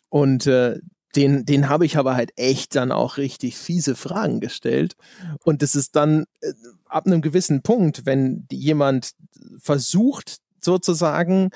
[0.09, 0.79] Und äh,
[1.15, 4.95] den, den habe ich aber halt echt dann auch richtig fiese Fragen gestellt.
[5.43, 6.53] Und das ist dann äh,
[6.91, 9.11] ab einem gewissen Punkt, wenn jemand
[9.59, 11.49] versucht, sozusagen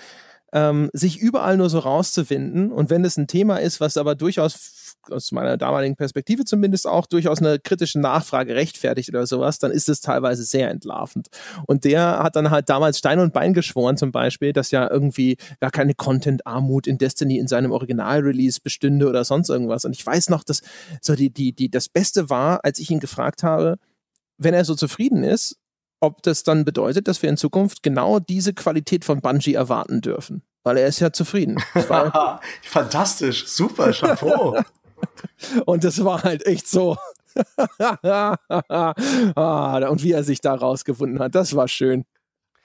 [0.54, 4.86] ähm, sich überall nur so rauszufinden und wenn es ein Thema ist, was aber durchaus
[5.12, 9.90] aus meiner damaligen Perspektive zumindest auch durchaus eine kritische Nachfrage rechtfertigt oder sowas, dann ist
[9.90, 11.28] es teilweise sehr entlarvend.
[11.68, 15.38] Und der hat dann halt damals Stein und Bein geschworen zum Beispiel, dass ja irgendwie
[15.60, 19.86] gar keine Content-Armut in Destiny in seinem Original-Release bestünde oder sonst irgendwas.
[19.86, 20.62] Und ich weiß noch, dass
[21.02, 23.78] so die, die, die, das Beste war, als ich ihn gefragt habe,
[24.38, 25.58] wenn er so zufrieden ist,
[26.00, 30.44] ob das dann bedeutet, dass wir in Zukunft genau diese Qualität von Bungie erwarten dürfen.
[30.64, 31.58] Weil er ist ja zufrieden.
[32.64, 34.60] Fantastisch, super, Chapeau.
[35.66, 36.98] Und das war halt echt so.
[37.80, 38.38] ah,
[39.90, 42.06] und wie er sich da rausgefunden hat, das war schön.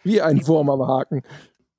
[0.04, 1.22] Wie ein Wurm am Haken.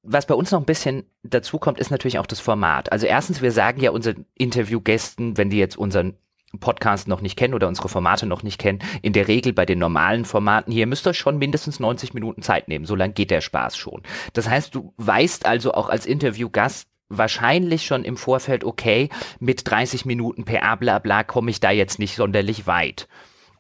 [0.03, 2.91] Was bei uns noch ein bisschen dazu kommt, ist natürlich auch das Format.
[2.91, 6.17] Also erstens, wir sagen ja unseren Interviewgästen, wenn die jetzt unseren
[6.59, 9.79] Podcast noch nicht kennen oder unsere Formate noch nicht kennen, in der Regel bei den
[9.79, 12.85] normalen Formaten hier müsst ihr schon mindestens 90 Minuten Zeit nehmen.
[12.85, 14.01] So lange geht der Spaß schon.
[14.33, 20.05] Das heißt, du weißt also auch als Interviewgast, wahrscheinlich schon im Vorfeld, okay, mit 30
[20.05, 23.07] Minuten PA bla bla komme ich da jetzt nicht sonderlich weit.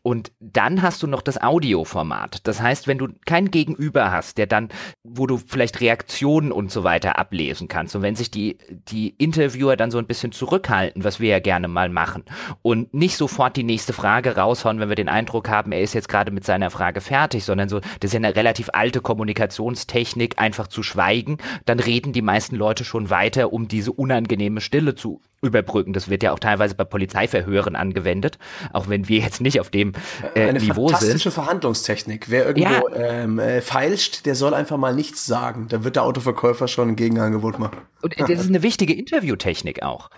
[0.03, 2.47] Und dann hast du noch das Audioformat.
[2.47, 4.69] Das heißt, wenn du kein Gegenüber hast, der dann,
[5.03, 7.95] wo du vielleicht Reaktionen und so weiter ablesen kannst.
[7.95, 11.67] Und wenn sich die, die Interviewer dann so ein bisschen zurückhalten, was wir ja gerne
[11.67, 12.23] mal machen,
[12.63, 16.09] und nicht sofort die nächste Frage raushauen, wenn wir den Eindruck haben, er ist jetzt
[16.09, 20.67] gerade mit seiner Frage fertig, sondern so, das ist ja eine relativ alte Kommunikationstechnik, einfach
[20.67, 25.93] zu schweigen, dann reden die meisten Leute schon weiter, um diese unangenehme Stille zu überbrücken.
[25.93, 28.37] Das wird ja auch teilweise bei Polizeiverhören angewendet,
[28.73, 29.93] auch wenn wir jetzt nicht auf dem
[30.35, 30.97] äh, Eine Niveau sind.
[30.97, 32.29] fantastische Verhandlungstechnik.
[32.29, 32.95] Wer irgendwo ja.
[32.95, 35.67] ähm, äh, feilscht, der soll einfach mal nichts sagen.
[35.69, 37.77] Da wird der Autoverkäufer schon ein Gegenangebot machen.
[38.01, 40.09] Und das ist eine wichtige Interviewtechnik auch,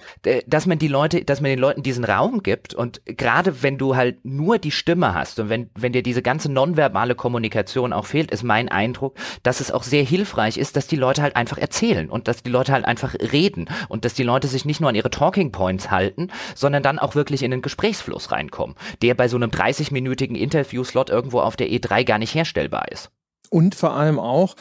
[0.47, 3.95] dass man die Leute, dass man den Leuten diesen Raum gibt und gerade wenn du
[3.95, 8.31] halt nur die Stimme hast und wenn wenn dir diese ganze nonverbale Kommunikation auch fehlt,
[8.31, 12.09] ist mein Eindruck, dass es auch sehr hilfreich ist, dass die Leute halt einfach erzählen
[12.09, 14.95] und dass die Leute halt einfach reden und dass die Leute sich nicht nur an
[14.95, 19.35] ihre Talking Points halten, sondern dann auch wirklich in den Gesprächsfluss reinkommen, der bei so
[19.35, 23.11] einem 30-minütigen Interviewslot irgendwo auf der E3 gar nicht herstellbar ist.
[23.49, 24.55] Und vor allem auch,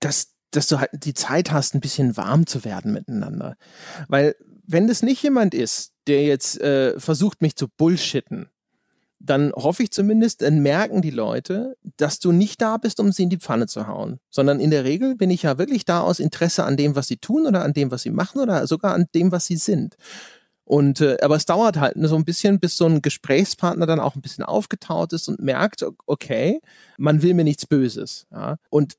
[0.00, 3.56] dass, dass du halt die Zeit hast, ein bisschen warm zu werden miteinander.
[4.08, 4.36] Weil
[4.66, 8.48] wenn das nicht jemand ist, der jetzt äh, versucht, mich zu bullshitten,
[9.24, 13.24] dann hoffe ich zumindest, dann merken die Leute, dass du nicht da bist, um sie
[13.24, 16.18] in die Pfanne zu hauen, sondern in der Regel bin ich ja wirklich da aus
[16.18, 19.06] Interesse an dem, was sie tun oder an dem, was sie machen oder sogar an
[19.14, 19.96] dem, was sie sind.
[20.64, 24.16] Und äh, aber es dauert halt so ein bisschen, bis so ein Gesprächspartner dann auch
[24.16, 26.60] ein bisschen aufgetaut ist und merkt, okay,
[26.98, 28.26] man will mir nichts Böses.
[28.30, 28.56] Ja?
[28.70, 28.94] Und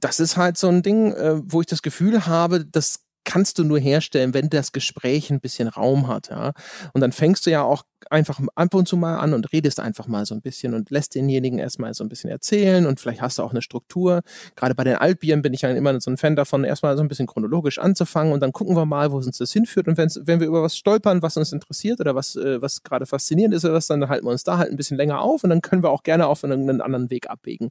[0.00, 3.64] das ist halt so ein Ding, äh, wo ich das Gefühl habe, das kannst du
[3.64, 6.52] nur herstellen, wenn das Gespräch ein bisschen Raum hat, ja.
[6.94, 10.06] Und dann fängst du ja auch einfach ab und zu mal an und redest einfach
[10.06, 13.38] mal so ein bisschen und lässt denjenigen erstmal so ein bisschen erzählen und vielleicht hast
[13.38, 14.22] du auch eine Struktur.
[14.54, 17.08] Gerade bei den Altbieren bin ich ja immer so ein Fan davon, erstmal so ein
[17.08, 19.88] bisschen chronologisch anzufangen und dann gucken wir mal, wo uns das hinführt.
[19.88, 23.54] Und wenn wir über was stolpern, was uns interessiert oder was, äh, was gerade faszinierend
[23.54, 25.62] ist oder was, dann halten wir uns da halt ein bisschen länger auf und dann
[25.62, 27.70] können wir auch gerne auf einen anderen Weg abwägen.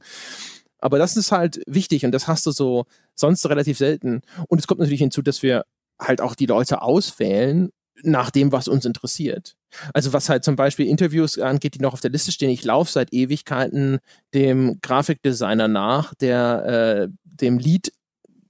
[0.78, 4.22] Aber das ist halt wichtig und das hast du so sonst relativ selten.
[4.48, 5.64] Und es kommt natürlich hinzu, dass wir
[5.98, 7.70] halt auch die Leute auswählen
[8.02, 9.56] nach dem, was uns interessiert.
[9.94, 12.50] Also was halt zum Beispiel Interviews angeht, die noch auf der Liste stehen.
[12.50, 13.98] Ich laufe seit Ewigkeiten
[14.34, 17.92] dem Grafikdesigner nach, der äh, dem Lead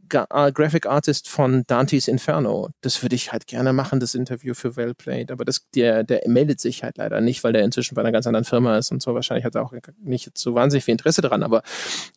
[0.09, 2.71] Graphic Artist von Dante's Inferno.
[2.81, 5.31] Das würde ich halt gerne machen, das Interview für Well Played.
[5.31, 8.27] Aber das, der, der meldet sich halt leider nicht, weil der inzwischen bei einer ganz
[8.27, 9.15] anderen Firma ist und so.
[9.15, 11.43] Wahrscheinlich hat er auch nicht so wahnsinnig viel Interesse dran.
[11.43, 11.63] Aber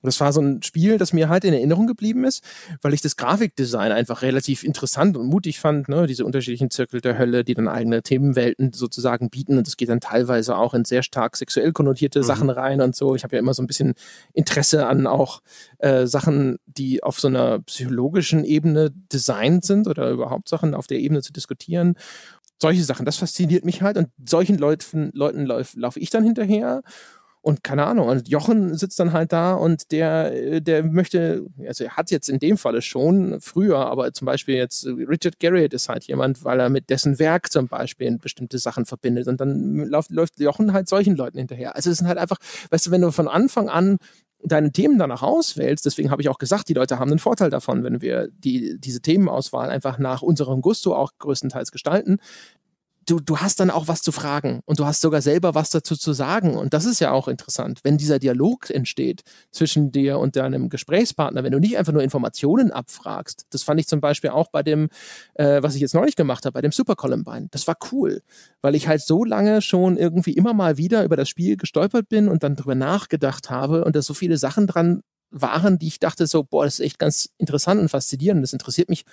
[0.01, 2.43] das war so ein Spiel, das mir halt in Erinnerung geblieben ist,
[2.81, 5.89] weil ich das Grafikdesign einfach relativ interessant und mutig fand.
[5.89, 6.07] Ne?
[6.07, 9.57] Diese unterschiedlichen Zirkel der Hölle, die dann eigene Themenwelten sozusagen bieten.
[9.57, 12.23] Und das geht dann teilweise auch in sehr stark sexuell konnotierte mhm.
[12.23, 13.15] Sachen rein und so.
[13.15, 13.93] Ich habe ja immer so ein bisschen
[14.33, 15.41] Interesse an auch
[15.79, 20.99] äh, Sachen, die auf so einer psychologischen Ebene designt sind oder überhaupt Sachen auf der
[20.99, 21.95] Ebene zu diskutieren.
[22.61, 26.81] Solche Sachen, das fasziniert mich halt und solchen Leuten, Leuten laufe lauf ich dann hinterher
[27.41, 31.95] und keine Ahnung, und Jochen sitzt dann halt da und der, der möchte, also er
[31.95, 36.03] hat jetzt in dem Falle schon früher, aber zum Beispiel jetzt Richard Garriott ist halt
[36.03, 40.37] jemand, weil er mit dessen Werk zum Beispiel bestimmte Sachen verbindet und dann läuft, läuft
[40.41, 41.77] Jochen halt solchen Leuten hinterher.
[41.77, 42.39] Also es sind halt einfach,
[42.71, 43.99] weißt du, wenn du von Anfang an
[44.43, 47.83] deine Themen danach auswählst, deswegen habe ich auch gesagt, die Leute haben einen Vorteil davon,
[47.83, 52.19] wenn wir die, diese Themenauswahl einfach nach unserem Gusto auch größtenteils gestalten,
[53.05, 55.95] du, du hast dann auch was zu fragen und du hast sogar selber was dazu
[55.95, 56.55] zu sagen.
[56.55, 61.43] Und das ist ja auch interessant, wenn dieser Dialog entsteht zwischen dir und deinem Gesprächspartner,
[61.43, 63.45] wenn du nicht einfach nur Informationen abfragst.
[63.49, 64.89] Das fand ich zum Beispiel auch bei dem,
[65.35, 67.47] äh, was ich jetzt neulich gemacht habe, bei dem Super Columbine.
[67.51, 68.21] Das war cool,
[68.61, 72.27] weil ich halt so lange schon irgendwie immer mal wieder über das Spiel gestolpert bin
[72.27, 76.27] und dann drüber nachgedacht habe und da so viele Sachen dran waren, die ich dachte
[76.27, 78.43] so, boah, das ist echt ganz interessant und faszinierend.
[78.43, 79.05] Das interessiert mich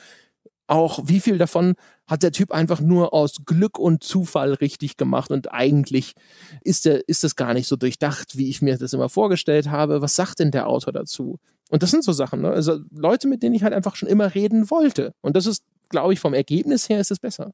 [0.66, 1.74] auch, wie viel davon
[2.06, 6.14] hat der Typ einfach nur aus Glück und Zufall richtig gemacht und eigentlich
[6.62, 10.02] ist, der, ist das gar nicht so durchdacht, wie ich mir das immer vorgestellt habe.
[10.02, 11.38] Was sagt denn der Autor dazu?
[11.70, 12.50] Und das sind so Sachen, ne?
[12.50, 15.12] also Leute, mit denen ich halt einfach schon immer reden wollte.
[15.20, 17.52] Und das ist, glaube ich, vom Ergebnis her ist es besser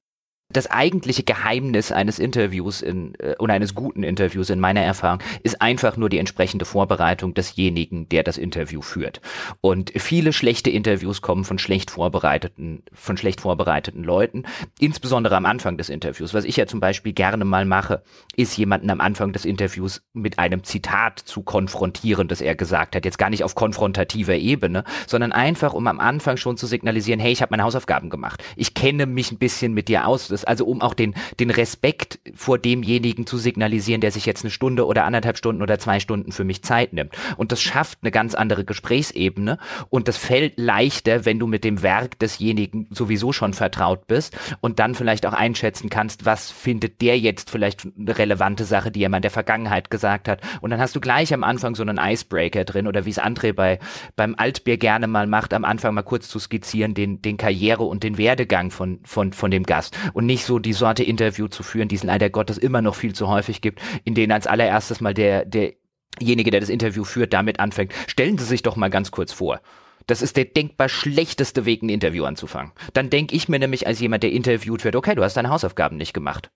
[0.53, 5.61] das eigentliche Geheimnis eines Interviews in, äh, oder eines guten Interviews in meiner Erfahrung ist
[5.61, 9.21] einfach nur die entsprechende Vorbereitung desjenigen, der das Interview führt.
[9.61, 14.45] Und viele schlechte Interviews kommen von schlecht vorbereiteten, von schlecht vorbereiteten Leuten,
[14.79, 16.35] insbesondere am Anfang des Interviews.
[16.35, 18.03] Was ich ja zum Beispiel gerne mal mache,
[18.37, 23.05] ist jemanden am Anfang des Interviews mit einem Zitat zu konfrontieren, das er gesagt hat.
[23.05, 27.33] Jetzt gar nicht auf konfrontativer Ebene, sondern einfach, um am Anfang schon zu signalisieren, hey,
[27.33, 28.43] ich habe meine Hausaufgaben gemacht.
[28.57, 30.29] Ich kenne mich ein bisschen mit dir aus.
[30.29, 34.45] Das ist, also um auch den, den Respekt vor demjenigen zu signalisieren, der sich jetzt
[34.45, 37.15] eine Stunde oder anderthalb Stunden oder zwei Stunden für mich Zeit nimmt.
[37.37, 41.83] Und das schafft eine ganz andere Gesprächsebene und das fällt leichter, wenn du mit dem
[41.83, 47.19] Werk desjenigen sowieso schon vertraut bist und dann vielleicht auch einschätzen kannst, was findet der
[47.19, 50.41] jetzt vielleicht eine relevante Sache, die er mal in der Vergangenheit gesagt hat.
[50.61, 53.53] Und dann hast du gleich am Anfang so einen Icebreaker drin oder wie es André
[53.53, 53.79] bei,
[54.17, 58.03] beim Altbier gerne mal macht, am Anfang mal kurz zu skizzieren, den, den Karriere und
[58.03, 59.97] den Werdegang von, von, von dem Gast.
[60.13, 63.15] Und nicht so die Sorte Interview zu führen, die es leider Gottes immer noch viel
[63.15, 67.61] zu häufig gibt, in denen als allererstes mal der, derjenige, der das Interview führt, damit
[67.61, 67.93] anfängt.
[68.07, 69.61] Stellen Sie sich doch mal ganz kurz vor.
[70.07, 72.73] Das ist der denkbar schlechteste Weg, ein Interview anzufangen.
[72.95, 75.99] Dann denke ich mir nämlich als jemand, der interviewt wird, okay, du hast deine Hausaufgaben
[75.99, 76.51] nicht gemacht.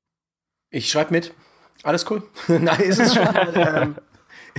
[0.71, 1.35] Ich schreibe mit.
[1.83, 2.23] Alles cool.
[2.49, 3.95] Nein, ist es schon mal,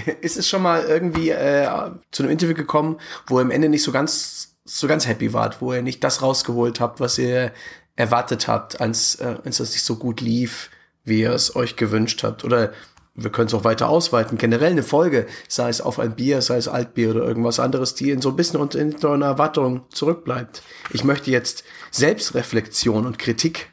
[0.05, 1.67] ähm, ist es schon mal irgendwie äh,
[2.11, 5.61] zu einem Interview gekommen, wo ihr am Ende nicht so ganz so ganz happy wart,
[5.61, 7.51] wo ihr nicht das rausgeholt habt, was ihr
[7.97, 10.69] erwartet habt, als, äh, als es nicht so gut lief,
[11.03, 12.45] wie ihr es euch gewünscht habt.
[12.45, 12.71] Oder
[13.15, 14.37] wir können es auch weiter ausweiten.
[14.37, 18.11] Generell eine Folge, sei es auf ein Bier, sei es Altbier oder irgendwas anderes, die
[18.11, 20.61] in so ein bisschen unter einer Erwartung zurückbleibt.
[20.93, 23.71] Ich möchte jetzt Selbstreflexion und Kritik.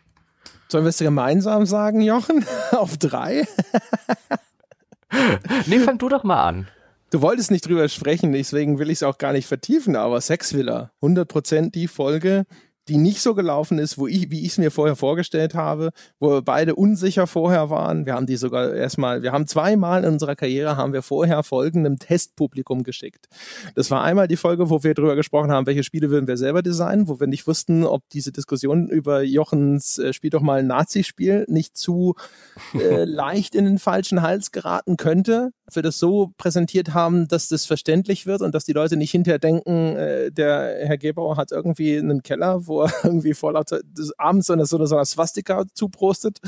[0.68, 2.44] Sollen wir es gemeinsam sagen, Jochen?
[2.72, 3.46] auf drei?
[5.66, 6.68] nee, fang du doch mal an.
[7.10, 10.90] Du wolltest nicht drüber sprechen, deswegen will ich es auch gar nicht vertiefen, aber Sexvilla,
[11.02, 12.46] 100% die Folge,
[12.88, 16.30] die nicht so gelaufen ist, wo ich, wie ich es mir vorher vorgestellt habe, wo
[16.30, 18.04] wir beide unsicher vorher waren.
[18.04, 21.98] Wir haben die sogar erstmal, wir haben zweimal in unserer Karriere haben wir vorher folgendem
[21.98, 23.28] Testpublikum geschickt.
[23.74, 26.62] Das war einmal die Folge, wo wir darüber gesprochen haben, welche Spiele würden wir selber
[26.62, 30.66] designen, wo wir nicht wussten, ob diese Diskussion über Jochens äh, Spiel doch mal ein
[30.66, 32.14] Nazi-Spiel nicht zu
[32.74, 35.50] äh, leicht in den falschen Hals geraten könnte.
[35.72, 39.38] Wir das so präsentiert haben, dass das verständlich wird und dass die Leute nicht hinterher
[39.38, 43.80] denken, äh, der Herr Gebauer hat irgendwie einen Keller, wo wo er irgendwie vor lauter
[44.18, 46.40] abends so eine, so eine Swastika zuprostet.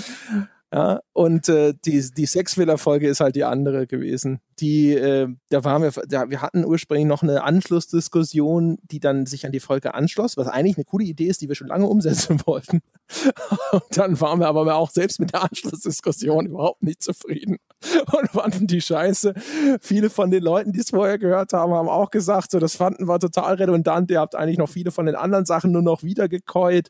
[0.73, 4.41] Ja, und äh, die, die Sexwiller-Folge ist halt die andere gewesen.
[4.59, 9.47] Die, äh, da waren wir, da, wir hatten ursprünglich noch eine Anschlussdiskussion, die dann sich
[9.47, 12.41] an die Folge anschloss, was eigentlich eine coole Idee ist, die wir schon lange umsetzen
[12.47, 12.81] wollten.
[13.71, 17.59] Und dann waren wir aber auch selbst mit der Anschlussdiskussion überhaupt nicht zufrieden
[18.13, 19.35] und fanden die scheiße.
[19.81, 23.07] Viele von den Leuten, die es vorher gehört haben, haben auch gesagt, so, das fanden
[23.07, 24.11] wir total redundant.
[24.11, 26.89] Ihr habt eigentlich noch viele von den anderen Sachen nur noch wiedergekäut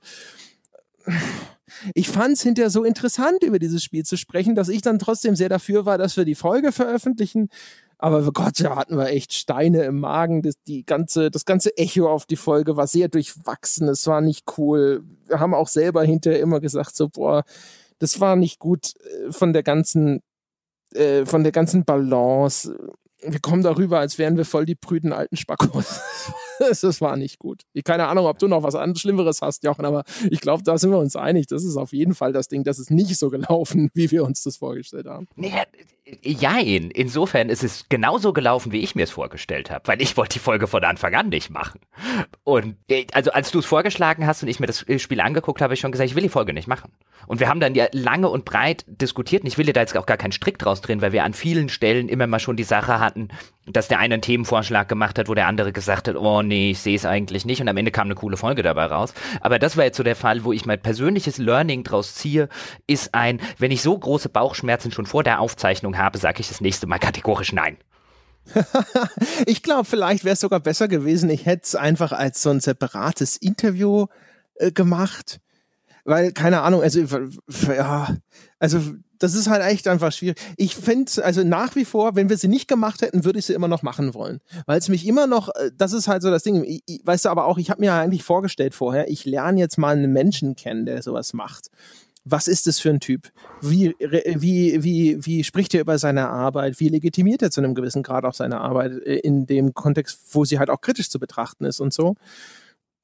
[1.94, 5.36] ich fand es hinterher so interessant, über dieses Spiel zu sprechen, dass ich dann trotzdem
[5.36, 7.48] sehr dafür war, dass wir die Folge veröffentlichen.
[7.98, 10.42] Aber Gott, da hatten wir echt Steine im Magen.
[10.42, 13.88] Das, die ganze, das ganze Echo auf die Folge war sehr durchwachsen.
[13.88, 15.02] Es war nicht cool.
[15.26, 17.44] Wir haben auch selber hinterher immer gesagt, so, boah,
[17.98, 20.20] das war nicht gut äh, von der ganzen,
[20.92, 22.76] äh, von der ganzen Balance.
[23.22, 26.00] Wir kommen darüber, als wären wir voll die prüden alten Spackos.
[26.58, 27.62] das war nicht gut.
[27.72, 30.76] Ich keine Ahnung, ob du noch was anderes Schlimmeres hast, Jochen, aber ich glaube, da
[30.76, 31.46] sind wir uns einig.
[31.46, 32.64] Das ist auf jeden Fall das Ding.
[32.64, 35.28] Das ist nicht so gelaufen, wie wir uns das vorgestellt haben.
[35.36, 35.52] Nee,
[36.22, 40.34] Jein, insofern ist es genauso gelaufen, wie ich mir es vorgestellt habe, weil ich wollte
[40.34, 41.80] die Folge von Anfang an nicht machen.
[42.44, 45.60] Und äh, also als du es vorgeschlagen hast und ich mir das äh, Spiel angeguckt
[45.60, 46.92] habe, habe ich schon gesagt, ich will die Folge nicht machen.
[47.26, 49.96] Und wir haben dann ja lange und breit diskutiert und ich will dir da jetzt
[49.96, 52.62] auch gar keinen Strick draus drehen, weil wir an vielen Stellen immer mal schon die
[52.62, 53.30] Sache hatten,
[53.66, 56.80] dass der eine einen Themenvorschlag gemacht hat, wo der andere gesagt hat, oh nee, ich
[56.80, 59.12] sehe es eigentlich nicht und am Ende kam eine coole Folge dabei raus.
[59.40, 62.48] Aber das war jetzt so der Fall, wo ich mein persönliches Learning draus ziehe,
[62.86, 66.60] ist ein, wenn ich so große Bauchschmerzen schon vor der Aufzeichnung habe, sage ich das
[66.60, 67.76] nächste Mal kategorisch nein.
[69.46, 72.60] ich glaube, vielleicht wäre es sogar besser gewesen, ich hätte es einfach als so ein
[72.60, 74.06] separates Interview
[74.54, 75.40] äh, gemacht.
[76.04, 77.00] Weil, keine Ahnung, also,
[77.66, 78.16] ja,
[78.60, 78.80] also
[79.18, 80.38] das ist halt echt einfach schwierig.
[80.56, 83.54] Ich finde, also nach wie vor, wenn wir sie nicht gemacht hätten, würde ich sie
[83.54, 84.40] immer noch machen wollen.
[84.66, 86.64] Weil es mich immer noch, äh, das ist halt so das Ding.
[86.64, 89.78] Ich, ich, weißt du, aber auch, ich habe mir eigentlich vorgestellt vorher, ich lerne jetzt
[89.78, 91.70] mal einen Menschen kennen, der sowas macht
[92.28, 93.30] was ist das für ein Typ?
[93.62, 96.80] Wie, wie, wie, wie spricht er über seine Arbeit?
[96.80, 100.44] Wie legitimiert er zu einem gewissen Grad auch seine Arbeit äh, in dem Kontext, wo
[100.44, 102.16] sie halt auch kritisch zu betrachten ist und so?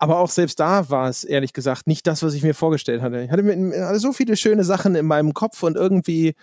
[0.03, 3.23] Aber auch selbst da war es ehrlich gesagt nicht das, was ich mir vorgestellt hatte.
[3.23, 6.35] Ich hatte, hatte so viele schöne Sachen in meinem Kopf und irgendwie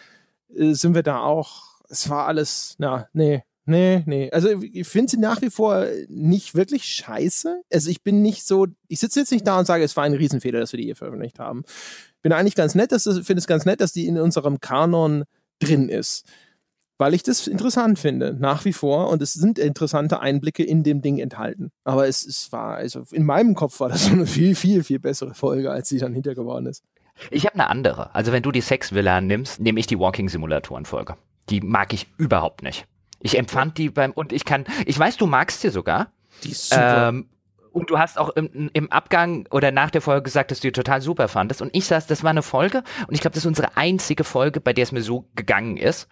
[0.56, 1.82] äh, sind wir da auch.
[1.90, 4.32] Es war alles, na, nee, Nee, nee.
[4.32, 7.62] Also ich finde sie nach wie vor nicht wirklich scheiße.
[7.72, 10.16] Also ich bin nicht so, ich sitze jetzt nicht da und sage, es war ein
[10.16, 11.64] Riesenfehler, dass wir die hier veröffentlicht haben
[12.22, 15.24] bin eigentlich ganz nett, dass finde es ganz nett, dass die in unserem Kanon
[15.60, 16.26] drin ist.
[17.00, 19.10] Weil ich das interessant finde, nach wie vor.
[19.10, 21.72] Und es sind interessante Einblicke in dem Ding enthalten.
[21.86, 25.00] Aber es, es war, also in meinem Kopf war das so eine viel, viel, viel
[25.00, 26.84] bessere Folge, als sie dann hinter geworden ist.
[27.32, 28.14] Ich habe eine andere.
[28.14, 31.16] Also wenn du die Sex-Villa nimmst, nehme ich die Walking-Simulatoren-Folge.
[31.50, 32.86] Die mag ich überhaupt nicht.
[33.22, 36.12] Ich empfand die beim, und ich kann, ich weiß, du magst sie sogar.
[36.44, 37.10] Die ist super.
[37.10, 37.30] Ähm,
[37.72, 40.72] und du hast auch im, im, Abgang oder nach der Folge gesagt, dass du die
[40.72, 41.62] total super fandest.
[41.62, 44.62] Und ich saß, das war eine Folge und ich glaube, das ist unsere einzige Folge,
[44.62, 46.08] bei der es mir so gegangen ist.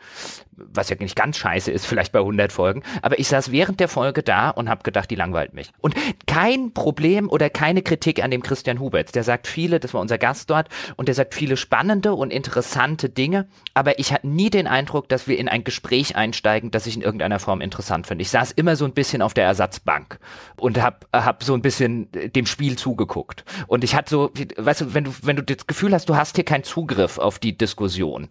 [0.60, 2.82] Was ja nicht ganz scheiße ist, vielleicht bei 100 Folgen.
[3.04, 5.72] Aber ich saß während der Folge da und habe gedacht, die langweilt mich.
[5.80, 9.12] Und kein Problem oder keine Kritik an dem Christian Huberts.
[9.12, 13.10] Der sagt viele, das war unser Gast dort, und der sagt viele spannende und interessante
[13.10, 13.48] Dinge.
[13.76, 17.04] Aber ich hatte nie den Eindruck, dass wir in ein Gespräch einsteigen, das ich in
[17.04, 18.24] irgendeiner Form interessant finde.
[18.24, 20.20] Ich saß immer so ein bisschen auf der Ersatzbank
[20.58, 23.44] und habe hab so ein bisschen äh, dem Spiel zugeguckt.
[23.66, 26.36] Und ich hatte so, weißt du, wenn du, wenn du das Gefühl hast, du hast
[26.36, 28.28] hier keinen Zugriff auf die Diskussion.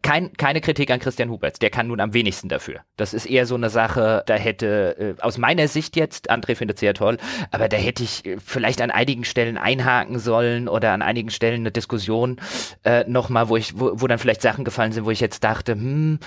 [0.00, 2.80] Kein, keine Kritik an Christian Huberts, der kann nun am wenigsten dafür.
[2.96, 6.78] Das ist eher so eine Sache, da hätte, äh, aus meiner Sicht jetzt, André findet
[6.78, 7.18] sie ja toll,
[7.50, 11.60] aber da hätte ich äh, vielleicht an einigen Stellen einhaken sollen oder an einigen Stellen
[11.60, 12.40] eine Diskussion
[12.84, 15.72] äh, nochmal, wo ich, wo, wo dann vielleicht Sachen gefallen sind, wo ich jetzt dachte,
[15.72, 16.18] hm,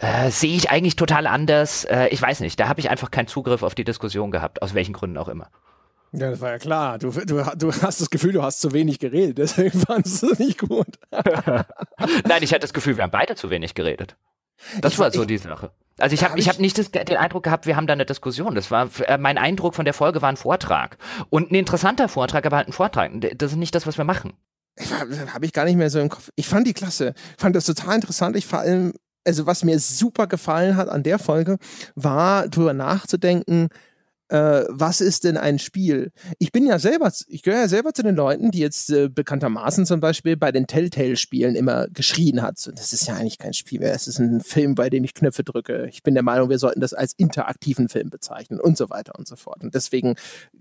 [0.00, 1.84] äh, sehe ich eigentlich total anders.
[1.84, 4.74] Äh, ich weiß nicht, da habe ich einfach keinen Zugriff auf die Diskussion gehabt, aus
[4.74, 5.48] welchen Gründen auch immer.
[6.12, 6.98] Ja, das war ja klar.
[6.98, 10.38] Du, du, du hast das Gefühl, du hast zu wenig geredet, deswegen fandest du es
[10.38, 10.98] nicht gut.
[11.10, 14.16] Nein, ich hatte das Gefühl, wir haben beide zu wenig geredet.
[14.80, 15.70] Das ich, war so ich, die Sache.
[15.98, 18.06] Also ich habe hab ich hab nicht das, den Eindruck gehabt, wir haben da eine
[18.06, 18.54] Diskussion.
[18.54, 20.98] Das war äh, mein Eindruck von der Folge war ein Vortrag
[21.30, 23.12] und ein interessanter Vortrag, aber halt ein Vortrag.
[23.36, 24.34] Das ist nicht das, was wir machen.
[25.32, 26.30] Habe ich gar nicht mehr so im Kopf.
[26.36, 28.36] Ich fand die klasse, fand das total interessant.
[28.36, 28.92] Ich vor allem,
[29.24, 31.56] also was mir super gefallen hat an der Folge,
[31.94, 33.68] war drüber nachzudenken,
[34.28, 36.10] äh, was ist denn ein Spiel?
[36.38, 39.86] Ich bin ja selber, ich gehöre ja selber zu den Leuten, die jetzt äh, bekanntermaßen
[39.86, 42.58] zum Beispiel bei den Telltale-Spielen immer geschrien hat.
[42.58, 45.14] So, das ist ja eigentlich kein Spiel mehr, es ist ein Film, bei dem ich
[45.14, 45.86] Knöpfe drücke.
[45.88, 49.28] Ich bin der Meinung, wir sollten das als interaktiven Film bezeichnen und so weiter und
[49.28, 49.62] so fort.
[49.62, 50.16] Und deswegen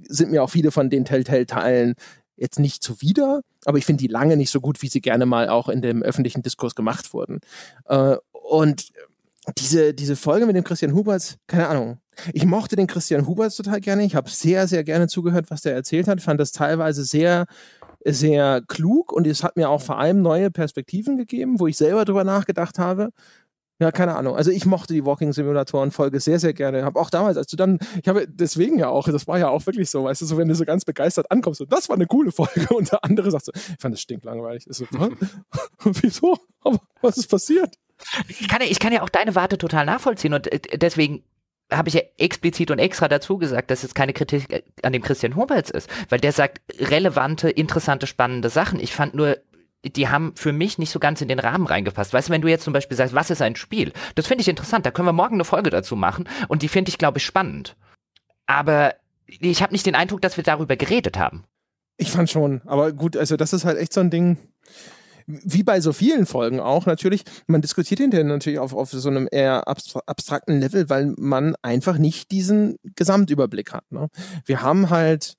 [0.07, 1.95] sind mir auch viele von den Telltale-Teilen
[2.37, 5.49] jetzt nicht zuwider, aber ich finde die lange nicht so gut, wie sie gerne mal
[5.49, 7.39] auch in dem öffentlichen Diskurs gemacht wurden.
[7.85, 8.89] Äh, und
[9.57, 11.99] diese, diese Folge mit dem Christian Huberts, keine Ahnung.
[12.33, 14.03] Ich mochte den Christian Huberts total gerne.
[14.03, 16.21] Ich habe sehr, sehr gerne zugehört, was der erzählt hat.
[16.21, 17.45] Fand das teilweise sehr,
[18.03, 22.05] sehr klug und es hat mir auch vor allem neue Perspektiven gegeben, wo ich selber
[22.05, 23.09] drüber nachgedacht habe.
[23.79, 24.37] Ja, keine Ahnung.
[24.37, 26.85] Also ich mochte die Walking Simulatoren Folge sehr, sehr gerne.
[26.85, 29.65] Habe auch damals, als du dann, ich habe deswegen ja auch, das war ja auch
[29.65, 32.07] wirklich so, weißt du, so wenn du so ganz begeistert ankommst, so, das war eine
[32.07, 34.65] coole Folge und der andere sagt so, ich fand das stinklangweilig.
[34.69, 34.85] Ich so,
[35.83, 36.37] wieso?
[36.61, 37.75] Aber was ist passiert?
[38.29, 41.23] Ich kann, ja, ich kann ja auch deine Warte total nachvollziehen und äh, deswegen
[41.71, 45.01] habe ich ja explizit und extra dazu gesagt, dass es keine Kritik äh, an dem
[45.01, 48.79] Christian Huberts ist, weil der sagt relevante, interessante, spannende Sachen.
[48.79, 49.37] Ich fand nur
[49.83, 52.13] die haben für mich nicht so ganz in den Rahmen reingepasst.
[52.13, 53.93] Weißt du, wenn du jetzt zum Beispiel sagst, was ist ein Spiel?
[54.15, 54.85] Das finde ich interessant.
[54.85, 57.75] Da können wir morgen eine Folge dazu machen und die finde ich, glaube ich, spannend.
[58.47, 58.95] Aber
[59.27, 61.43] ich habe nicht den Eindruck, dass wir darüber geredet haben.
[61.97, 64.37] Ich fand schon, aber gut, also das ist halt echt so ein Ding,
[65.27, 69.27] wie bei so vielen Folgen auch natürlich, man diskutiert hinterher natürlich auf, auf so einem
[69.31, 73.91] eher abstrakten Level, weil man einfach nicht diesen Gesamtüberblick hat.
[73.91, 74.09] Ne?
[74.45, 75.37] Wir haben halt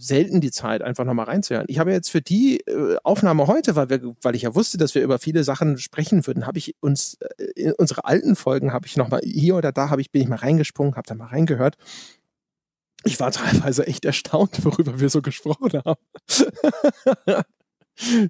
[0.00, 1.66] selten die Zeit, einfach nochmal reinzuhören.
[1.68, 4.94] Ich habe jetzt für die äh, Aufnahme heute, weil, wir, weil ich ja wusste, dass
[4.94, 8.86] wir über viele Sachen sprechen würden, habe ich uns, äh, in unsere alten Folgen habe
[8.86, 11.76] ich nochmal hier oder da habe ich, bin ich mal reingesprungen, habe da mal reingehört
[13.04, 16.00] ich war teilweise echt erstaunt, worüber wir so gesprochen haben.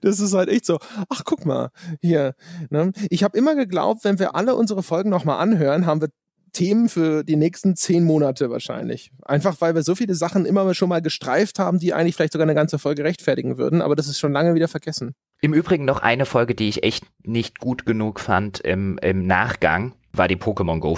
[0.00, 0.78] Das ist halt echt so,
[1.08, 1.70] ach guck mal,
[2.00, 2.34] hier.
[2.70, 2.92] Ne?
[3.10, 6.08] Ich habe immer geglaubt, wenn wir alle unsere Folgen nochmal anhören, haben wir
[6.52, 9.12] Themen für die nächsten zehn Monate wahrscheinlich.
[9.22, 12.46] Einfach weil wir so viele Sachen immer schon mal gestreift haben, die eigentlich vielleicht sogar
[12.46, 15.14] eine ganze Folge rechtfertigen würden, aber das ist schon lange wieder vergessen.
[15.40, 19.94] Im Übrigen noch eine Folge, die ich echt nicht gut genug fand im, im Nachgang,
[20.12, 20.96] war die Pokémon Go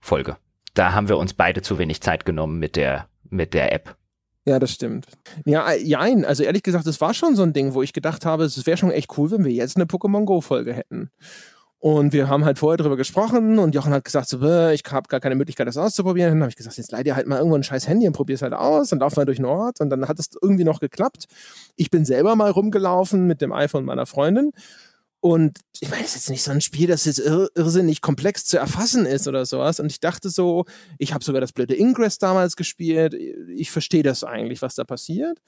[0.00, 0.36] Folge
[0.78, 3.96] da haben wir uns beide zu wenig Zeit genommen mit der, mit der App.
[4.48, 5.06] Ja, das stimmt.
[5.44, 6.24] Ja, jein.
[6.24, 8.78] Also ehrlich gesagt, es war schon so ein Ding, wo ich gedacht habe, es wäre
[8.78, 11.10] schon echt cool, wenn wir jetzt eine Pokémon Go-Folge hätten.
[11.80, 14.38] Und wir haben halt vorher darüber gesprochen und Jochen hat gesagt, so,
[14.70, 16.32] ich habe gar keine Möglichkeit, das auszuprobieren.
[16.32, 18.40] Dann habe ich gesagt, jetzt leih dir halt mal irgendwo ein scheiß Handy und probier's
[18.40, 19.82] halt aus und lauf mal durch den Ort.
[19.82, 21.26] Und dann hat es irgendwie noch geklappt.
[21.76, 24.52] Ich bin selber mal rumgelaufen mit dem iPhone meiner Freundin
[25.20, 28.44] und ich meine, es ist jetzt nicht so ein Spiel, das jetzt ir irrsinnig komplex
[28.44, 29.80] zu erfassen ist oder sowas.
[29.80, 30.64] Und ich dachte so,
[30.98, 33.14] ich habe sogar das blöde Ingress damals gespielt.
[33.14, 35.38] Ich verstehe das eigentlich, was da passiert.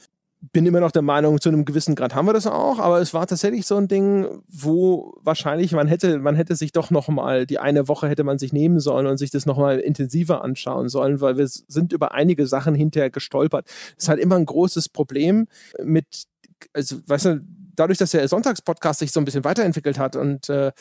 [0.52, 3.12] Bin immer noch der Meinung, zu einem gewissen Grad haben wir das auch, aber es
[3.12, 7.44] war tatsächlich so ein Ding, wo wahrscheinlich man hätte, man hätte sich doch noch mal
[7.44, 10.88] die eine Woche hätte man sich nehmen sollen und sich das noch mal intensiver anschauen
[10.88, 13.66] sollen, weil wir sind über einige Sachen hinterher gestolpert.
[13.96, 15.46] Das ist halt immer ein großes Problem
[15.78, 16.24] mit,
[16.72, 17.40] also weißt du,
[17.76, 20.72] dadurch, dass der Sonntagspodcast sich so ein bisschen weiterentwickelt hat und äh,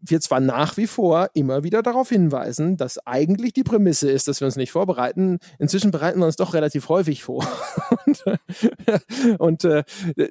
[0.00, 4.40] wir zwar nach wie vor immer wieder darauf hinweisen, dass eigentlich die Prämisse ist, dass
[4.40, 5.38] wir uns nicht vorbereiten.
[5.58, 7.46] Inzwischen bereiten wir uns doch relativ häufig vor.
[8.06, 8.24] und,
[9.38, 9.84] und äh,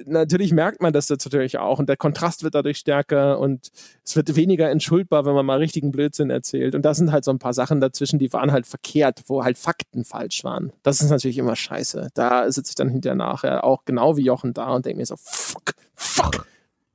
[0.06, 1.80] natürlich merkt man das natürlich auch.
[1.80, 3.70] Und der Kontrast wird dadurch stärker und
[4.06, 6.76] es wird weniger entschuldbar, wenn man mal richtigen Blödsinn erzählt.
[6.76, 9.58] Und da sind halt so ein paar Sachen dazwischen, die waren halt verkehrt, wo halt
[9.58, 10.72] Fakten falsch waren.
[10.84, 12.10] Das ist natürlich immer scheiße.
[12.14, 15.16] Da sitze ich dann hinterher nachher auch genau wie Jochen da und denke mir so,
[15.18, 16.46] fuck, fuck.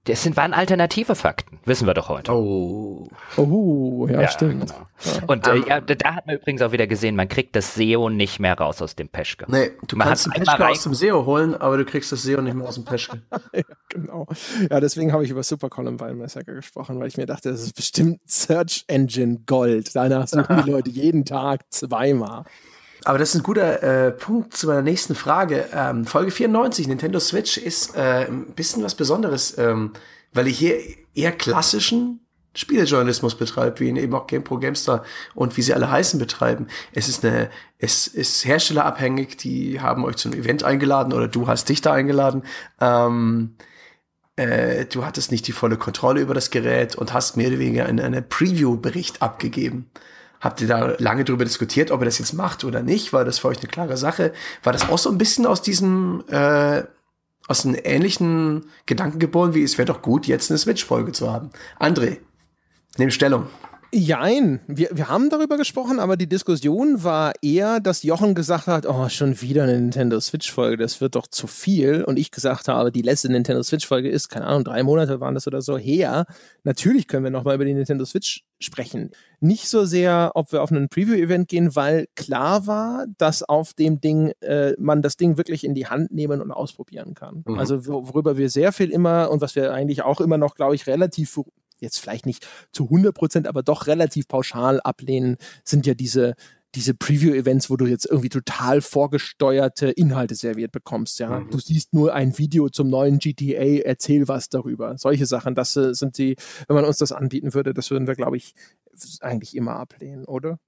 [0.05, 2.33] Das sind, waren alternative Fakten, wissen wir doch heute.
[2.33, 4.67] Oh, oh ja, ja stimmt.
[4.67, 4.87] Genau.
[5.05, 5.25] Ja.
[5.29, 8.41] Und äh, ja, da hat man übrigens auch wieder gesehen, man kriegt das SEO nicht
[8.41, 9.45] mehr raus aus dem Peschke.
[9.47, 12.43] Nee, du man kannst den Peschke aus dem SEO holen, aber du kriegst das SEO
[12.43, 13.23] nicht mehr aus dem Peschke.
[13.53, 14.27] ja, genau.
[14.69, 17.77] Ja, deswegen habe ich über Super Columbine Massacre gesprochen, weil ich mir dachte, das ist
[17.77, 19.95] bestimmt Search Engine Gold.
[19.95, 22.45] Danach suchen die Leute jeden Tag zweimal.
[23.05, 25.69] Aber das ist ein guter äh, Punkt zu meiner nächsten Frage.
[25.73, 29.93] Ähm, Folge 94, Nintendo Switch, ist äh, ein bisschen was Besonderes, ähm,
[30.33, 30.79] weil ich hier
[31.15, 32.21] eher klassischen
[32.55, 35.05] Spielejournalismus betreibt, wie ihn eben auch GamePro, GameStar
[35.35, 36.67] und wie sie alle heißen betreiben.
[36.93, 41.69] Es ist eine, es ist herstellerabhängig, die haben euch zum Event eingeladen oder du hast
[41.69, 42.43] dich da eingeladen.
[42.81, 43.57] Ähm,
[44.37, 47.87] äh, du hattest nicht die volle Kontrolle über das Gerät und hast mehr oder weniger
[47.87, 49.91] einen, einen Preview-Bericht abgegeben.
[50.43, 53.13] Habt ihr da lange darüber diskutiert, ob ihr das jetzt macht oder nicht?
[53.13, 54.33] War das für euch eine klare Sache?
[54.65, 56.83] War das auch so ein bisschen aus diesem, äh,
[57.47, 61.51] aus einem ähnlichen Gedanken geboren, wie es wäre doch gut, jetzt eine Switch-Folge zu haben?
[61.79, 62.19] André,
[62.99, 63.47] nimm Stellung.
[63.95, 68.87] Jein, wir, wir haben darüber gesprochen, aber die Diskussion war eher, dass Jochen gesagt hat,
[68.87, 72.03] oh, schon wieder eine Nintendo Switch-Folge, das wird doch zu viel.
[72.03, 75.47] Und ich gesagt habe, die letzte Nintendo Switch-Folge ist, keine Ahnung, drei Monate waren das
[75.47, 76.25] oder so her.
[76.65, 79.11] Natürlich können wir nochmal über die Nintendo Switch sprechen.
[79.41, 84.01] Nicht so sehr, ob wir auf einen Preview-Event gehen, weil klar war, dass auf dem
[84.01, 87.45] Ding äh, man das Ding wirklich in die Hand nehmen und ausprobieren kann.
[87.47, 87.59] Mhm.
[87.59, 90.87] Also worüber wir sehr viel immer und was wir eigentlich auch immer noch, glaube ich,
[90.87, 91.29] relativ
[91.83, 96.35] jetzt vielleicht nicht zu 100 Prozent, aber doch relativ pauschal ablehnen, sind ja diese
[96.75, 101.41] diese Preview-Events, wo du jetzt irgendwie total vorgesteuerte Inhalte serviert bekommst, ja.
[101.41, 101.51] Mhm.
[101.51, 104.97] Du siehst nur ein Video zum neuen GTA, erzähl was darüber.
[104.97, 106.37] Solche Sachen, das äh, sind die,
[106.69, 108.55] wenn man uns das anbieten würde, das würden wir, glaube ich,
[109.21, 110.59] eigentlich immer ablehnen, oder?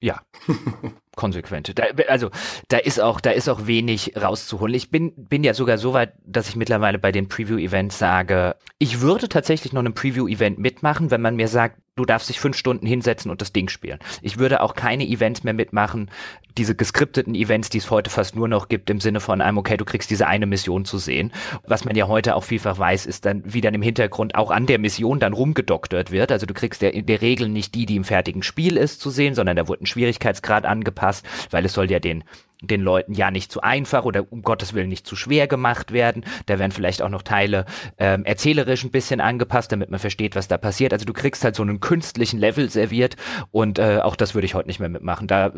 [0.00, 0.22] Ja,
[1.16, 1.76] konsequent.
[1.76, 2.30] Da, also
[2.68, 4.74] da ist auch, da ist auch wenig rauszuholen.
[4.74, 9.00] Ich bin, bin ja sogar so weit, dass ich mittlerweile bei den Preview-Events sage, ich
[9.00, 12.86] würde tatsächlich noch ein Preview-Event mitmachen, wenn man mir sagt, du darfst dich fünf Stunden
[12.86, 13.98] hinsetzen und das Ding spielen.
[14.20, 16.10] Ich würde auch keine Events mehr mitmachen,
[16.58, 19.76] diese geskripteten Events, die es heute fast nur noch gibt, im Sinne von einem, okay,
[19.76, 21.32] du kriegst diese eine Mission zu sehen.
[21.66, 24.66] Was man ja heute auch vielfach weiß, ist dann, wie dann im Hintergrund auch an
[24.66, 26.32] der Mission dann rumgedoktert wird.
[26.32, 29.08] Also du kriegst ja in der Regel nicht die, die im fertigen Spiel ist, zu
[29.08, 32.24] sehen, sondern da wurde ein Schwierigkeitsgrad angepasst angepasst, weil es soll ja den
[32.62, 36.24] den Leuten ja nicht zu einfach oder um Gottes Willen nicht zu schwer gemacht werden.
[36.46, 37.66] Da werden vielleicht auch noch Teile
[37.98, 40.94] ähm, erzählerisch ein bisschen angepasst, damit man versteht, was da passiert.
[40.94, 43.16] Also du kriegst halt so einen künstlichen Level serviert
[43.50, 45.28] und äh, auch das würde ich heute nicht mehr mitmachen.
[45.28, 45.52] Da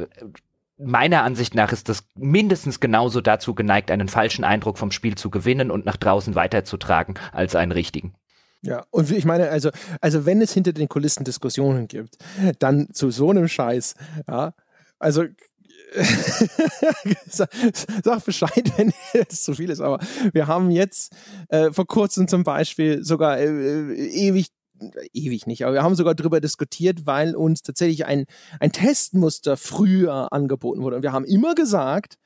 [0.77, 5.31] meiner Ansicht nach ist das mindestens genauso dazu geneigt, einen falschen Eindruck vom Spiel zu
[5.31, 8.15] gewinnen und nach draußen weiterzutragen, als einen richtigen.
[8.63, 9.71] Ja, und ich meine, also,
[10.01, 12.19] also wenn es hinter den Kulissen Diskussionen gibt,
[12.59, 13.95] dann zu so einem Scheiß,
[14.27, 14.53] ja,
[14.99, 15.25] also
[17.29, 19.81] sag, Bescheid, wenn es zu viel ist.
[19.81, 19.99] Aber
[20.33, 21.15] wir haben jetzt
[21.49, 24.49] äh, vor kurzem zum Beispiel sogar äh, äh ewig
[25.13, 28.27] ewig nicht, aber wir haben sogar darüber diskutiert, weil uns tatsächlich ein,
[28.61, 30.97] ein Testmuster früher angeboten wurde.
[30.97, 32.17] Und wir haben immer gesagt,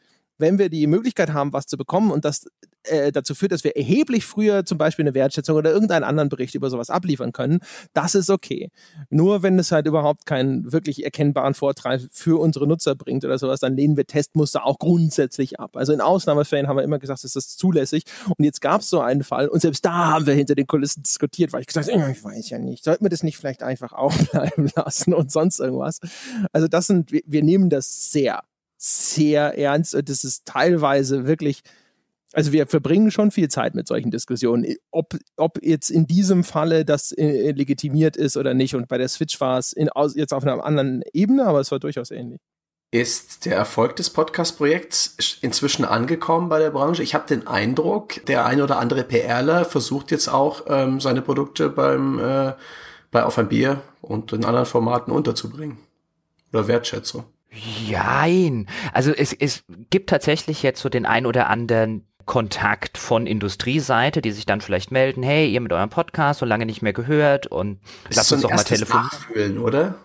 [0.42, 2.46] wenn wir die Möglichkeit haben, was zu bekommen und das
[2.84, 6.54] äh, dazu führt, dass wir erheblich früher zum Beispiel eine Wertschätzung oder irgendeinen anderen Bericht
[6.54, 7.60] über sowas abliefern können,
[7.92, 8.70] das ist okay.
[9.08, 13.60] Nur wenn es halt überhaupt keinen wirklich erkennbaren Vorteil für unsere Nutzer bringt oder sowas,
[13.60, 15.76] dann lehnen wir Testmuster auch grundsätzlich ab.
[15.76, 18.02] Also in Ausnahmefällen haben wir immer gesagt, ist das zulässig.
[18.26, 21.04] Und jetzt gab es so einen Fall und selbst da haben wir hinter den Kulissen
[21.04, 23.92] diskutiert, weil ich gesagt habe, ich weiß ja nicht, sollten wir das nicht vielleicht einfach
[23.92, 26.00] auch bleiben lassen und sonst irgendwas.
[26.52, 28.42] Also das sind, wir, wir nehmen das sehr,
[28.82, 31.62] sehr ernst und das ist teilweise wirklich
[32.34, 36.84] also wir verbringen schon viel Zeit mit solchen Diskussionen, ob, ob jetzt in diesem Falle
[36.84, 38.74] das äh, legitimiert ist oder nicht.
[38.74, 41.78] Und bei der Switch war es in, jetzt auf einer anderen Ebene, aber es war
[41.78, 42.40] durchaus ähnlich.
[42.90, 47.02] Ist der Erfolg des Podcast-Projekts inzwischen angekommen bei der Branche?
[47.02, 51.70] Ich habe den Eindruck, der ein oder andere PRler versucht jetzt auch ähm, seine Produkte
[51.70, 52.52] beim äh,
[53.10, 55.78] bei Auf ein Bier und in anderen Formaten unterzubringen.
[56.52, 57.24] Oder Wertschätzung.
[57.52, 58.66] Jein.
[58.92, 64.32] Also es, es gibt tatsächlich jetzt so den ein oder anderen Kontakt von Industrieseite, die
[64.32, 67.80] sich dann vielleicht melden, hey, ihr mit eurem Podcast so lange nicht mehr gehört und
[68.10, 69.58] lasst so uns doch mal telefonieren.
[69.58, 69.96] oder?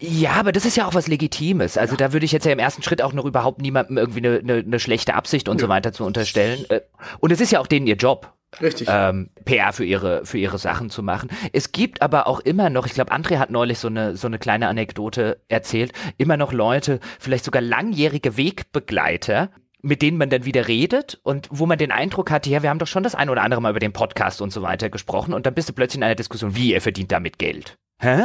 [0.00, 1.76] Ja, aber das ist ja auch was Legitimes.
[1.76, 1.96] Also ja.
[1.96, 4.54] da würde ich jetzt ja im ersten Schritt auch noch überhaupt niemandem irgendwie eine, eine,
[4.58, 5.66] eine schlechte Absicht und ja.
[5.66, 6.64] so weiter zu unterstellen.
[6.68, 6.82] Äh,
[7.18, 8.32] und es ist ja auch denen ihr Job.
[8.60, 8.88] Richtig.
[8.90, 11.30] Ähm, PR für ihre, für ihre Sachen zu machen.
[11.52, 14.38] Es gibt aber auch immer noch, ich glaube, André hat neulich so eine, so eine
[14.38, 19.50] kleine Anekdote erzählt, immer noch Leute, vielleicht sogar langjährige Wegbegleiter,
[19.82, 22.78] mit denen man dann wieder redet und wo man den Eindruck hatte, ja, wir haben
[22.78, 25.46] doch schon das ein oder andere Mal über den Podcast und so weiter gesprochen und
[25.46, 27.78] dann bist du plötzlich in einer Diskussion, wie, er verdient damit Geld.
[28.00, 28.22] Hä?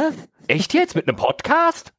[0.48, 0.94] Echt jetzt?
[0.96, 1.92] Mit einem Podcast?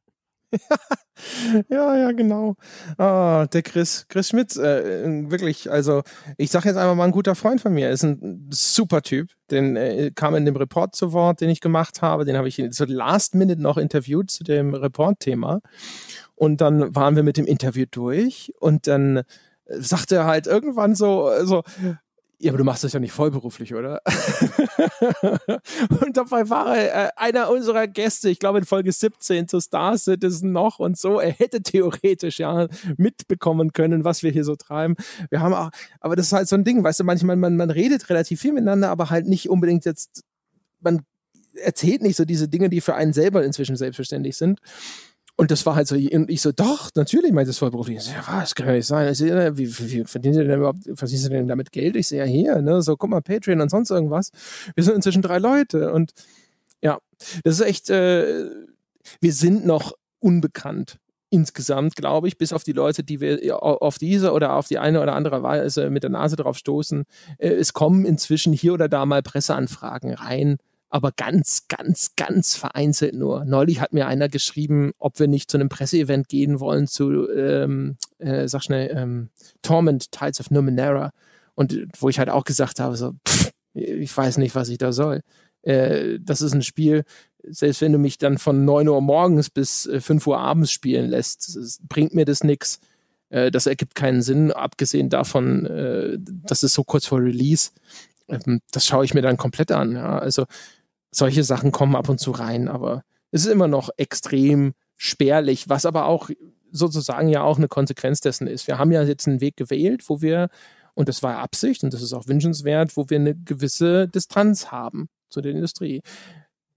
[1.68, 2.56] ja, ja, genau.
[2.98, 6.02] Ah, der Chris, Chris Schmitz, äh, wirklich, also
[6.36, 9.76] ich sage jetzt einfach mal ein guter Freund von mir, ist ein super Typ, den
[9.76, 12.84] äh, kam in dem Report zu Wort, den ich gemacht habe, den habe ich so
[12.86, 15.60] last minute noch interviewt zu dem Report-Thema.
[16.34, 18.52] Und dann waren wir mit dem Interview durch.
[18.60, 19.22] Und dann
[19.68, 21.62] sagte er halt irgendwann so, so
[22.38, 24.02] ja, aber du machst das ja nicht vollberuflich, oder?
[26.02, 29.96] und dabei war er äh, einer unserer Gäste, ich glaube in Folge 17 zu Star
[29.96, 31.18] Citizen noch und so.
[31.18, 32.68] Er hätte theoretisch ja
[32.98, 34.96] mitbekommen können, was wir hier so treiben.
[35.30, 37.70] Wir haben auch, aber das ist halt so ein Ding, weißt du, manchmal, man, man
[37.70, 40.22] redet relativ viel miteinander, aber halt nicht unbedingt jetzt,
[40.80, 41.06] man
[41.54, 44.60] erzählt nicht so diese Dinge, die für einen selber inzwischen selbstverständlich sind.
[45.38, 47.98] Und das war halt so, und ich so, doch, natürlich meint das vollberuflich.
[47.98, 49.12] Ich so, ja, was kann ja nicht sein?
[49.12, 51.94] Ich so, ja, wie, wie, wie verdient ihr denn überhaupt, verdienst du denn damit Geld?
[51.96, 54.30] Ich sehe so, ja hier, ne, so, guck mal, Patreon und sonst irgendwas.
[54.74, 56.12] Wir sind inzwischen drei Leute und
[56.82, 56.98] ja,
[57.44, 58.48] das ist echt, äh,
[59.20, 60.98] wir sind noch unbekannt
[61.28, 65.02] insgesamt, glaube ich, bis auf die Leute, die wir auf diese oder auf die eine
[65.02, 67.04] oder andere Weise mit der Nase drauf stoßen.
[67.38, 70.56] Äh, es kommen inzwischen hier oder da mal Presseanfragen rein
[70.96, 73.44] aber ganz, ganz, ganz vereinzelt nur.
[73.44, 77.98] Neulich hat mir einer geschrieben, ob wir nicht zu einem Presseevent gehen wollen zu, ähm,
[78.16, 79.28] äh, sag schnell, ähm,
[79.60, 81.10] Torment Tides of Numenera.
[81.54, 84.90] Und wo ich halt auch gesagt habe, so, pff, ich weiß nicht, was ich da
[84.90, 85.20] soll.
[85.60, 87.04] Äh, das ist ein Spiel,
[87.42, 91.10] selbst wenn du mich dann von 9 Uhr morgens bis 5 äh, Uhr abends spielen
[91.10, 91.58] lässt,
[91.90, 92.80] bringt mir das nichts.
[93.28, 97.72] Äh, das ergibt keinen Sinn, abgesehen davon, äh, das ist so kurz vor Release.
[98.28, 99.92] Ähm, das schaue ich mir dann komplett an.
[99.92, 100.18] Ja.
[100.18, 100.46] Also
[101.16, 105.86] solche Sachen kommen ab und zu rein, aber es ist immer noch extrem spärlich, was
[105.86, 106.30] aber auch
[106.72, 108.66] sozusagen ja auch eine Konsequenz dessen ist.
[108.66, 110.48] Wir haben ja jetzt einen Weg gewählt, wo wir,
[110.94, 115.08] und das war Absicht und das ist auch wünschenswert, wo wir eine gewisse Distanz haben
[115.28, 116.02] zu der Industrie.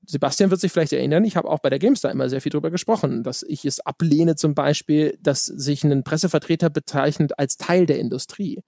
[0.05, 2.71] Sebastian wird sich vielleicht erinnern, ich habe auch bei der GameStar immer sehr viel darüber
[2.71, 7.99] gesprochen, dass ich es ablehne zum Beispiel, dass sich ein Pressevertreter bezeichnet als Teil der
[7.99, 8.63] Industrie.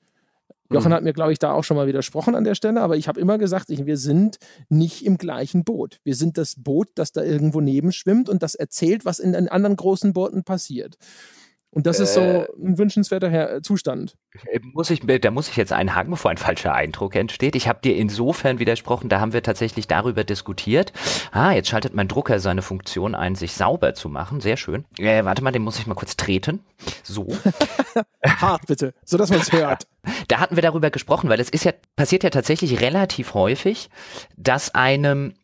[0.72, 0.94] Jochen mhm.
[0.94, 3.20] hat mir, glaube ich, da auch schon mal widersprochen an der Stelle, aber ich habe
[3.20, 4.38] immer gesagt, ich, wir sind
[4.70, 6.00] nicht im gleichen Boot.
[6.04, 9.50] Wir sind das Boot, das da irgendwo neben schwimmt und das erzählt, was in den
[9.50, 10.98] anderen großen Booten passiert.
[11.74, 12.48] Und das ist so äh.
[12.62, 14.18] ein wünschenswerter Her Zustand.
[14.52, 17.56] Äh, muss ich, da muss ich jetzt einhaken, bevor ein falscher Eindruck entsteht.
[17.56, 20.92] Ich habe dir insofern widersprochen, da haben wir tatsächlich darüber diskutiert.
[21.32, 24.42] Ah, jetzt schaltet mein Drucker seine Funktion ein, sich sauber zu machen.
[24.42, 24.84] Sehr schön.
[25.00, 26.60] Äh, warte mal, den muss ich mal kurz treten.
[27.04, 27.28] So.
[28.26, 29.88] Hart bitte, so dass man es hört.
[30.28, 33.92] Da hatten wir darüber gesprochen, weil es ist ja, passiert ja tatsächlich relativ häufig,
[34.36, 35.36] dass einem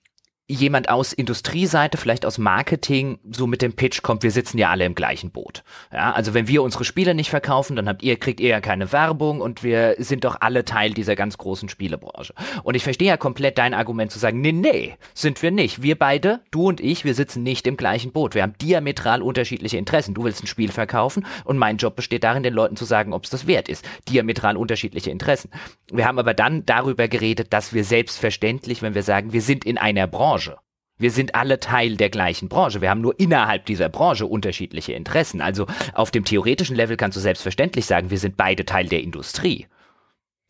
[0.50, 4.86] jemand aus Industrieseite, vielleicht aus Marketing, so mit dem Pitch kommt, wir sitzen ja alle
[4.86, 5.64] im gleichen Boot.
[5.92, 8.94] Ja, also wenn wir unsere Spiele nicht verkaufen, dann habt ihr, kriegt ihr ja keine
[8.94, 12.34] Werbung und wir sind doch alle Teil dieser ganz großen Spielebranche.
[12.64, 15.82] Und ich verstehe ja komplett dein Argument zu sagen, nee, nee, sind wir nicht.
[15.82, 18.34] Wir beide, du und ich, wir sitzen nicht im gleichen Boot.
[18.34, 20.14] Wir haben diametral unterschiedliche Interessen.
[20.14, 23.26] Du willst ein Spiel verkaufen und mein Job besteht darin, den Leuten zu sagen, ob
[23.26, 23.84] es das wert ist.
[24.08, 25.50] Diametral unterschiedliche Interessen.
[25.92, 29.78] Wir haben aber dann darüber geredet, dass wir selbstverständlich, wenn wir sagen, wir sind in
[29.78, 30.58] einer Branche, Branche.
[31.00, 32.82] Wir sind alle Teil der gleichen Branche.
[32.82, 35.42] Wir haben nur innerhalb dieser Branche unterschiedliche Interessen.
[35.42, 39.68] Also auf dem theoretischen Level kannst du selbstverständlich sagen, wir sind beide Teil der Industrie.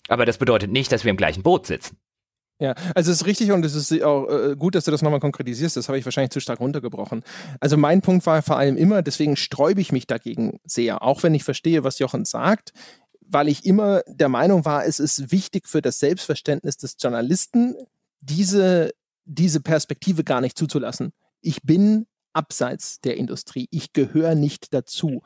[0.07, 1.97] Aber das bedeutet nicht, dass wir im gleichen Boot sitzen.
[2.59, 5.19] Ja, also es ist richtig und es ist auch äh, gut, dass du das nochmal
[5.19, 5.77] konkretisierst.
[5.77, 7.23] Das habe ich wahrscheinlich zu stark runtergebrochen.
[7.59, 11.35] Also mein Punkt war vor allem immer, deswegen sträube ich mich dagegen sehr, auch wenn
[11.35, 12.71] ich verstehe, was Jochen sagt,
[13.21, 17.75] weil ich immer der Meinung war, es ist wichtig für das Selbstverständnis des Journalisten,
[18.21, 18.91] diese
[19.27, 21.11] diese Perspektive gar nicht zuzulassen.
[21.41, 23.67] Ich bin abseits der Industrie.
[23.71, 25.21] Ich gehöre nicht dazu.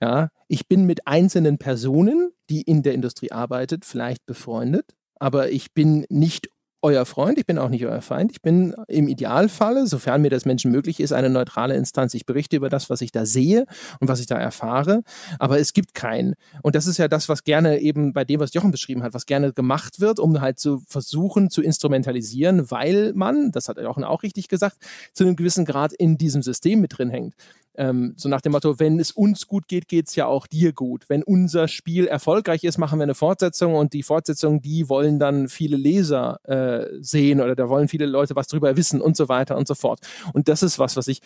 [0.00, 5.74] Ja, ich bin mit einzelnen Personen, die in der Industrie arbeitet, vielleicht befreundet, aber ich
[5.74, 6.48] bin nicht
[6.82, 8.32] euer Freund, ich bin auch nicht euer Feind.
[8.32, 12.14] Ich bin im Idealfalle, sofern mir das Menschen möglich ist, eine neutrale Instanz.
[12.14, 13.66] Ich berichte über das, was ich da sehe
[14.00, 15.02] und was ich da erfahre,
[15.38, 16.34] aber es gibt keinen.
[16.62, 19.26] Und das ist ja das, was gerne eben bei dem, was Jochen beschrieben hat, was
[19.26, 24.22] gerne gemacht wird, um halt zu versuchen zu instrumentalisieren, weil man, das hat Jochen auch
[24.22, 24.76] richtig gesagt,
[25.12, 27.34] zu einem gewissen Grad in diesem System mit drin hängt.
[27.76, 30.72] Ähm, so nach dem Motto, wenn es uns gut geht, geht es ja auch dir
[30.72, 31.04] gut.
[31.08, 35.48] Wenn unser Spiel erfolgreich ist, machen wir eine Fortsetzung und die Fortsetzung, die wollen dann
[35.48, 39.56] viele Leser äh, sehen oder da wollen viele Leute was drüber wissen und so weiter
[39.56, 40.00] und so fort.
[40.32, 41.20] Und das ist was, was ich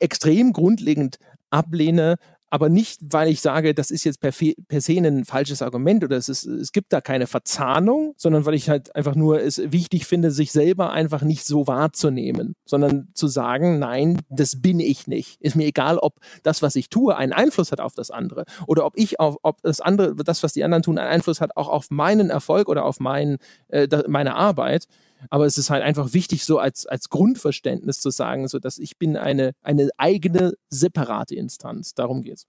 [0.00, 1.18] extrem grundlegend
[1.50, 2.16] ablehne,
[2.50, 4.32] aber nicht, weil ich sage, das ist jetzt per,
[4.68, 8.54] per se ein falsches Argument oder es, ist, es gibt da keine Verzahnung, sondern weil
[8.54, 13.28] ich halt einfach nur es wichtig finde, sich selber einfach nicht so wahrzunehmen, sondern zu
[13.28, 15.40] sagen, nein, das bin ich nicht.
[15.40, 18.86] Ist mir egal, ob das, was ich tue, einen Einfluss hat auf das andere oder
[18.86, 21.68] ob ich auf, ob das andere, das, was die anderen tun, einen Einfluss hat auch
[21.68, 23.38] auf meinen Erfolg oder auf mein,
[23.68, 24.86] äh, meine Arbeit.
[25.30, 28.98] Aber es ist halt einfach wichtig, so als, als Grundverständnis zu sagen, so dass ich
[28.98, 31.94] bin eine, eine eigene, separate Instanz.
[31.94, 32.46] Darum geht's.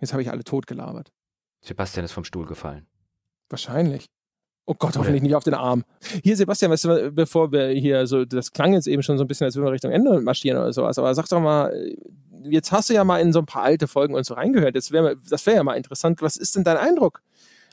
[0.00, 1.12] Jetzt habe ich alle totgelabert.
[1.60, 2.86] Sebastian ist vom Stuhl gefallen.
[3.48, 4.06] Wahrscheinlich.
[4.68, 5.84] Oh Gott, hoffentlich nicht auf den Arm.
[6.24, 9.28] Hier, Sebastian, weißt du, bevor wir hier so, das klang jetzt eben schon so ein
[9.28, 11.72] bisschen, als würden wir Richtung Ende marschieren oder sowas, aber sag doch mal,
[12.42, 14.74] jetzt hast du ja mal in so ein paar alte Folgen und so reingehört.
[14.74, 16.20] Jetzt wär, das wäre ja mal interessant.
[16.20, 17.22] Was ist denn dein Eindruck?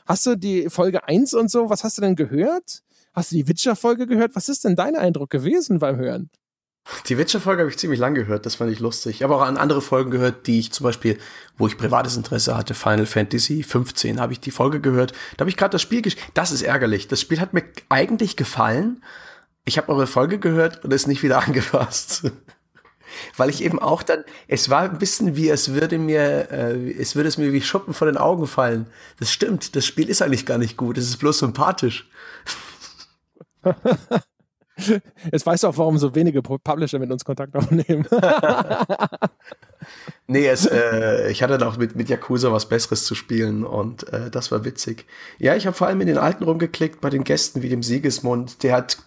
[0.06, 2.82] Hast du die Folge 1 und so, was hast du denn gehört?
[3.14, 4.34] Hast du die Witcher-Folge gehört?
[4.34, 6.30] Was ist denn dein Eindruck gewesen beim Hören?
[7.06, 9.16] Die Witcher-Folge habe ich ziemlich lang gehört, das fand ich lustig.
[9.16, 11.18] Ich habe auch an andere Folgen gehört, die ich zum Beispiel,
[11.56, 15.12] wo ich privates Interesse hatte, Final Fantasy 15, habe ich die Folge gehört.
[15.36, 16.26] Da habe ich gerade das Spiel gespielt.
[16.34, 17.08] Das ist ärgerlich.
[17.08, 19.02] Das Spiel hat mir eigentlich gefallen.
[19.64, 22.30] Ich habe eure Folge gehört und ist nicht wieder angefasst.
[23.36, 27.14] Weil ich eben auch dann, es war ein bisschen wie, es würde mir, äh, es
[27.14, 28.88] würde es mir wie Schuppen vor den Augen fallen.
[29.20, 32.10] Das stimmt, das Spiel ist eigentlich gar nicht gut, es ist bloß sympathisch.
[35.32, 38.06] Jetzt weißt du auch, warum so wenige Publisher mit uns Kontakt aufnehmen.
[40.26, 44.30] nee, es, äh, ich hatte noch mit, mit Yakuza was Besseres zu spielen und äh,
[44.30, 45.06] das war witzig.
[45.38, 48.64] Ja, ich habe vor allem in den Alten rumgeklickt bei den Gästen wie dem Siegesmund.
[48.64, 48.98] Der hat,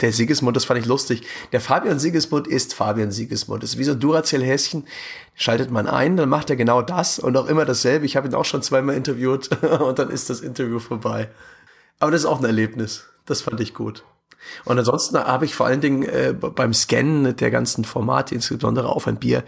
[0.00, 1.22] der Siegesmund, das fand ich lustig.
[1.52, 3.62] Der Fabian Siegesmund ist Fabian Siegesmund.
[3.62, 4.86] Das ist wie so ein Duracell-Häschen.
[5.34, 8.06] Schaltet man ein, dann macht er genau das und auch immer dasselbe.
[8.06, 9.50] Ich habe ihn auch schon zweimal interviewt
[9.80, 11.28] und dann ist das Interview vorbei.
[12.00, 13.04] Aber das ist auch ein Erlebnis.
[13.26, 14.04] Das fand ich gut.
[14.64, 19.06] Und ansonsten habe ich vor allen Dingen äh, beim Scannen der ganzen Formate, insbesondere auf
[19.06, 19.44] ein Bier,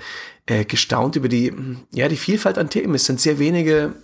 [0.46, 1.52] äh, gestaunt über die,
[1.92, 2.94] ja, die Vielfalt an Themen.
[2.94, 3.94] Es sind sehr wenige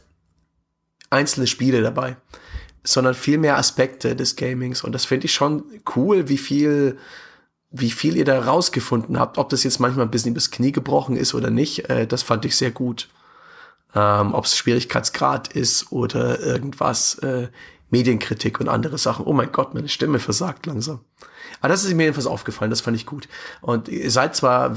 [1.11, 2.17] einzelne Spiele dabei,
[2.85, 4.83] sondern viel mehr Aspekte des Gamings.
[4.83, 5.65] Und das finde ich schon
[5.95, 6.99] cool, wie viel,
[7.71, 9.37] wie viel ihr da rausgefunden habt.
[9.37, 12.45] Ob das jetzt manchmal ein bisschen übers Knie gebrochen ist oder nicht, äh, das fand
[12.47, 13.09] ich sehr gut.
[13.95, 17.19] Ähm, ob es Schwierigkeitsgrad ist oder irgendwas.
[17.19, 17.49] Äh,
[17.91, 19.25] Medienkritik und andere Sachen.
[19.25, 21.01] Oh mein Gott, meine Stimme versagt langsam.
[21.61, 23.29] Aber das ist mir jedenfalls aufgefallen, das fand ich gut.
[23.61, 24.77] Und ihr seid zwar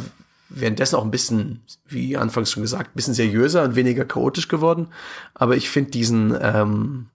[0.54, 4.88] währenddessen auch ein bisschen, wie anfangs schon gesagt, ein bisschen seriöser und weniger chaotisch geworden,
[5.34, 7.08] aber ich finde diesen, ähm,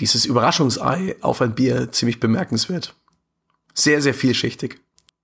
[0.00, 2.94] dieses Überraschungsei auf ein Bier ziemlich bemerkenswert.
[3.74, 4.80] Sehr, sehr vielschichtig.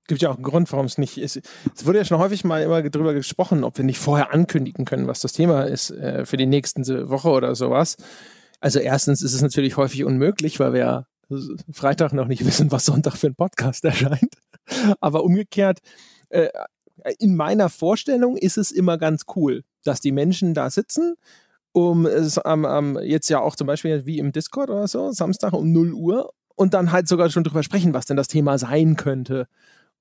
[0.06, 1.40] gibt ja auch einen Grund, warum es nicht ist.
[1.74, 5.06] Es wurde ja schon häufig mal immer darüber gesprochen, ob wir nicht vorher ankündigen können,
[5.06, 7.96] was das Thema ist äh, für die nächste Woche oder sowas.
[8.60, 11.06] Also erstens ist es natürlich häufig unmöglich, weil wir
[11.72, 14.34] Freitag noch nicht wissen, was Sonntag für ein Podcast erscheint.
[15.00, 15.80] Aber umgekehrt,
[16.30, 16.48] äh,
[17.18, 21.14] in meiner Vorstellung ist es immer ganz cool, dass die Menschen da sitzen,
[21.72, 25.52] um es am, am jetzt ja auch zum Beispiel wie im Discord oder so, Samstag
[25.52, 28.96] um 0 Uhr und dann halt sogar schon drüber sprechen, was denn das Thema sein
[28.96, 29.46] könnte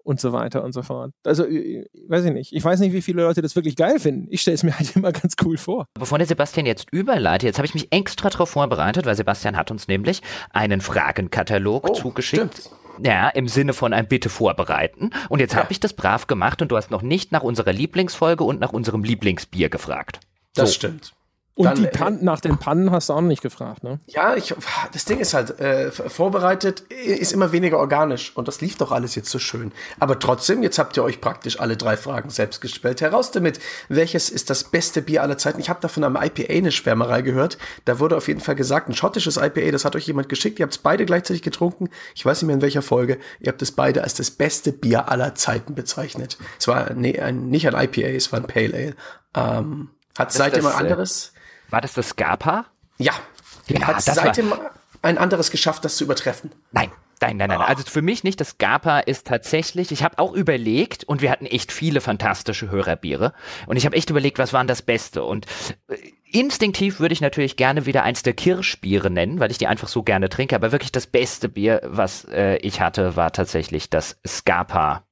[0.08, 1.12] und so weiter und so fort.
[1.26, 2.54] Also, äh, weiß ich nicht.
[2.54, 4.28] Ich weiß nicht, wie viele Leute das wirklich geil finden.
[4.30, 5.86] Ich stelle es mir halt immer ganz cool vor.
[5.94, 9.70] Bevor der Sebastian jetzt überleitet, jetzt habe ich mich extra darauf vorbereitet, weil Sebastian hat
[9.70, 10.22] uns nämlich
[10.52, 12.58] einen Fragenkatalog oh, zugeschickt.
[12.58, 13.06] Stimmt.
[13.06, 15.12] Ja, im Sinne von ein Bitte vorbereiten.
[15.30, 15.60] Und jetzt ja.
[15.60, 18.72] habe ich das brav gemacht und du hast noch nicht nach unserer Lieblingsfolge und nach
[18.72, 20.22] unserem Lieblingsbier gefragt.
[20.56, 20.76] Das so.
[20.76, 21.14] stimmt.
[21.58, 24.00] Und dann, die Pan nach den Pannen hast du auch noch nicht gefragt, ne?
[24.06, 24.54] Ja, ich,
[24.94, 29.16] das Ding ist halt, äh, vorbereitet ist immer weniger organisch und das lief doch alles
[29.16, 29.72] jetzt so schön.
[30.00, 33.02] Aber trotzdem, jetzt habt ihr euch praktisch alle drei Fragen selbst gestellt.
[33.02, 33.60] Heraus damit,
[33.90, 35.60] welches ist das beste Bier aller Zeiten?
[35.60, 37.58] Ich habe da von einem IPA eine Schwärmerei gehört.
[37.86, 40.60] Da wurde auf jeden Fall gesagt, ein schottisches IPA, das hat euch jemand geschickt.
[40.60, 41.90] Ihr habt es beide gleichzeitig getrunken.
[42.14, 43.18] Ich weiß nicht mehr in welcher Folge.
[43.40, 46.38] Ihr habt es beide als das beste Bier aller Zeiten bezeichnet.
[46.60, 48.96] Es war nee, ein, nicht ein IPA, es war ein Pale Ale.
[49.36, 51.34] Ähm, hat seitdem ein äh, anderes...
[51.70, 52.66] War das das Skapa?
[52.98, 53.14] Ja.
[53.68, 54.54] ja hat seitdem
[55.02, 56.52] ein anderes geschafft, das zu übertreffen.
[56.72, 56.92] Nein.
[57.20, 57.60] Nein, nein, nein.
[57.60, 57.64] Oh.
[57.64, 58.40] Also für mich nicht.
[58.40, 63.34] Das Skapa ist tatsächlich, ich habe auch überlegt und wir hatten echt viele fantastische Hörerbiere
[63.66, 65.48] und ich habe echt überlegt, was waren das Beste und
[65.88, 65.96] äh,
[66.32, 70.04] instinktiv würde ich natürlich gerne wieder eins der Kirschbiere nennen, weil ich die einfach so
[70.04, 75.04] gerne trinke, aber wirklich das beste Bier, was äh, ich hatte, war tatsächlich das Skapa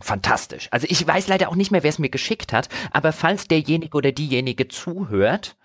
[0.00, 0.68] fantastisch.
[0.70, 3.96] Also ich weiß leider auch nicht mehr, wer es mir geschickt hat, aber falls derjenige
[3.96, 5.56] oder diejenige zuhört,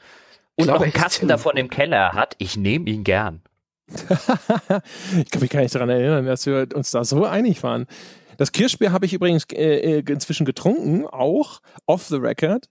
[0.56, 3.42] und noch einen Kasten davon im Keller hat, ich nehme ihn gern.
[3.88, 7.86] ich kann mich gar nicht daran erinnern, dass wir uns da so einig waren.
[8.38, 12.70] Das Kirschbier habe ich übrigens äh, äh, inzwischen getrunken, auch off the record.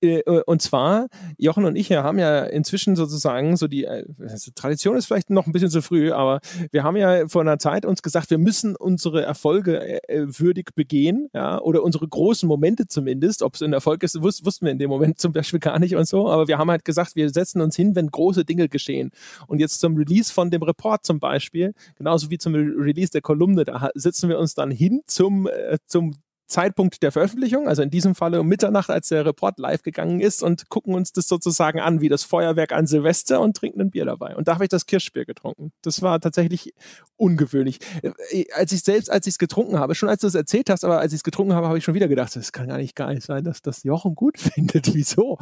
[0.00, 1.08] Äh, äh, und zwar,
[1.38, 5.52] Jochen und ich haben ja inzwischen sozusagen so die, also Tradition ist vielleicht noch ein
[5.52, 6.40] bisschen zu früh, aber
[6.70, 11.60] wir haben ja vor einer Zeit uns gesagt, wir müssen unsere Erfolge würdig begehen, ja,
[11.60, 13.42] oder unsere großen Momente zumindest.
[13.42, 15.96] Ob es ein Erfolg ist, wus wussten wir in dem Moment zum Beispiel gar nicht
[15.96, 19.10] und so, aber wir haben halt gesagt, wir setzen uns hin, wenn große Dinge geschehen.
[19.46, 23.64] Und jetzt zum Release von dem Report zum Beispiel, genauso wie zum Release der Kolumne,
[23.64, 26.14] da sitzen wir uns dann hin zum, äh, zum
[26.46, 30.42] Zeitpunkt der Veröffentlichung, also in diesem Falle um Mitternacht, als der Report live gegangen ist
[30.42, 34.04] und gucken uns das sozusagen an wie das Feuerwerk an Silvester und trinken ein Bier
[34.04, 34.36] dabei.
[34.36, 35.72] Und da habe ich das Kirschbier getrunken.
[35.82, 36.74] Das war tatsächlich
[37.16, 37.78] ungewöhnlich.
[38.02, 40.84] Äh, als ich selbst, als ich es getrunken habe, schon als du es erzählt hast,
[40.84, 42.94] aber als ich es getrunken habe, habe ich schon wieder gedacht, das kann gar nicht
[42.94, 44.94] geil sein, dass das Jochen gut findet.
[44.94, 45.38] Wieso?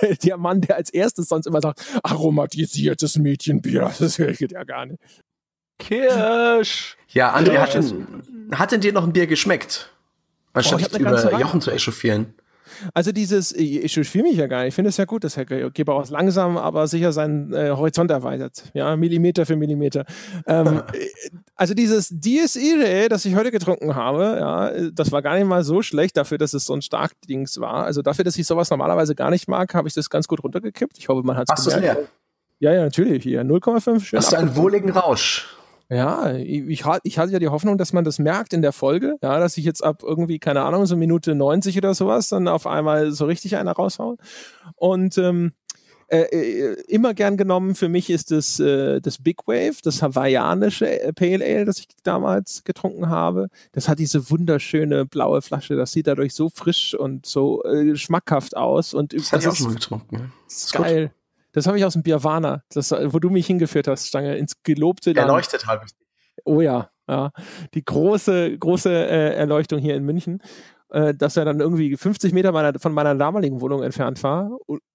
[0.00, 4.86] Der, der Mann, der als erstes sonst immer sagt, aromatisiertes Mädchenbier, das geht ja gar
[4.86, 5.00] nicht.
[5.78, 6.96] Kirsch!
[7.08, 9.90] Ja, André, hat, hat denn dir noch ein Bier geschmeckt?
[10.54, 12.34] Anstatt oh, über Jochen zu echauffieren.
[12.92, 14.68] Also dieses, ich echauffiere mich ja gar nicht.
[14.68, 18.64] Ich finde es ja gut, dass Herr Geberhaus langsam, aber sicher seinen äh, Horizont erweitert.
[18.74, 20.04] Ja, Millimeter für Millimeter.
[20.46, 21.08] Ähm, äh,
[21.54, 25.82] also dieses DSI, das ich heute getrunken habe, ja, das war gar nicht mal so
[25.82, 27.84] schlecht dafür, dass es so ein Starkdings war.
[27.84, 30.98] Also dafür, dass ich sowas normalerweise gar nicht mag, habe ich das ganz gut runtergekippt.
[30.98, 31.98] Ich hoffe, man hat es leer?
[32.60, 33.22] Ja, ja, natürlich.
[33.22, 34.18] Hier 0,5 schön.
[34.18, 35.56] Hast du einen wohligen Rausch?
[35.90, 39.38] Ja, ich, ich hatte ja die Hoffnung, dass man das merkt in der Folge, ja,
[39.38, 43.12] dass ich jetzt ab irgendwie, keine Ahnung, so Minute 90 oder sowas, dann auf einmal
[43.12, 44.16] so richtig einer raushauen.
[44.76, 45.52] Und ähm,
[46.08, 51.00] äh, äh, immer gern genommen für mich ist das, äh, das Big Wave, das hawaiianische
[51.00, 53.48] äh, Pale Ale, das ich damals getrunken habe.
[53.72, 55.76] Das hat diese wunderschöne blaue Flasche.
[55.76, 58.92] Das sieht dadurch so frisch und so äh, schmackhaft aus.
[58.92, 60.16] Und das, das habe ich auch schon mal getrunken.
[60.16, 60.30] Ja.
[60.44, 61.08] Das ist geil.
[61.08, 61.23] Gut.
[61.54, 65.12] Das habe ich aus dem Bierwana, das, wo du mich hingeführt hast, Stange, ins gelobte
[65.12, 65.28] Land.
[65.28, 66.06] Erleuchtet habe ich dich.
[66.44, 67.30] Oh ja, ja.
[67.74, 70.42] Die große, große äh, Erleuchtung hier in München,
[70.90, 74.50] äh, dass er dann irgendwie 50 Meter meiner, von meiner damaligen Wohnung entfernt war,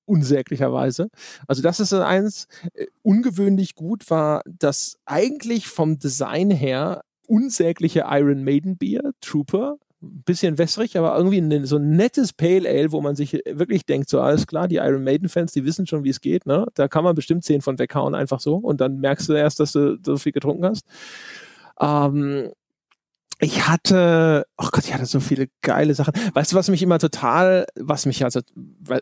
[0.06, 1.10] unsäglicherweise.
[1.48, 2.48] Also das ist eins.
[2.74, 10.58] Äh, ungewöhnlich gut war das eigentlich vom Design her unsägliche Iron Maiden Bier, Trooper, bisschen
[10.58, 14.22] wässrig, aber irgendwie ein, so ein nettes Pale Ale, wo man sich wirklich denkt, so
[14.22, 16.66] alles klar, die Iron Maiden-Fans, die wissen schon, wie es geht, ne?
[16.76, 18.56] Da kann man bestimmt zehn von weghauen, einfach so.
[18.56, 20.86] Und dann merkst du erst, dass du so viel getrunken hast.
[21.82, 22.52] Ähm,
[23.42, 26.14] ich hatte, oh Gott, ich hatte so viele geile Sachen.
[26.34, 28.42] Weißt du, was mich immer total, was mich also,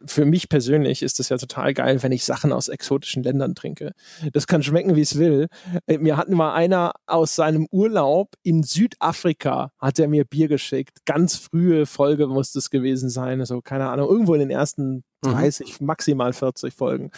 [0.05, 3.93] für mich persönlich ist es ja total geil, wenn ich Sachen aus exotischen Ländern trinke.
[4.34, 5.47] Das kann schmecken, wie es will.
[5.88, 10.99] Äh, mir hat mal einer aus seinem Urlaub in Südafrika, hat er mir Bier geschickt.
[11.05, 13.39] Ganz frühe Folge muss das gewesen sein.
[13.39, 15.88] Also, keine Ahnung, irgendwo in den ersten 30, mhm.
[15.88, 17.09] maximal 40 Folgen.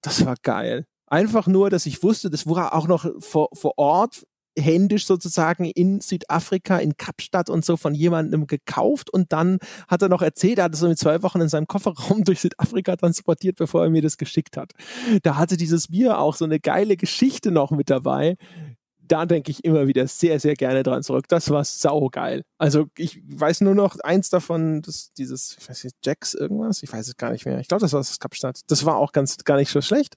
[0.00, 0.86] Das war geil.
[1.08, 4.22] Einfach nur, dass ich wusste, das war auch noch vor, vor Ort
[4.58, 9.58] händisch sozusagen in Südafrika, in Kapstadt und so von jemandem gekauft und dann
[9.88, 12.40] hat er noch erzählt, er hat es so mit zwei Wochen in seinem Kofferraum durch
[12.40, 14.72] Südafrika transportiert, bevor er mir das geschickt hat.
[15.22, 18.36] Da hatte dieses Bier auch so eine geile Geschichte noch mit dabei.
[19.04, 21.26] Da denke ich immer wieder sehr, sehr gerne dran zurück.
[21.28, 22.42] Das war saugeil.
[22.56, 26.92] Also ich weiß nur noch eins davon, das, dieses, ich weiß nicht, Jacks irgendwas, ich
[26.92, 27.58] weiß es gar nicht mehr.
[27.58, 28.60] Ich glaube, das war das Kapstadt.
[28.68, 30.16] Das war auch ganz, gar nicht so schlecht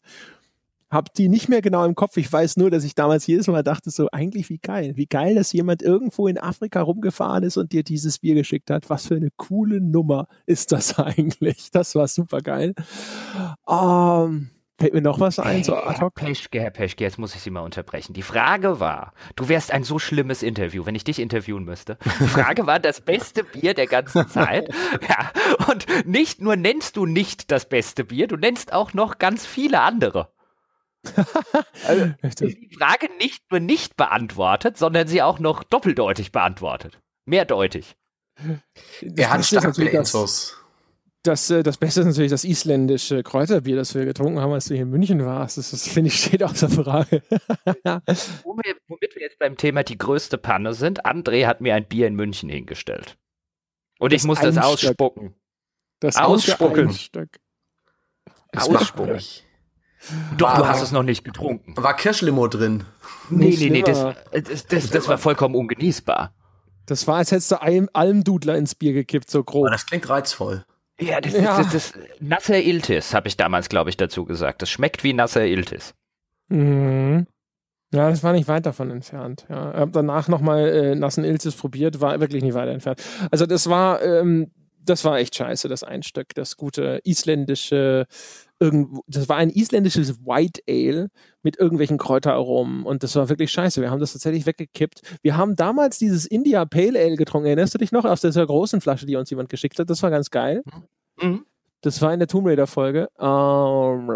[0.91, 2.18] habe die nicht mehr genau im Kopf.
[2.18, 4.94] Ich weiß nur, dass ich damals jedes Mal dachte, so eigentlich wie geil.
[4.95, 8.90] Wie geil, dass jemand irgendwo in Afrika rumgefahren ist und dir dieses Bier geschickt hat.
[8.90, 11.72] Was für eine coole Nummer ist das eigentlich?
[11.72, 12.74] Das war super geil.
[13.68, 16.16] Ähm, Fällt mir noch was ein, so ad hoc?
[16.16, 18.12] Peschke, Herr Peschke, jetzt muss ich Sie mal unterbrechen.
[18.12, 21.98] Die Frage war, du wärst ein so schlimmes Interview, wenn ich dich interviewen müsste.
[22.20, 24.70] Die Frage war, das beste Bier der ganzen Zeit.
[25.07, 25.32] ja,
[25.70, 29.80] und nicht nur nennst du nicht das beste Bier, du nennst auch noch ganz viele
[29.80, 30.28] andere
[31.88, 36.99] also, die Frage nicht nur nicht beantwortet, sondern sie auch noch doppeldeutig beantwortet.
[37.26, 37.95] Mehrdeutig.
[39.02, 40.57] Er hat starke Infos.
[41.23, 44.76] Das, das, das Beste ist natürlich das isländische Kräuterbier, das wir getrunken haben, als du
[44.76, 45.57] hier in München warst.
[45.57, 47.23] Das, das finde ich, steht außer Frage.
[48.44, 52.07] womit, womit wir jetzt beim Thema die größte Panne sind, André hat mir ein Bier
[52.07, 53.18] in München hingestellt.
[53.98, 55.34] Und das ich muss das ausspucken.
[55.99, 56.90] Das ausspucken.
[58.56, 59.19] Ausspucken.
[60.38, 61.73] Doch, war, du hast es noch nicht getrunken.
[61.77, 62.84] War Kirschlimo drin?
[63.30, 66.34] Nee, nee, nee, das, das, das, das, war vollkommen ungenießbar.
[66.86, 69.65] Das war, als hättest du Alm, Almdudler ins Bier gekippt, so grob.
[69.65, 70.65] Aber das klingt reizvoll.
[70.99, 71.57] Ja, das, ja.
[71.57, 74.61] das, das, das Nasser Iltis, habe ich damals, glaube ich, dazu gesagt.
[74.61, 75.94] Das schmeckt wie Nasser Iltis.
[76.49, 77.27] Mhm.
[77.94, 79.45] Ja, das war nicht weit davon entfernt.
[79.49, 83.02] Ja, ich habe danach nochmal äh, Nassen Iltis probiert, war wirklich nicht weit entfernt.
[83.32, 84.52] Also das war, ähm,
[84.86, 88.06] das war echt scheiße, das Einstück, das gute isländische
[88.60, 91.10] irgendwo, das war ein isländisches White Ale
[91.44, 93.82] mit irgendwelchen Kräuteraromen und das war wirklich scheiße.
[93.82, 95.02] Wir haben das tatsächlich weggekippt.
[95.22, 97.48] Wir haben damals dieses India Pale Ale getrunken.
[97.48, 99.90] Erinnerst du dich noch aus dieser großen Flasche, die uns jemand geschickt hat?
[99.90, 100.64] Das war ganz geil.
[101.22, 101.45] Mhm.
[101.82, 103.10] Das war in der Tomb Raider Folge.
[103.20, 104.07] Ähm,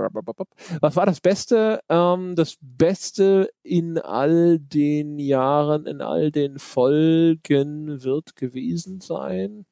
[0.82, 1.82] was war das Beste?
[1.88, 9.66] Ähm, das Beste in all den Jahren, in all den Folgen wird gewesen sein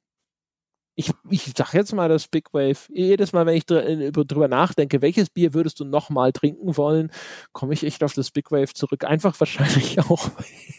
[1.00, 2.80] ich, ich sag jetzt mal das Big Wave.
[2.90, 7.12] Jedes Mal, wenn ich dr drüber nachdenke, welches Bier würdest du nochmal trinken wollen,
[7.54, 9.04] komme ich echt auf das Big Wave zurück.
[9.06, 10.32] Einfach wahrscheinlich auch.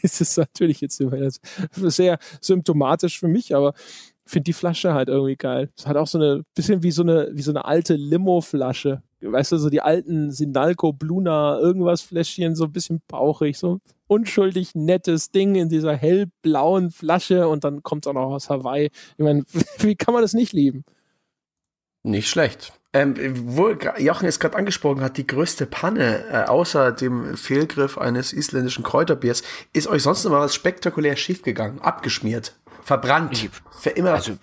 [0.03, 1.01] es ist natürlich jetzt
[1.73, 3.75] sehr symptomatisch für mich, aber
[4.27, 5.71] finde die Flasche halt irgendwie geil.
[5.77, 9.03] Es hat auch so eine bisschen wie so eine wie so eine alte Limo-Flasche.
[9.21, 14.75] Weißt du, so die alten Sinalco Bluna irgendwas Fläschchen, so ein bisschen bauchig, so unschuldig
[14.75, 18.87] nettes Ding in dieser hellblauen Flasche und dann kommt es auch noch aus Hawaii.
[18.87, 19.45] Ich meine,
[19.79, 20.85] wie kann man das nicht lieben?
[22.05, 22.73] Nicht schlecht.
[22.95, 23.15] Ähm,
[23.55, 28.83] wo Jochen es gerade angesprochen hat, die größte Panne äh, außer dem Fehlgriff eines isländischen
[28.83, 29.43] Kräuterbiers,
[29.75, 32.55] ist euch sonst noch mal was spektakulär schiefgegangen, abgeschmiert?
[32.89, 33.51] verbrannt,
[33.81, 34.39] für immer also,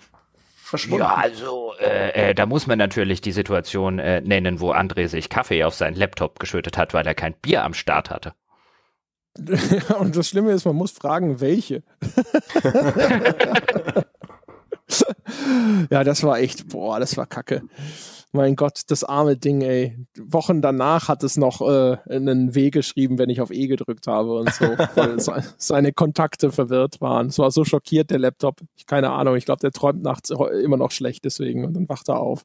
[0.66, 1.04] verschwunden.
[1.04, 5.28] Ja, also äh, äh, da muss man natürlich die Situation äh, nennen, wo André sich
[5.28, 8.34] Kaffee auf seinen Laptop geschüttet hat, weil er kein Bier am Start hatte.
[9.98, 11.82] Und das Schlimme ist, man muss fragen, welche.
[15.90, 17.62] ja, das war echt, boah, das war kacke.
[18.36, 19.96] Mein Gott, das arme Ding, ey.
[20.18, 24.38] Wochen danach hat es noch äh, einen W geschrieben, wenn ich auf E gedrückt habe
[24.38, 24.64] und so,
[24.94, 25.18] weil
[25.56, 27.28] seine Kontakte verwirrt waren.
[27.28, 28.60] Es war so schockiert, der Laptop.
[28.76, 32.08] Ich keine Ahnung, ich glaube, der träumt nachts immer noch schlecht deswegen und dann wacht
[32.08, 32.44] er auf.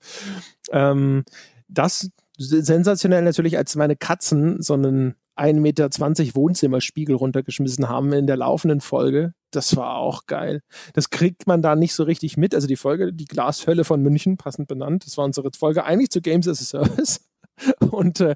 [0.72, 1.24] Ähm,
[1.68, 5.90] das sensationell natürlich, als meine Katzen so einen 1,20 Meter
[6.36, 9.34] Wohnzimmerspiegel runtergeschmissen haben in der laufenden Folge.
[9.52, 10.62] Das war auch geil.
[10.94, 12.56] Das kriegt man da nicht so richtig mit.
[12.56, 16.22] Also die Folge, die Glashölle von München, passend benannt, das war unsere Folge eigentlich zu
[16.22, 17.22] Games as a Service.
[17.92, 18.36] Und äh,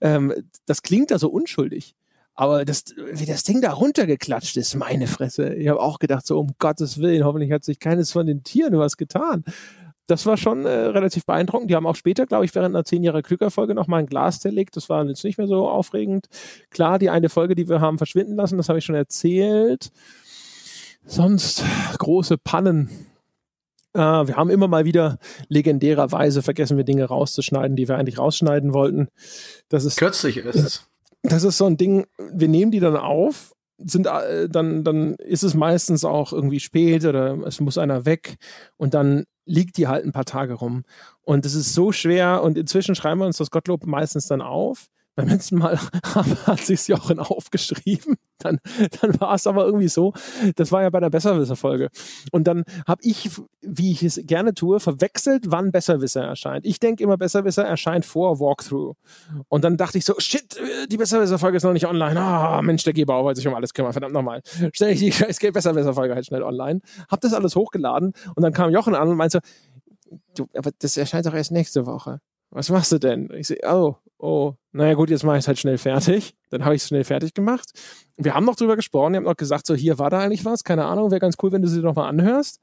[0.00, 0.32] ähm,
[0.64, 1.94] das klingt da so unschuldig.
[2.34, 5.54] Aber das, wie das Ding da runtergeklatscht ist, meine Fresse.
[5.54, 8.78] Ich habe auch gedacht, so um Gottes Willen, hoffentlich hat sich keines von den Tieren
[8.78, 9.44] was getan
[10.06, 11.70] das war schon äh, relativ beeindruckend.
[11.70, 14.76] Die haben auch später, glaube ich, während einer zehn Jahre Glückerfolge nochmal ein Glas zerlegt.
[14.76, 16.26] Das war jetzt nicht mehr so aufregend.
[16.70, 19.90] Klar, die eine Folge, die wir haben verschwinden lassen, das habe ich schon erzählt.
[21.06, 21.62] Sonst
[21.98, 22.90] große Pannen.
[23.94, 25.18] Äh, wir haben immer mal wieder
[25.48, 29.08] legendärerweise vergessen wir Dinge rauszuschneiden, die wir eigentlich rausschneiden wollten.
[29.68, 30.86] Das ist kürzlich ist es.
[31.22, 32.06] Das ist so ein Ding.
[32.32, 37.04] Wir nehmen die dann auf sind äh, dann dann ist es meistens auch irgendwie spät
[37.04, 38.36] oder es muss einer weg
[38.76, 40.84] und dann liegt die halt ein paar Tage rum.
[41.22, 44.86] Und es ist so schwer und inzwischen schreiben wir uns das Gottlob meistens dann auf,
[45.16, 45.78] Beim letzten Mal
[46.46, 48.16] hat sich Jochen aufgeschrieben.
[48.38, 48.60] Dann,
[49.00, 50.12] dann war es aber irgendwie so,
[50.56, 51.88] das war ja bei der Besserwisser-Folge.
[52.32, 53.30] Und dann habe ich,
[53.62, 56.66] wie ich es gerne tue, verwechselt, wann Besserwisser erscheint.
[56.66, 58.94] Ich denke immer, Besserwisser erscheint vor Walkthrough.
[59.48, 60.60] Und dann dachte ich so, shit,
[60.90, 62.20] die Besserwisser-Folge ist noch nicht online.
[62.20, 63.92] Ah, oh, Mensch, der Gebauer wollte sich um alles kümmern.
[63.92, 64.42] Verdammt nochmal.
[64.72, 66.80] Stell ich die scheiß Besserwisser-Folge halt schnell online.
[67.08, 69.40] Hab das alles hochgeladen und dann kam Jochen an und meinte,
[70.36, 72.20] du, aber das erscheint doch erst nächste Woche
[72.56, 73.30] was machst du denn?
[73.34, 76.34] Ich sehe, oh, oh, naja gut, jetzt mache ich es halt schnell fertig.
[76.48, 77.70] Dann habe ich es schnell fertig gemacht.
[78.16, 80.64] Wir haben noch drüber gesprochen, wir haben noch gesagt, so hier war da eigentlich was,
[80.64, 82.62] keine Ahnung, wäre ganz cool, wenn du sie nochmal anhörst.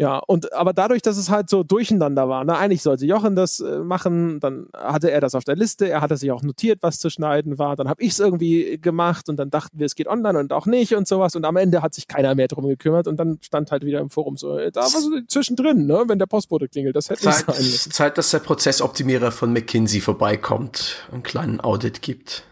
[0.00, 3.58] Ja, und aber dadurch, dass es halt so durcheinander war, ne, eigentlich sollte Jochen das
[3.58, 7.00] äh, machen, dann hatte er das auf der Liste, er hatte sich auch notiert, was
[7.00, 10.06] zu schneiden war, dann habe ich es irgendwie gemacht und dann dachten wir, es geht
[10.06, 13.08] online und auch nicht und sowas und am Ende hat sich keiner mehr drum gekümmert
[13.08, 16.20] und dann stand halt wieder im Forum so, äh, da war so zwischendrin, ne, wenn
[16.20, 17.90] der Postbote klingelt, das hätte Zeit, nicht sein müssen.
[17.90, 22.44] Zeit, dass der Prozessoptimierer von McKinsey vorbeikommt und einen kleinen Audit gibt.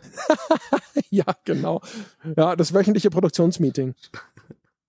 [1.11, 1.81] ja, genau.
[2.37, 3.95] Ja, das wöchentliche Produktionsmeeting.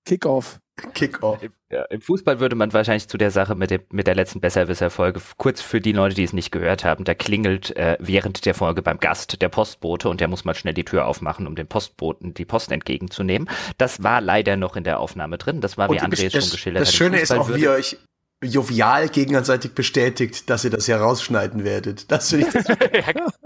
[0.06, 0.60] Kickoff.
[0.94, 1.40] Kickoff.
[1.70, 5.20] Ja, Im Fußball würde man wahrscheinlich zu der Sache mit, dem, mit der letzten Besserwisser-Folge,
[5.38, 8.82] kurz für die Leute, die es nicht gehört haben, da klingelt äh, während der Folge
[8.82, 12.34] beim Gast der Postbote und der muss mal schnell die Tür aufmachen, um den Postboten
[12.34, 13.50] die Post entgegenzunehmen.
[13.78, 15.62] Das war leider noch in der Aufnahme drin.
[15.62, 16.88] Das war, wie André es schon geschildert hat.
[16.88, 17.98] Das Schöne ist auch, wie ihr euch
[18.44, 22.12] jovial gegenseitig bestätigt, dass ihr das ja rausschneiden werdet.
[22.12, 23.40] Das finde ich das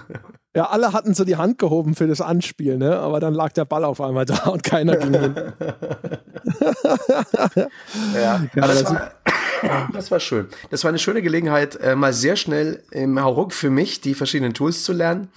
[0.54, 2.98] Ja, alle hatten so die Hand gehoben für das Anspiel, ne?
[2.98, 5.34] aber dann lag der Ball auf einmal da und keiner ging hin.
[8.14, 9.12] ja, ja das, war,
[9.92, 10.48] das, war, schön.
[10.70, 14.52] Das war eine schöne Gelegenheit, äh, mal sehr schnell im Hauruck für mich die verschiedenen
[14.52, 15.28] Tools zu lernen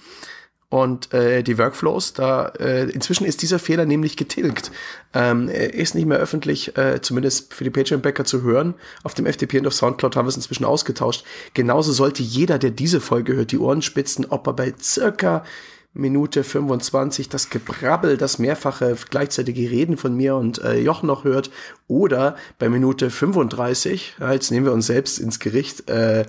[0.74, 2.14] und äh, die Workflows.
[2.14, 4.72] Da äh, inzwischen ist dieser Fehler nämlich getilgt.
[5.12, 8.74] Ähm, ist nicht mehr öffentlich, äh, zumindest für die Patreon-Bäcker zu hören.
[9.04, 11.24] Auf dem FTP und auf Soundcloud haben wir es inzwischen ausgetauscht.
[11.54, 15.44] Genauso sollte jeder, der diese Folge hört, die Ohren spitzen, ob er bei circa
[15.92, 21.52] Minute 25 das Gebrabbel, das mehrfache gleichzeitige Reden von mir und äh, Jochen noch hört
[21.86, 26.24] oder bei Minute 35, ja, jetzt nehmen wir uns selbst ins Gericht, äh,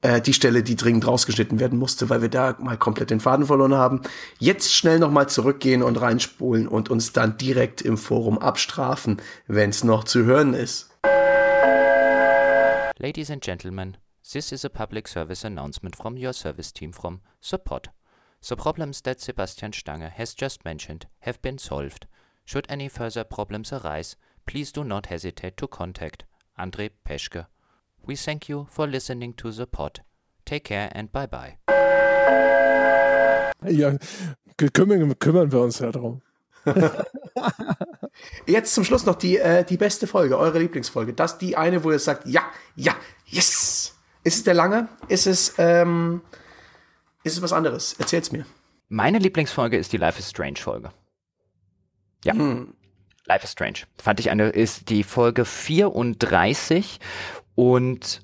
[0.00, 3.46] äh, die Stelle, die dringend rausgeschnitten werden musste, weil wir da mal komplett den Faden
[3.46, 4.02] verloren haben.
[4.38, 9.82] Jetzt schnell nochmal zurückgehen und reinspulen und uns dann direkt im Forum abstrafen, wenn es
[9.82, 10.90] noch zu hören ist.
[12.98, 13.96] Ladies and gentlemen,
[14.32, 17.90] this is a public service announcement from your service team from Support.
[18.40, 22.06] The problems that Sebastian Stange has just mentioned have been solved.
[22.44, 24.16] Should any further problems arise,
[24.46, 26.24] please do not hesitate to contact
[26.56, 27.46] André Peschke
[28.08, 30.00] We thank you for listening to the pod.
[30.46, 31.58] Take care and bye bye.
[33.68, 33.98] Ja,
[34.56, 36.22] kümmern, kümmern wir uns ja darum.
[38.46, 41.12] Jetzt zum Schluss noch die, äh, die beste Folge, eure Lieblingsfolge.
[41.12, 42.44] Das die eine, wo ihr sagt, ja,
[42.76, 43.94] ja, yes.
[44.24, 44.88] Ist es der lange?
[45.08, 46.22] Ist es, ähm,
[47.24, 47.92] ist es was anderes?
[47.98, 48.46] Erzähl's mir.
[48.88, 50.92] Meine Lieblingsfolge ist die Life is Strange Folge.
[52.24, 52.32] Ja.
[52.32, 52.72] Hm.
[53.26, 53.80] Life is Strange.
[53.98, 56.98] Fand ich eine, ist die Folge 34
[57.58, 58.22] und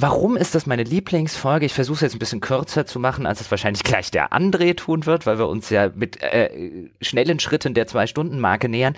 [0.00, 1.66] Warum ist das meine Lieblingsfolge?
[1.66, 4.76] Ich versuche es jetzt ein bisschen kürzer zu machen, als es wahrscheinlich gleich der André
[4.76, 8.94] tun wird, weil wir uns ja mit äh, schnellen Schritten der Zwei-Stunden-Marke nähern.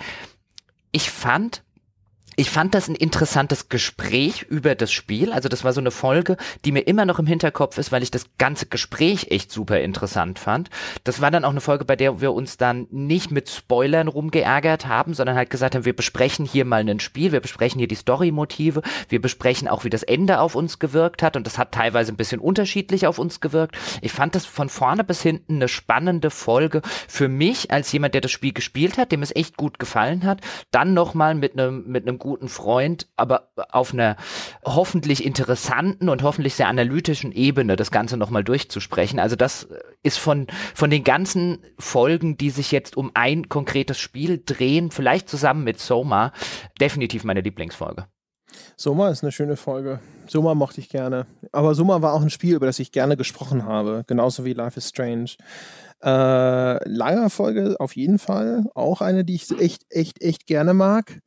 [0.91, 1.63] Ich fand
[2.41, 5.31] ich fand das ein interessantes Gespräch über das Spiel.
[5.31, 8.09] Also das war so eine Folge, die mir immer noch im Hinterkopf ist, weil ich
[8.09, 10.71] das ganze Gespräch echt super interessant fand.
[11.03, 14.87] Das war dann auch eine Folge, bei der wir uns dann nicht mit Spoilern rumgeärgert
[14.87, 17.93] haben, sondern halt gesagt haben, wir besprechen hier mal ein Spiel, wir besprechen hier die
[17.93, 22.11] Story-Motive, wir besprechen auch, wie das Ende auf uns gewirkt hat und das hat teilweise
[22.11, 23.77] ein bisschen unterschiedlich auf uns gewirkt.
[24.01, 28.21] Ich fand das von vorne bis hinten eine spannende Folge für mich als jemand, der
[28.21, 30.41] das Spiel gespielt hat, dem es echt gut gefallen hat,
[30.71, 34.17] dann nochmal mit einem mit einem guten Freund, aber auf einer
[34.65, 39.19] hoffentlich interessanten und hoffentlich sehr analytischen Ebene das Ganze nochmal durchzusprechen.
[39.19, 39.67] Also das
[40.03, 45.29] ist von, von den ganzen Folgen, die sich jetzt um ein konkretes Spiel drehen, vielleicht
[45.29, 46.31] zusammen mit Soma,
[46.79, 48.07] definitiv meine Lieblingsfolge.
[48.75, 49.99] Soma ist eine schöne Folge.
[50.27, 51.25] Soma mochte ich gerne.
[51.51, 54.03] Aber Soma war auch ein Spiel, über das ich gerne gesprochen habe.
[54.07, 55.31] Genauso wie Life is Strange.
[56.03, 58.65] Äh, Lagerfolge auf jeden Fall.
[58.73, 61.19] Auch eine, die ich echt, echt, echt gerne mag.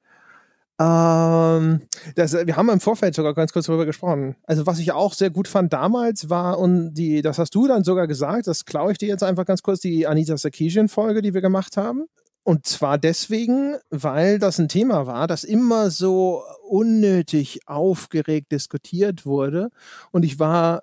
[0.81, 1.83] Ähm,
[2.17, 4.37] das, wir haben im Vorfeld sogar ganz kurz darüber gesprochen.
[4.45, 7.85] Also was ich auch sehr gut fand damals war, und die, das hast du dann
[7.85, 11.43] sogar gesagt, das klaue ich dir jetzt einfach ganz kurz, die Anita Sarkeesian-Folge, die wir
[11.43, 12.07] gemacht haben.
[12.43, 19.71] Und zwar deswegen, weil das ein Thema war, das immer so unnötig aufgeregt diskutiert wurde.
[20.11, 20.83] Und ich war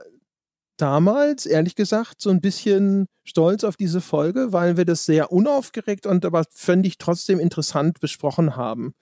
[0.77, 6.07] damals, ehrlich gesagt, so ein bisschen stolz auf diese Folge, weil wir das sehr unaufgeregt
[6.07, 8.95] und aber fände ich trotzdem interessant besprochen haben.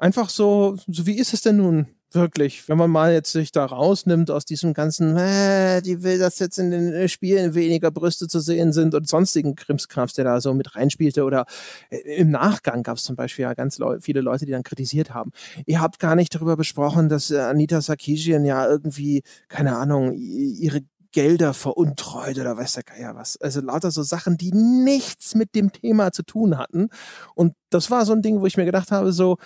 [0.00, 1.86] Einfach so, so wie ist es denn nun?
[2.10, 6.38] Wirklich, wenn man mal jetzt sich da rausnimmt aus diesem ganzen, äh, die will, dass
[6.38, 10.54] jetzt in den Spielen weniger Brüste zu sehen sind und sonstigen Krimskrams, der da so
[10.54, 11.22] mit reinspielte.
[11.22, 11.44] Oder
[11.90, 15.12] äh, im Nachgang gab es zum Beispiel ja ganz leu viele Leute, die dann kritisiert
[15.12, 15.32] haben.
[15.66, 20.80] Ihr habt gar nicht darüber besprochen, dass äh, Anita Sarkeesian ja irgendwie, keine Ahnung, ihre
[21.12, 23.36] Gelder veruntreut oder weiß der Geier was.
[23.36, 26.88] Also lauter so Sachen, die nichts mit dem Thema zu tun hatten.
[27.34, 29.36] Und das war so ein Ding, wo ich mir gedacht habe, so,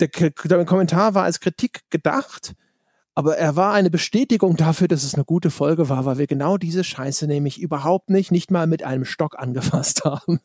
[0.00, 2.54] der, der Kommentar war als Kritik gedacht,
[3.18, 6.58] aber er war eine Bestätigung dafür, dass es eine gute Folge war, weil wir genau
[6.58, 10.40] diese Scheiße nämlich überhaupt nicht, nicht mal mit einem Stock angefasst haben.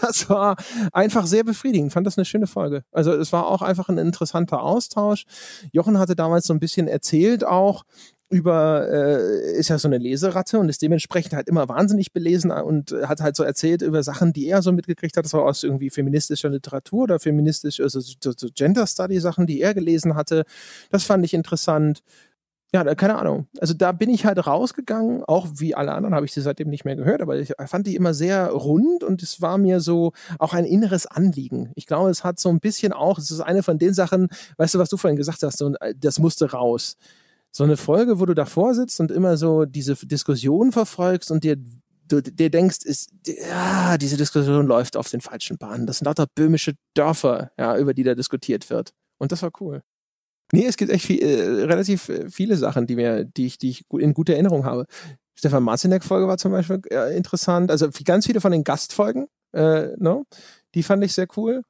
[0.00, 0.56] Das war
[0.92, 1.92] einfach sehr befriedigend.
[1.92, 2.82] Fand das eine schöne Folge.
[2.90, 5.26] Also es war auch einfach ein interessanter Austausch.
[5.70, 7.84] Jochen hatte damals so ein bisschen erzählt auch,
[8.30, 12.92] über, äh, ist ja so eine Leseratte und ist dementsprechend halt immer wahnsinnig belesen und
[13.04, 15.24] hat halt so erzählt über Sachen, die er so mitgekriegt hat.
[15.24, 19.62] Das war aus irgendwie feministischer Literatur oder feministisch, also so, so Gender Study Sachen, die
[19.62, 20.44] er gelesen hatte.
[20.90, 22.02] Das fand ich interessant.
[22.74, 23.46] Ja, keine Ahnung.
[23.60, 26.84] Also da bin ich halt rausgegangen, auch wie alle anderen habe ich sie seitdem nicht
[26.84, 30.52] mehr gehört, aber ich fand die immer sehr rund und es war mir so auch
[30.52, 31.72] ein inneres Anliegen.
[31.76, 34.28] Ich glaube, es hat so ein bisschen auch, es ist eine von den Sachen,
[34.58, 36.98] weißt du, was du vorhin gesagt hast, so, das musste raus
[37.50, 41.56] so eine Folge, wo du davor sitzt und immer so diese Diskussion verfolgst und dir
[42.08, 45.86] du dir denkst, ist, ja, diese Diskussion läuft auf den falschen Bahnen.
[45.86, 48.92] Das sind lauter böhmische Dörfer, ja, über die da diskutiert wird.
[49.18, 49.82] Und das war cool.
[50.52, 53.70] Nee, es gibt echt viel, äh, relativ äh, viele Sachen, die mir, die ich, die
[53.70, 54.86] ich in guter Erinnerung habe.
[55.34, 57.70] Stefan Marzinek-Folge war zum Beispiel äh, interessant.
[57.70, 60.24] Also ganz viele von den Gastfolgen, äh, no,
[60.74, 61.62] die fand ich sehr cool.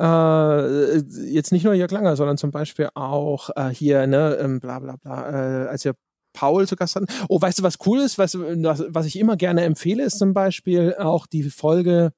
[0.00, 0.96] Äh,
[1.30, 4.96] jetzt nicht nur Jörg Langer, sondern zum Beispiel auch äh, hier, ne, ähm, bla bla
[4.96, 5.30] bla,
[5.64, 5.94] äh, als wir
[6.32, 7.06] Paul zu Gast hatten.
[7.28, 8.18] Oh, weißt du, was cool ist?
[8.18, 12.12] Du, was ich immer gerne empfehle, ist zum Beispiel auch die Folge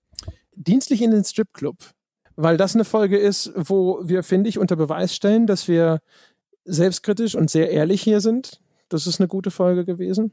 [0.56, 1.76] Dienstlich in den Stripclub.
[2.34, 6.00] Weil das eine Folge ist, wo wir, finde ich, unter Beweis stellen, dass wir
[6.64, 8.60] selbstkritisch und sehr ehrlich hier sind.
[8.88, 10.32] Das ist eine gute Folge gewesen.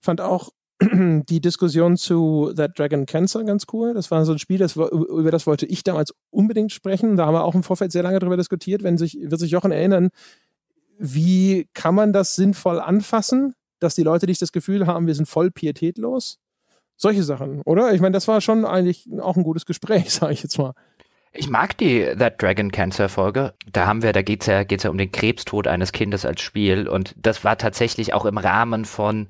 [0.00, 3.94] Fand auch die Diskussion zu That Dragon Cancer ganz cool.
[3.94, 7.16] Das war so ein Spiel, das, über das wollte ich damals unbedingt sprechen.
[7.16, 8.82] Da haben wir auch im Vorfeld sehr lange darüber diskutiert.
[8.82, 10.10] Wenn sich, wird sich Jochen erinnern,
[10.98, 15.26] wie kann man das sinnvoll anfassen, dass die Leute nicht das Gefühl haben, wir sind
[15.26, 16.38] voll pietätlos?
[16.96, 17.94] Solche Sachen, oder?
[17.94, 20.74] Ich meine, das war schon eigentlich auch ein gutes Gespräch, sage ich jetzt mal.
[21.32, 23.52] Ich mag die That Dragon Cancer Folge.
[23.70, 26.88] Da haben wir, da geht's ja, geht's ja um den Krebstod eines Kindes als Spiel.
[26.88, 29.28] Und das war tatsächlich auch im Rahmen von,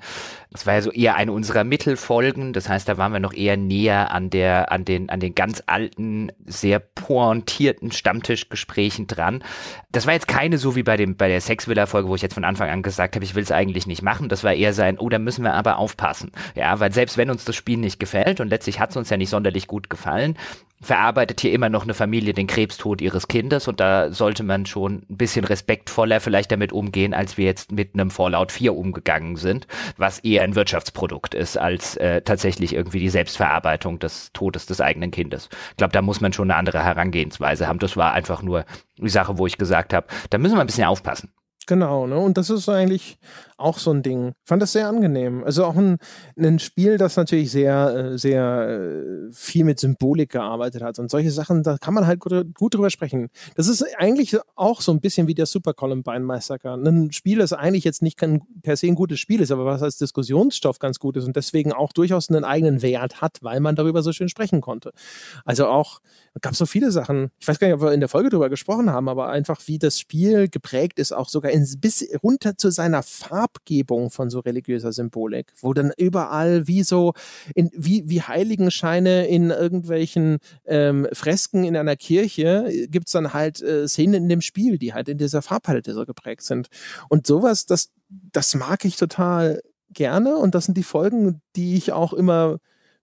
[0.50, 2.52] das war ja so eher eine unserer Mittelfolgen.
[2.52, 5.62] Das heißt, da waren wir noch eher näher an der, an den, an den ganz
[5.66, 9.42] alten, sehr pointierten Stammtischgesprächen dran.
[9.90, 12.34] Das war jetzt keine so wie bei dem, bei der Sexvilla Folge, wo ich jetzt
[12.34, 14.28] von Anfang an gesagt habe, ich will es eigentlich nicht machen.
[14.28, 16.30] Das war eher sein, oh, da müssen wir aber aufpassen.
[16.54, 19.16] Ja, weil selbst wenn uns das Spiel nicht gefällt und letztlich hat es uns ja
[19.16, 20.36] nicht sonderlich gut gefallen,
[20.80, 25.06] verarbeitet hier immer noch eine Familie den Krebstod ihres Kindes und da sollte man schon
[25.08, 29.66] ein bisschen respektvoller vielleicht damit umgehen, als wir jetzt mit einem Fallout 4 umgegangen sind,
[29.96, 35.10] was eher ein Wirtschaftsprodukt ist als äh, tatsächlich irgendwie die Selbstverarbeitung des Todes des eigenen
[35.10, 35.48] Kindes.
[35.70, 37.78] Ich glaube, da muss man schon eine andere Herangehensweise haben.
[37.78, 38.64] Das war einfach nur
[38.98, 41.32] die Sache, wo ich gesagt habe, da müssen wir ein bisschen aufpassen.
[41.66, 42.18] Genau, ne?
[42.18, 43.18] Und das ist eigentlich
[43.58, 44.32] auch so ein Ding.
[44.44, 45.44] Fand das sehr angenehm.
[45.44, 45.98] Also auch ein,
[46.38, 50.98] ein Spiel, das natürlich sehr, äh, sehr äh, viel mit Symbolik gearbeitet hat.
[50.98, 53.28] Und solche Sachen, da kann man halt gut, gut drüber sprechen.
[53.56, 56.74] Das ist eigentlich auch so ein bisschen wie der Super Columbine Massacre.
[56.74, 59.82] Ein Spiel, das eigentlich jetzt nicht kein, per se ein gutes Spiel ist, aber was
[59.82, 63.76] als Diskussionsstoff ganz gut ist und deswegen auch durchaus einen eigenen Wert hat, weil man
[63.76, 64.92] darüber so schön sprechen konnte.
[65.44, 66.00] Also auch,
[66.40, 67.30] gab so viele Sachen.
[67.40, 69.78] Ich weiß gar nicht, ob wir in der Folge darüber gesprochen haben, aber einfach wie
[69.78, 74.40] das Spiel geprägt ist, auch sogar in, bis runter zu seiner Farbe Farbgebung von so
[74.40, 77.14] religiöser Symbolik, wo dann überall wie so,
[77.54, 83.32] in, wie, wie Heiligenscheine in irgendwelchen ähm, Fresken in einer Kirche, äh, gibt es dann
[83.32, 86.68] halt äh, Szenen in dem Spiel, die halt in dieser Farbpalette so geprägt sind.
[87.08, 89.60] Und sowas, das, das mag ich total
[89.90, 92.58] gerne und das sind die Folgen, die ich auch immer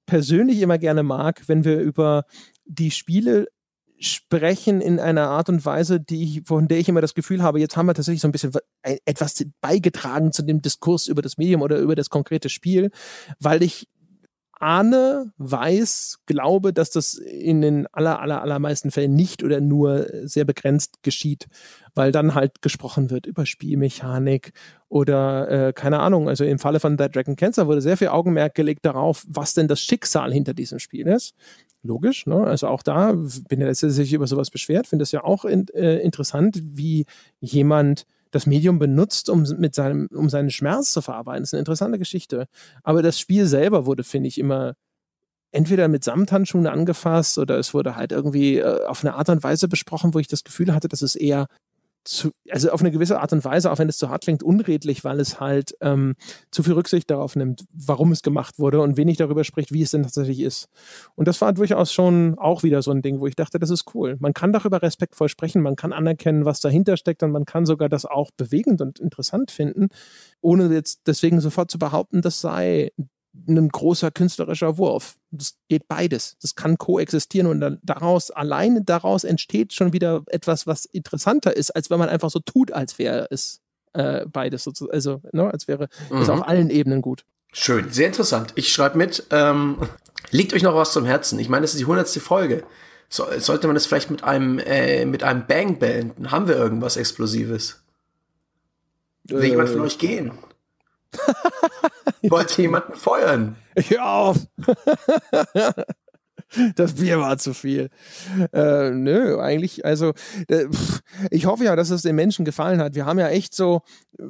[0.05, 2.26] persönlich immer gerne mag, wenn wir über
[2.65, 3.47] die Spiele
[3.99, 7.59] sprechen in einer Art und Weise, die ich, von der ich immer das Gefühl habe,
[7.59, 8.51] jetzt haben wir tatsächlich so ein bisschen
[8.84, 12.91] etwas beigetragen zu dem Diskurs über das Medium oder über das konkrete Spiel,
[13.39, 13.88] weil ich
[14.59, 20.45] ahne, weiß, glaube, dass das in den aller, aller, allermeisten Fällen nicht oder nur sehr
[20.45, 21.47] begrenzt geschieht,
[21.93, 24.53] weil dann halt gesprochen wird über Spielmechanik
[24.88, 26.30] oder äh, keine Ahnung.
[26.30, 29.67] Also im Falle von Dead Dragon Cancer wurde sehr viel Augenmerk gelegt darauf, was denn
[29.67, 31.35] das Schicksal hinter diesem Spiel ist.
[31.86, 32.44] Logisch, ne?
[32.44, 33.14] Also auch da
[33.48, 37.06] bin ich sich über sowas beschwert, finde es ja auch in, äh, interessant, wie
[37.40, 41.44] jemand das Medium benutzt, um mit seinem, um seinen Schmerz zu verarbeiten.
[41.44, 42.48] Das ist eine interessante Geschichte.
[42.84, 44.74] Aber das Spiel selber wurde, finde ich, immer
[45.52, 49.68] entweder mit Samthandschuhen angefasst oder es wurde halt irgendwie äh, auf eine Art und Weise
[49.68, 51.48] besprochen, wo ich das Gefühl hatte, dass es eher
[52.06, 55.03] zu, also auf eine gewisse Art und Weise, auch wenn es zu hart klingt, unredlich,
[55.03, 56.15] weil es halt ähm,
[56.52, 59.91] zu viel Rücksicht darauf nimmt, warum es gemacht wurde und wenig darüber spricht, wie es
[59.91, 60.69] denn tatsächlich ist.
[61.15, 63.94] Und das war durchaus schon auch wieder so ein Ding, wo ich dachte, das ist
[63.95, 64.15] cool.
[64.19, 67.90] Man kann darüber respektvoll sprechen, man kann anerkennen, was dahinter steckt und man kann sogar
[67.90, 69.88] das auch bewegend und interessant finden,
[70.41, 72.91] ohne jetzt deswegen sofort zu behaupten, das sei
[73.48, 75.18] ein großer künstlerischer Wurf.
[75.32, 76.38] Das geht beides.
[76.41, 81.72] Das kann koexistieren und dann daraus, alleine daraus entsteht schon wieder etwas, was interessanter ist,
[81.72, 83.62] als wenn man einfach so tut, als wäre es
[83.94, 86.22] äh, beides sozusagen, also, ne, als wäre mhm.
[86.22, 87.26] es auf allen Ebenen gut.
[87.52, 88.52] Schön, sehr interessant.
[88.56, 89.78] Ich schreibe mit, ähm,
[90.32, 91.40] liegt euch noch was zum Herzen?
[91.40, 92.64] Ich meine, das ist die hundertste Folge.
[93.07, 96.32] So, sollte man das vielleicht mit einem, äh, mit einem Bang beenden?
[96.32, 97.82] Haben wir irgendwas Explosives?
[99.24, 100.32] Will äh, jemand von euch gehen?
[102.24, 103.56] Wollte jemanden feuern?
[103.76, 104.38] Hör auf!
[106.76, 107.90] das Bier war zu viel.
[108.54, 110.14] Äh, nö, eigentlich, also
[110.48, 110.66] äh,
[111.32, 112.96] ich hoffe ja, dass es den Menschen gefallen hat.
[112.96, 113.82] Wir haben ja echt so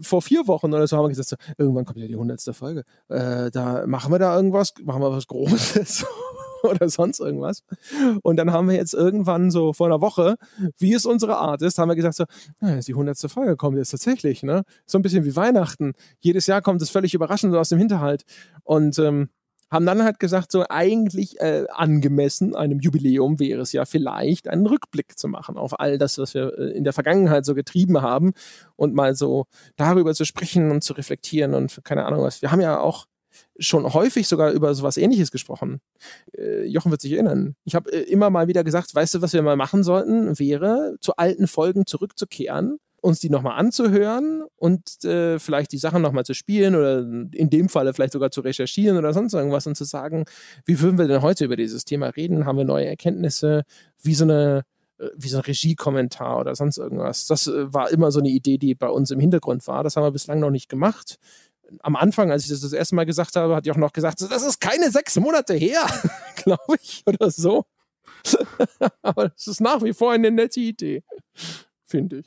[0.01, 2.83] vor vier Wochen oder so haben wir gesagt, so, irgendwann kommt ja die hundertste Folge.
[3.09, 6.05] Äh, da machen wir da irgendwas, machen wir was Großes.
[6.69, 7.63] oder sonst irgendwas.
[8.21, 10.35] Und dann haben wir jetzt irgendwann so vor einer Woche,
[10.77, 12.25] wie es unsere Art ist, haben wir gesagt so,
[12.59, 14.63] na, die hundertste Folge kommt jetzt tatsächlich, ne?
[14.85, 15.93] So ein bisschen wie Weihnachten.
[16.19, 18.23] Jedes Jahr kommt es völlig überraschend aus dem Hinterhalt.
[18.63, 19.29] Und ähm,
[19.71, 24.65] haben dann halt gesagt, so eigentlich äh, angemessen einem Jubiläum wäre es ja vielleicht, einen
[24.65, 28.33] Rückblick zu machen auf all das, was wir äh, in der Vergangenheit so getrieben haben
[28.75, 32.41] und mal so darüber zu sprechen und zu reflektieren und keine Ahnung was.
[32.41, 33.05] Wir haben ja auch
[33.59, 35.79] schon häufig sogar über sowas ähnliches gesprochen.
[36.37, 37.55] Äh, Jochen wird sich erinnern.
[37.63, 40.95] Ich habe äh, immer mal wieder gesagt, weißt du, was wir mal machen sollten, wäre,
[40.99, 46.33] zu alten Folgen zurückzukehren, uns die nochmal anzuhören und äh, vielleicht die Sachen nochmal zu
[46.33, 50.25] spielen oder in dem Falle vielleicht sogar zu recherchieren oder sonst irgendwas und zu sagen,
[50.65, 52.45] wie würden wir denn heute über dieses Thema reden?
[52.45, 53.63] Haben wir neue Erkenntnisse?
[54.01, 54.63] Wie so eine
[54.97, 57.27] äh, wie so ein Regiekommentar oder sonst irgendwas.
[57.27, 59.83] Das äh, war immer so eine Idee, die bei uns im Hintergrund war.
[59.83, 61.19] Das haben wir bislang noch nicht gemacht
[61.81, 64.21] am Anfang, als ich das das erste Mal gesagt habe, hat die auch noch gesagt,
[64.21, 65.85] das ist keine sechs Monate her,
[66.35, 67.65] glaube ich, oder so.
[69.01, 71.03] Aber es ist nach wie vor eine nette Idee,
[71.85, 72.25] finde ich.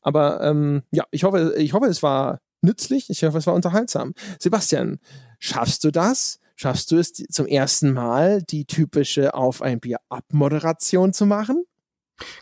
[0.00, 4.14] Aber ähm, ja, ich hoffe, ich hoffe, es war nützlich, ich hoffe, es war unterhaltsam.
[4.38, 4.98] Sebastian,
[5.38, 6.38] schaffst du das?
[6.54, 11.64] Schaffst du es zum ersten Mal, die typische Auf ein Bier Abmoderation zu machen?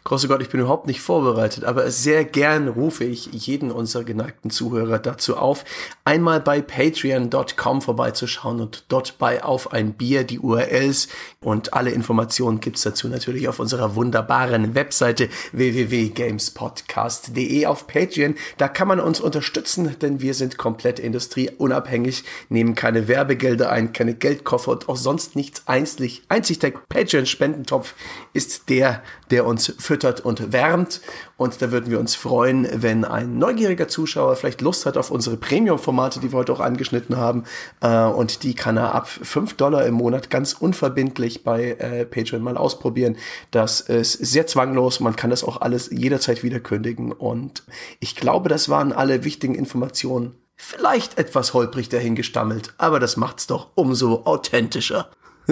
[0.05, 4.51] Große Gott, ich bin überhaupt nicht vorbereitet, aber sehr gern rufe ich jeden unserer geneigten
[4.51, 5.65] Zuhörer dazu auf,
[6.05, 11.09] einmal bei patreon.com vorbeizuschauen und dort bei Auf ein Bier die URLs
[11.41, 18.35] und alle Informationen gibt's dazu natürlich auf unserer wunderbaren Webseite www.gamespodcast.de auf Patreon.
[18.59, 24.15] Da kann man uns unterstützen, denn wir sind komplett industrieunabhängig, nehmen keine Werbegelder ein, keine
[24.15, 26.23] Geldkoffer und auch sonst nichts einzig.
[26.29, 27.95] Einzig der Patreon-Spendentopf
[28.33, 31.01] ist der, der uns füttert und wärmt.
[31.37, 35.37] Und da würden wir uns freuen, wenn ein neugieriger Zuschauer vielleicht Lust hat auf unsere
[35.37, 37.45] Premium-Formate, die wir heute auch angeschnitten haben.
[37.81, 42.43] Äh, und die kann er ab 5 Dollar im Monat ganz unverbindlich bei äh, Patreon
[42.43, 43.17] mal ausprobieren.
[43.51, 45.01] Das ist sehr zwanglos.
[45.01, 47.13] Man kann das auch alles jederzeit wieder kündigen.
[47.13, 47.65] Und
[48.01, 50.35] ich glaube, das waren alle wichtigen Informationen.
[50.63, 55.09] Vielleicht etwas holprig dahingestammelt, aber das macht's doch umso authentischer.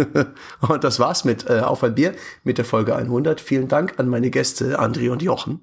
[0.68, 2.14] und das war's mit äh, Auf ein Bier
[2.44, 3.40] mit der Folge 100.
[3.40, 5.60] Vielen Dank an meine Gäste André und Jochen.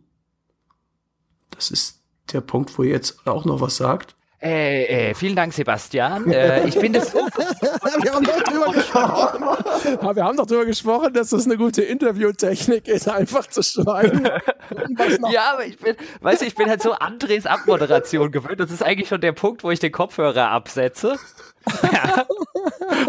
[1.52, 2.02] Das ist
[2.34, 4.16] der Punkt, wo ihr jetzt auch noch was sagt.
[4.41, 6.30] Äh, äh, vielen Dank, Sebastian.
[6.30, 7.14] Äh, ich bin das.
[7.16, 10.16] wir, haben doch drüber gesprochen.
[10.16, 14.26] wir haben doch drüber gesprochen, dass das eine gute Interviewtechnik ist, einfach zu schweigen.
[15.32, 18.60] ja, aber ich bin, weißt du, ich bin halt so Andres Abmoderation gewöhnt.
[18.60, 21.18] Das ist eigentlich schon der Punkt, wo ich den Kopfhörer absetze.
[21.92, 22.26] Ja.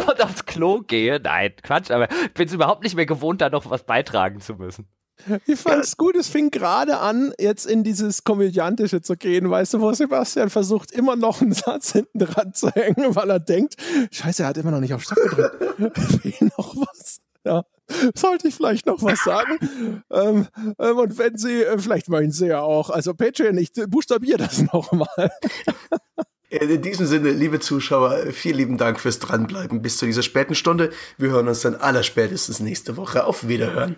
[0.08, 1.20] und aufs Klo gehe.
[1.20, 4.54] Nein, Quatsch, aber ich bin es überhaupt nicht mehr gewohnt, da noch was beitragen zu
[4.54, 4.86] müssen.
[5.46, 9.74] Ich fand es gut, es fing gerade an, jetzt in dieses Komödiantische zu gehen, weißt
[9.74, 13.76] du, wo Sebastian versucht, immer noch einen Satz hinten dran zu hängen, weil er denkt,
[14.10, 15.98] scheiße, er hat immer noch nicht auf Stopp gedrückt.
[16.22, 17.20] Fehlt noch was.
[17.44, 17.64] Ja.
[18.14, 20.02] Sollte ich vielleicht noch was sagen?
[20.10, 24.38] ähm, ähm, und wenn Sie, äh, vielleicht meinen Sie ja auch, also Patreon, ich buchstabiere
[24.38, 25.08] das nochmal.
[26.48, 30.90] In diesem Sinne, liebe Zuschauer, vielen lieben Dank fürs Dranbleiben bis zu dieser späten Stunde.
[31.18, 33.24] Wir hören uns dann allerspätestens nächste Woche.
[33.24, 33.96] Auf Wiederhören.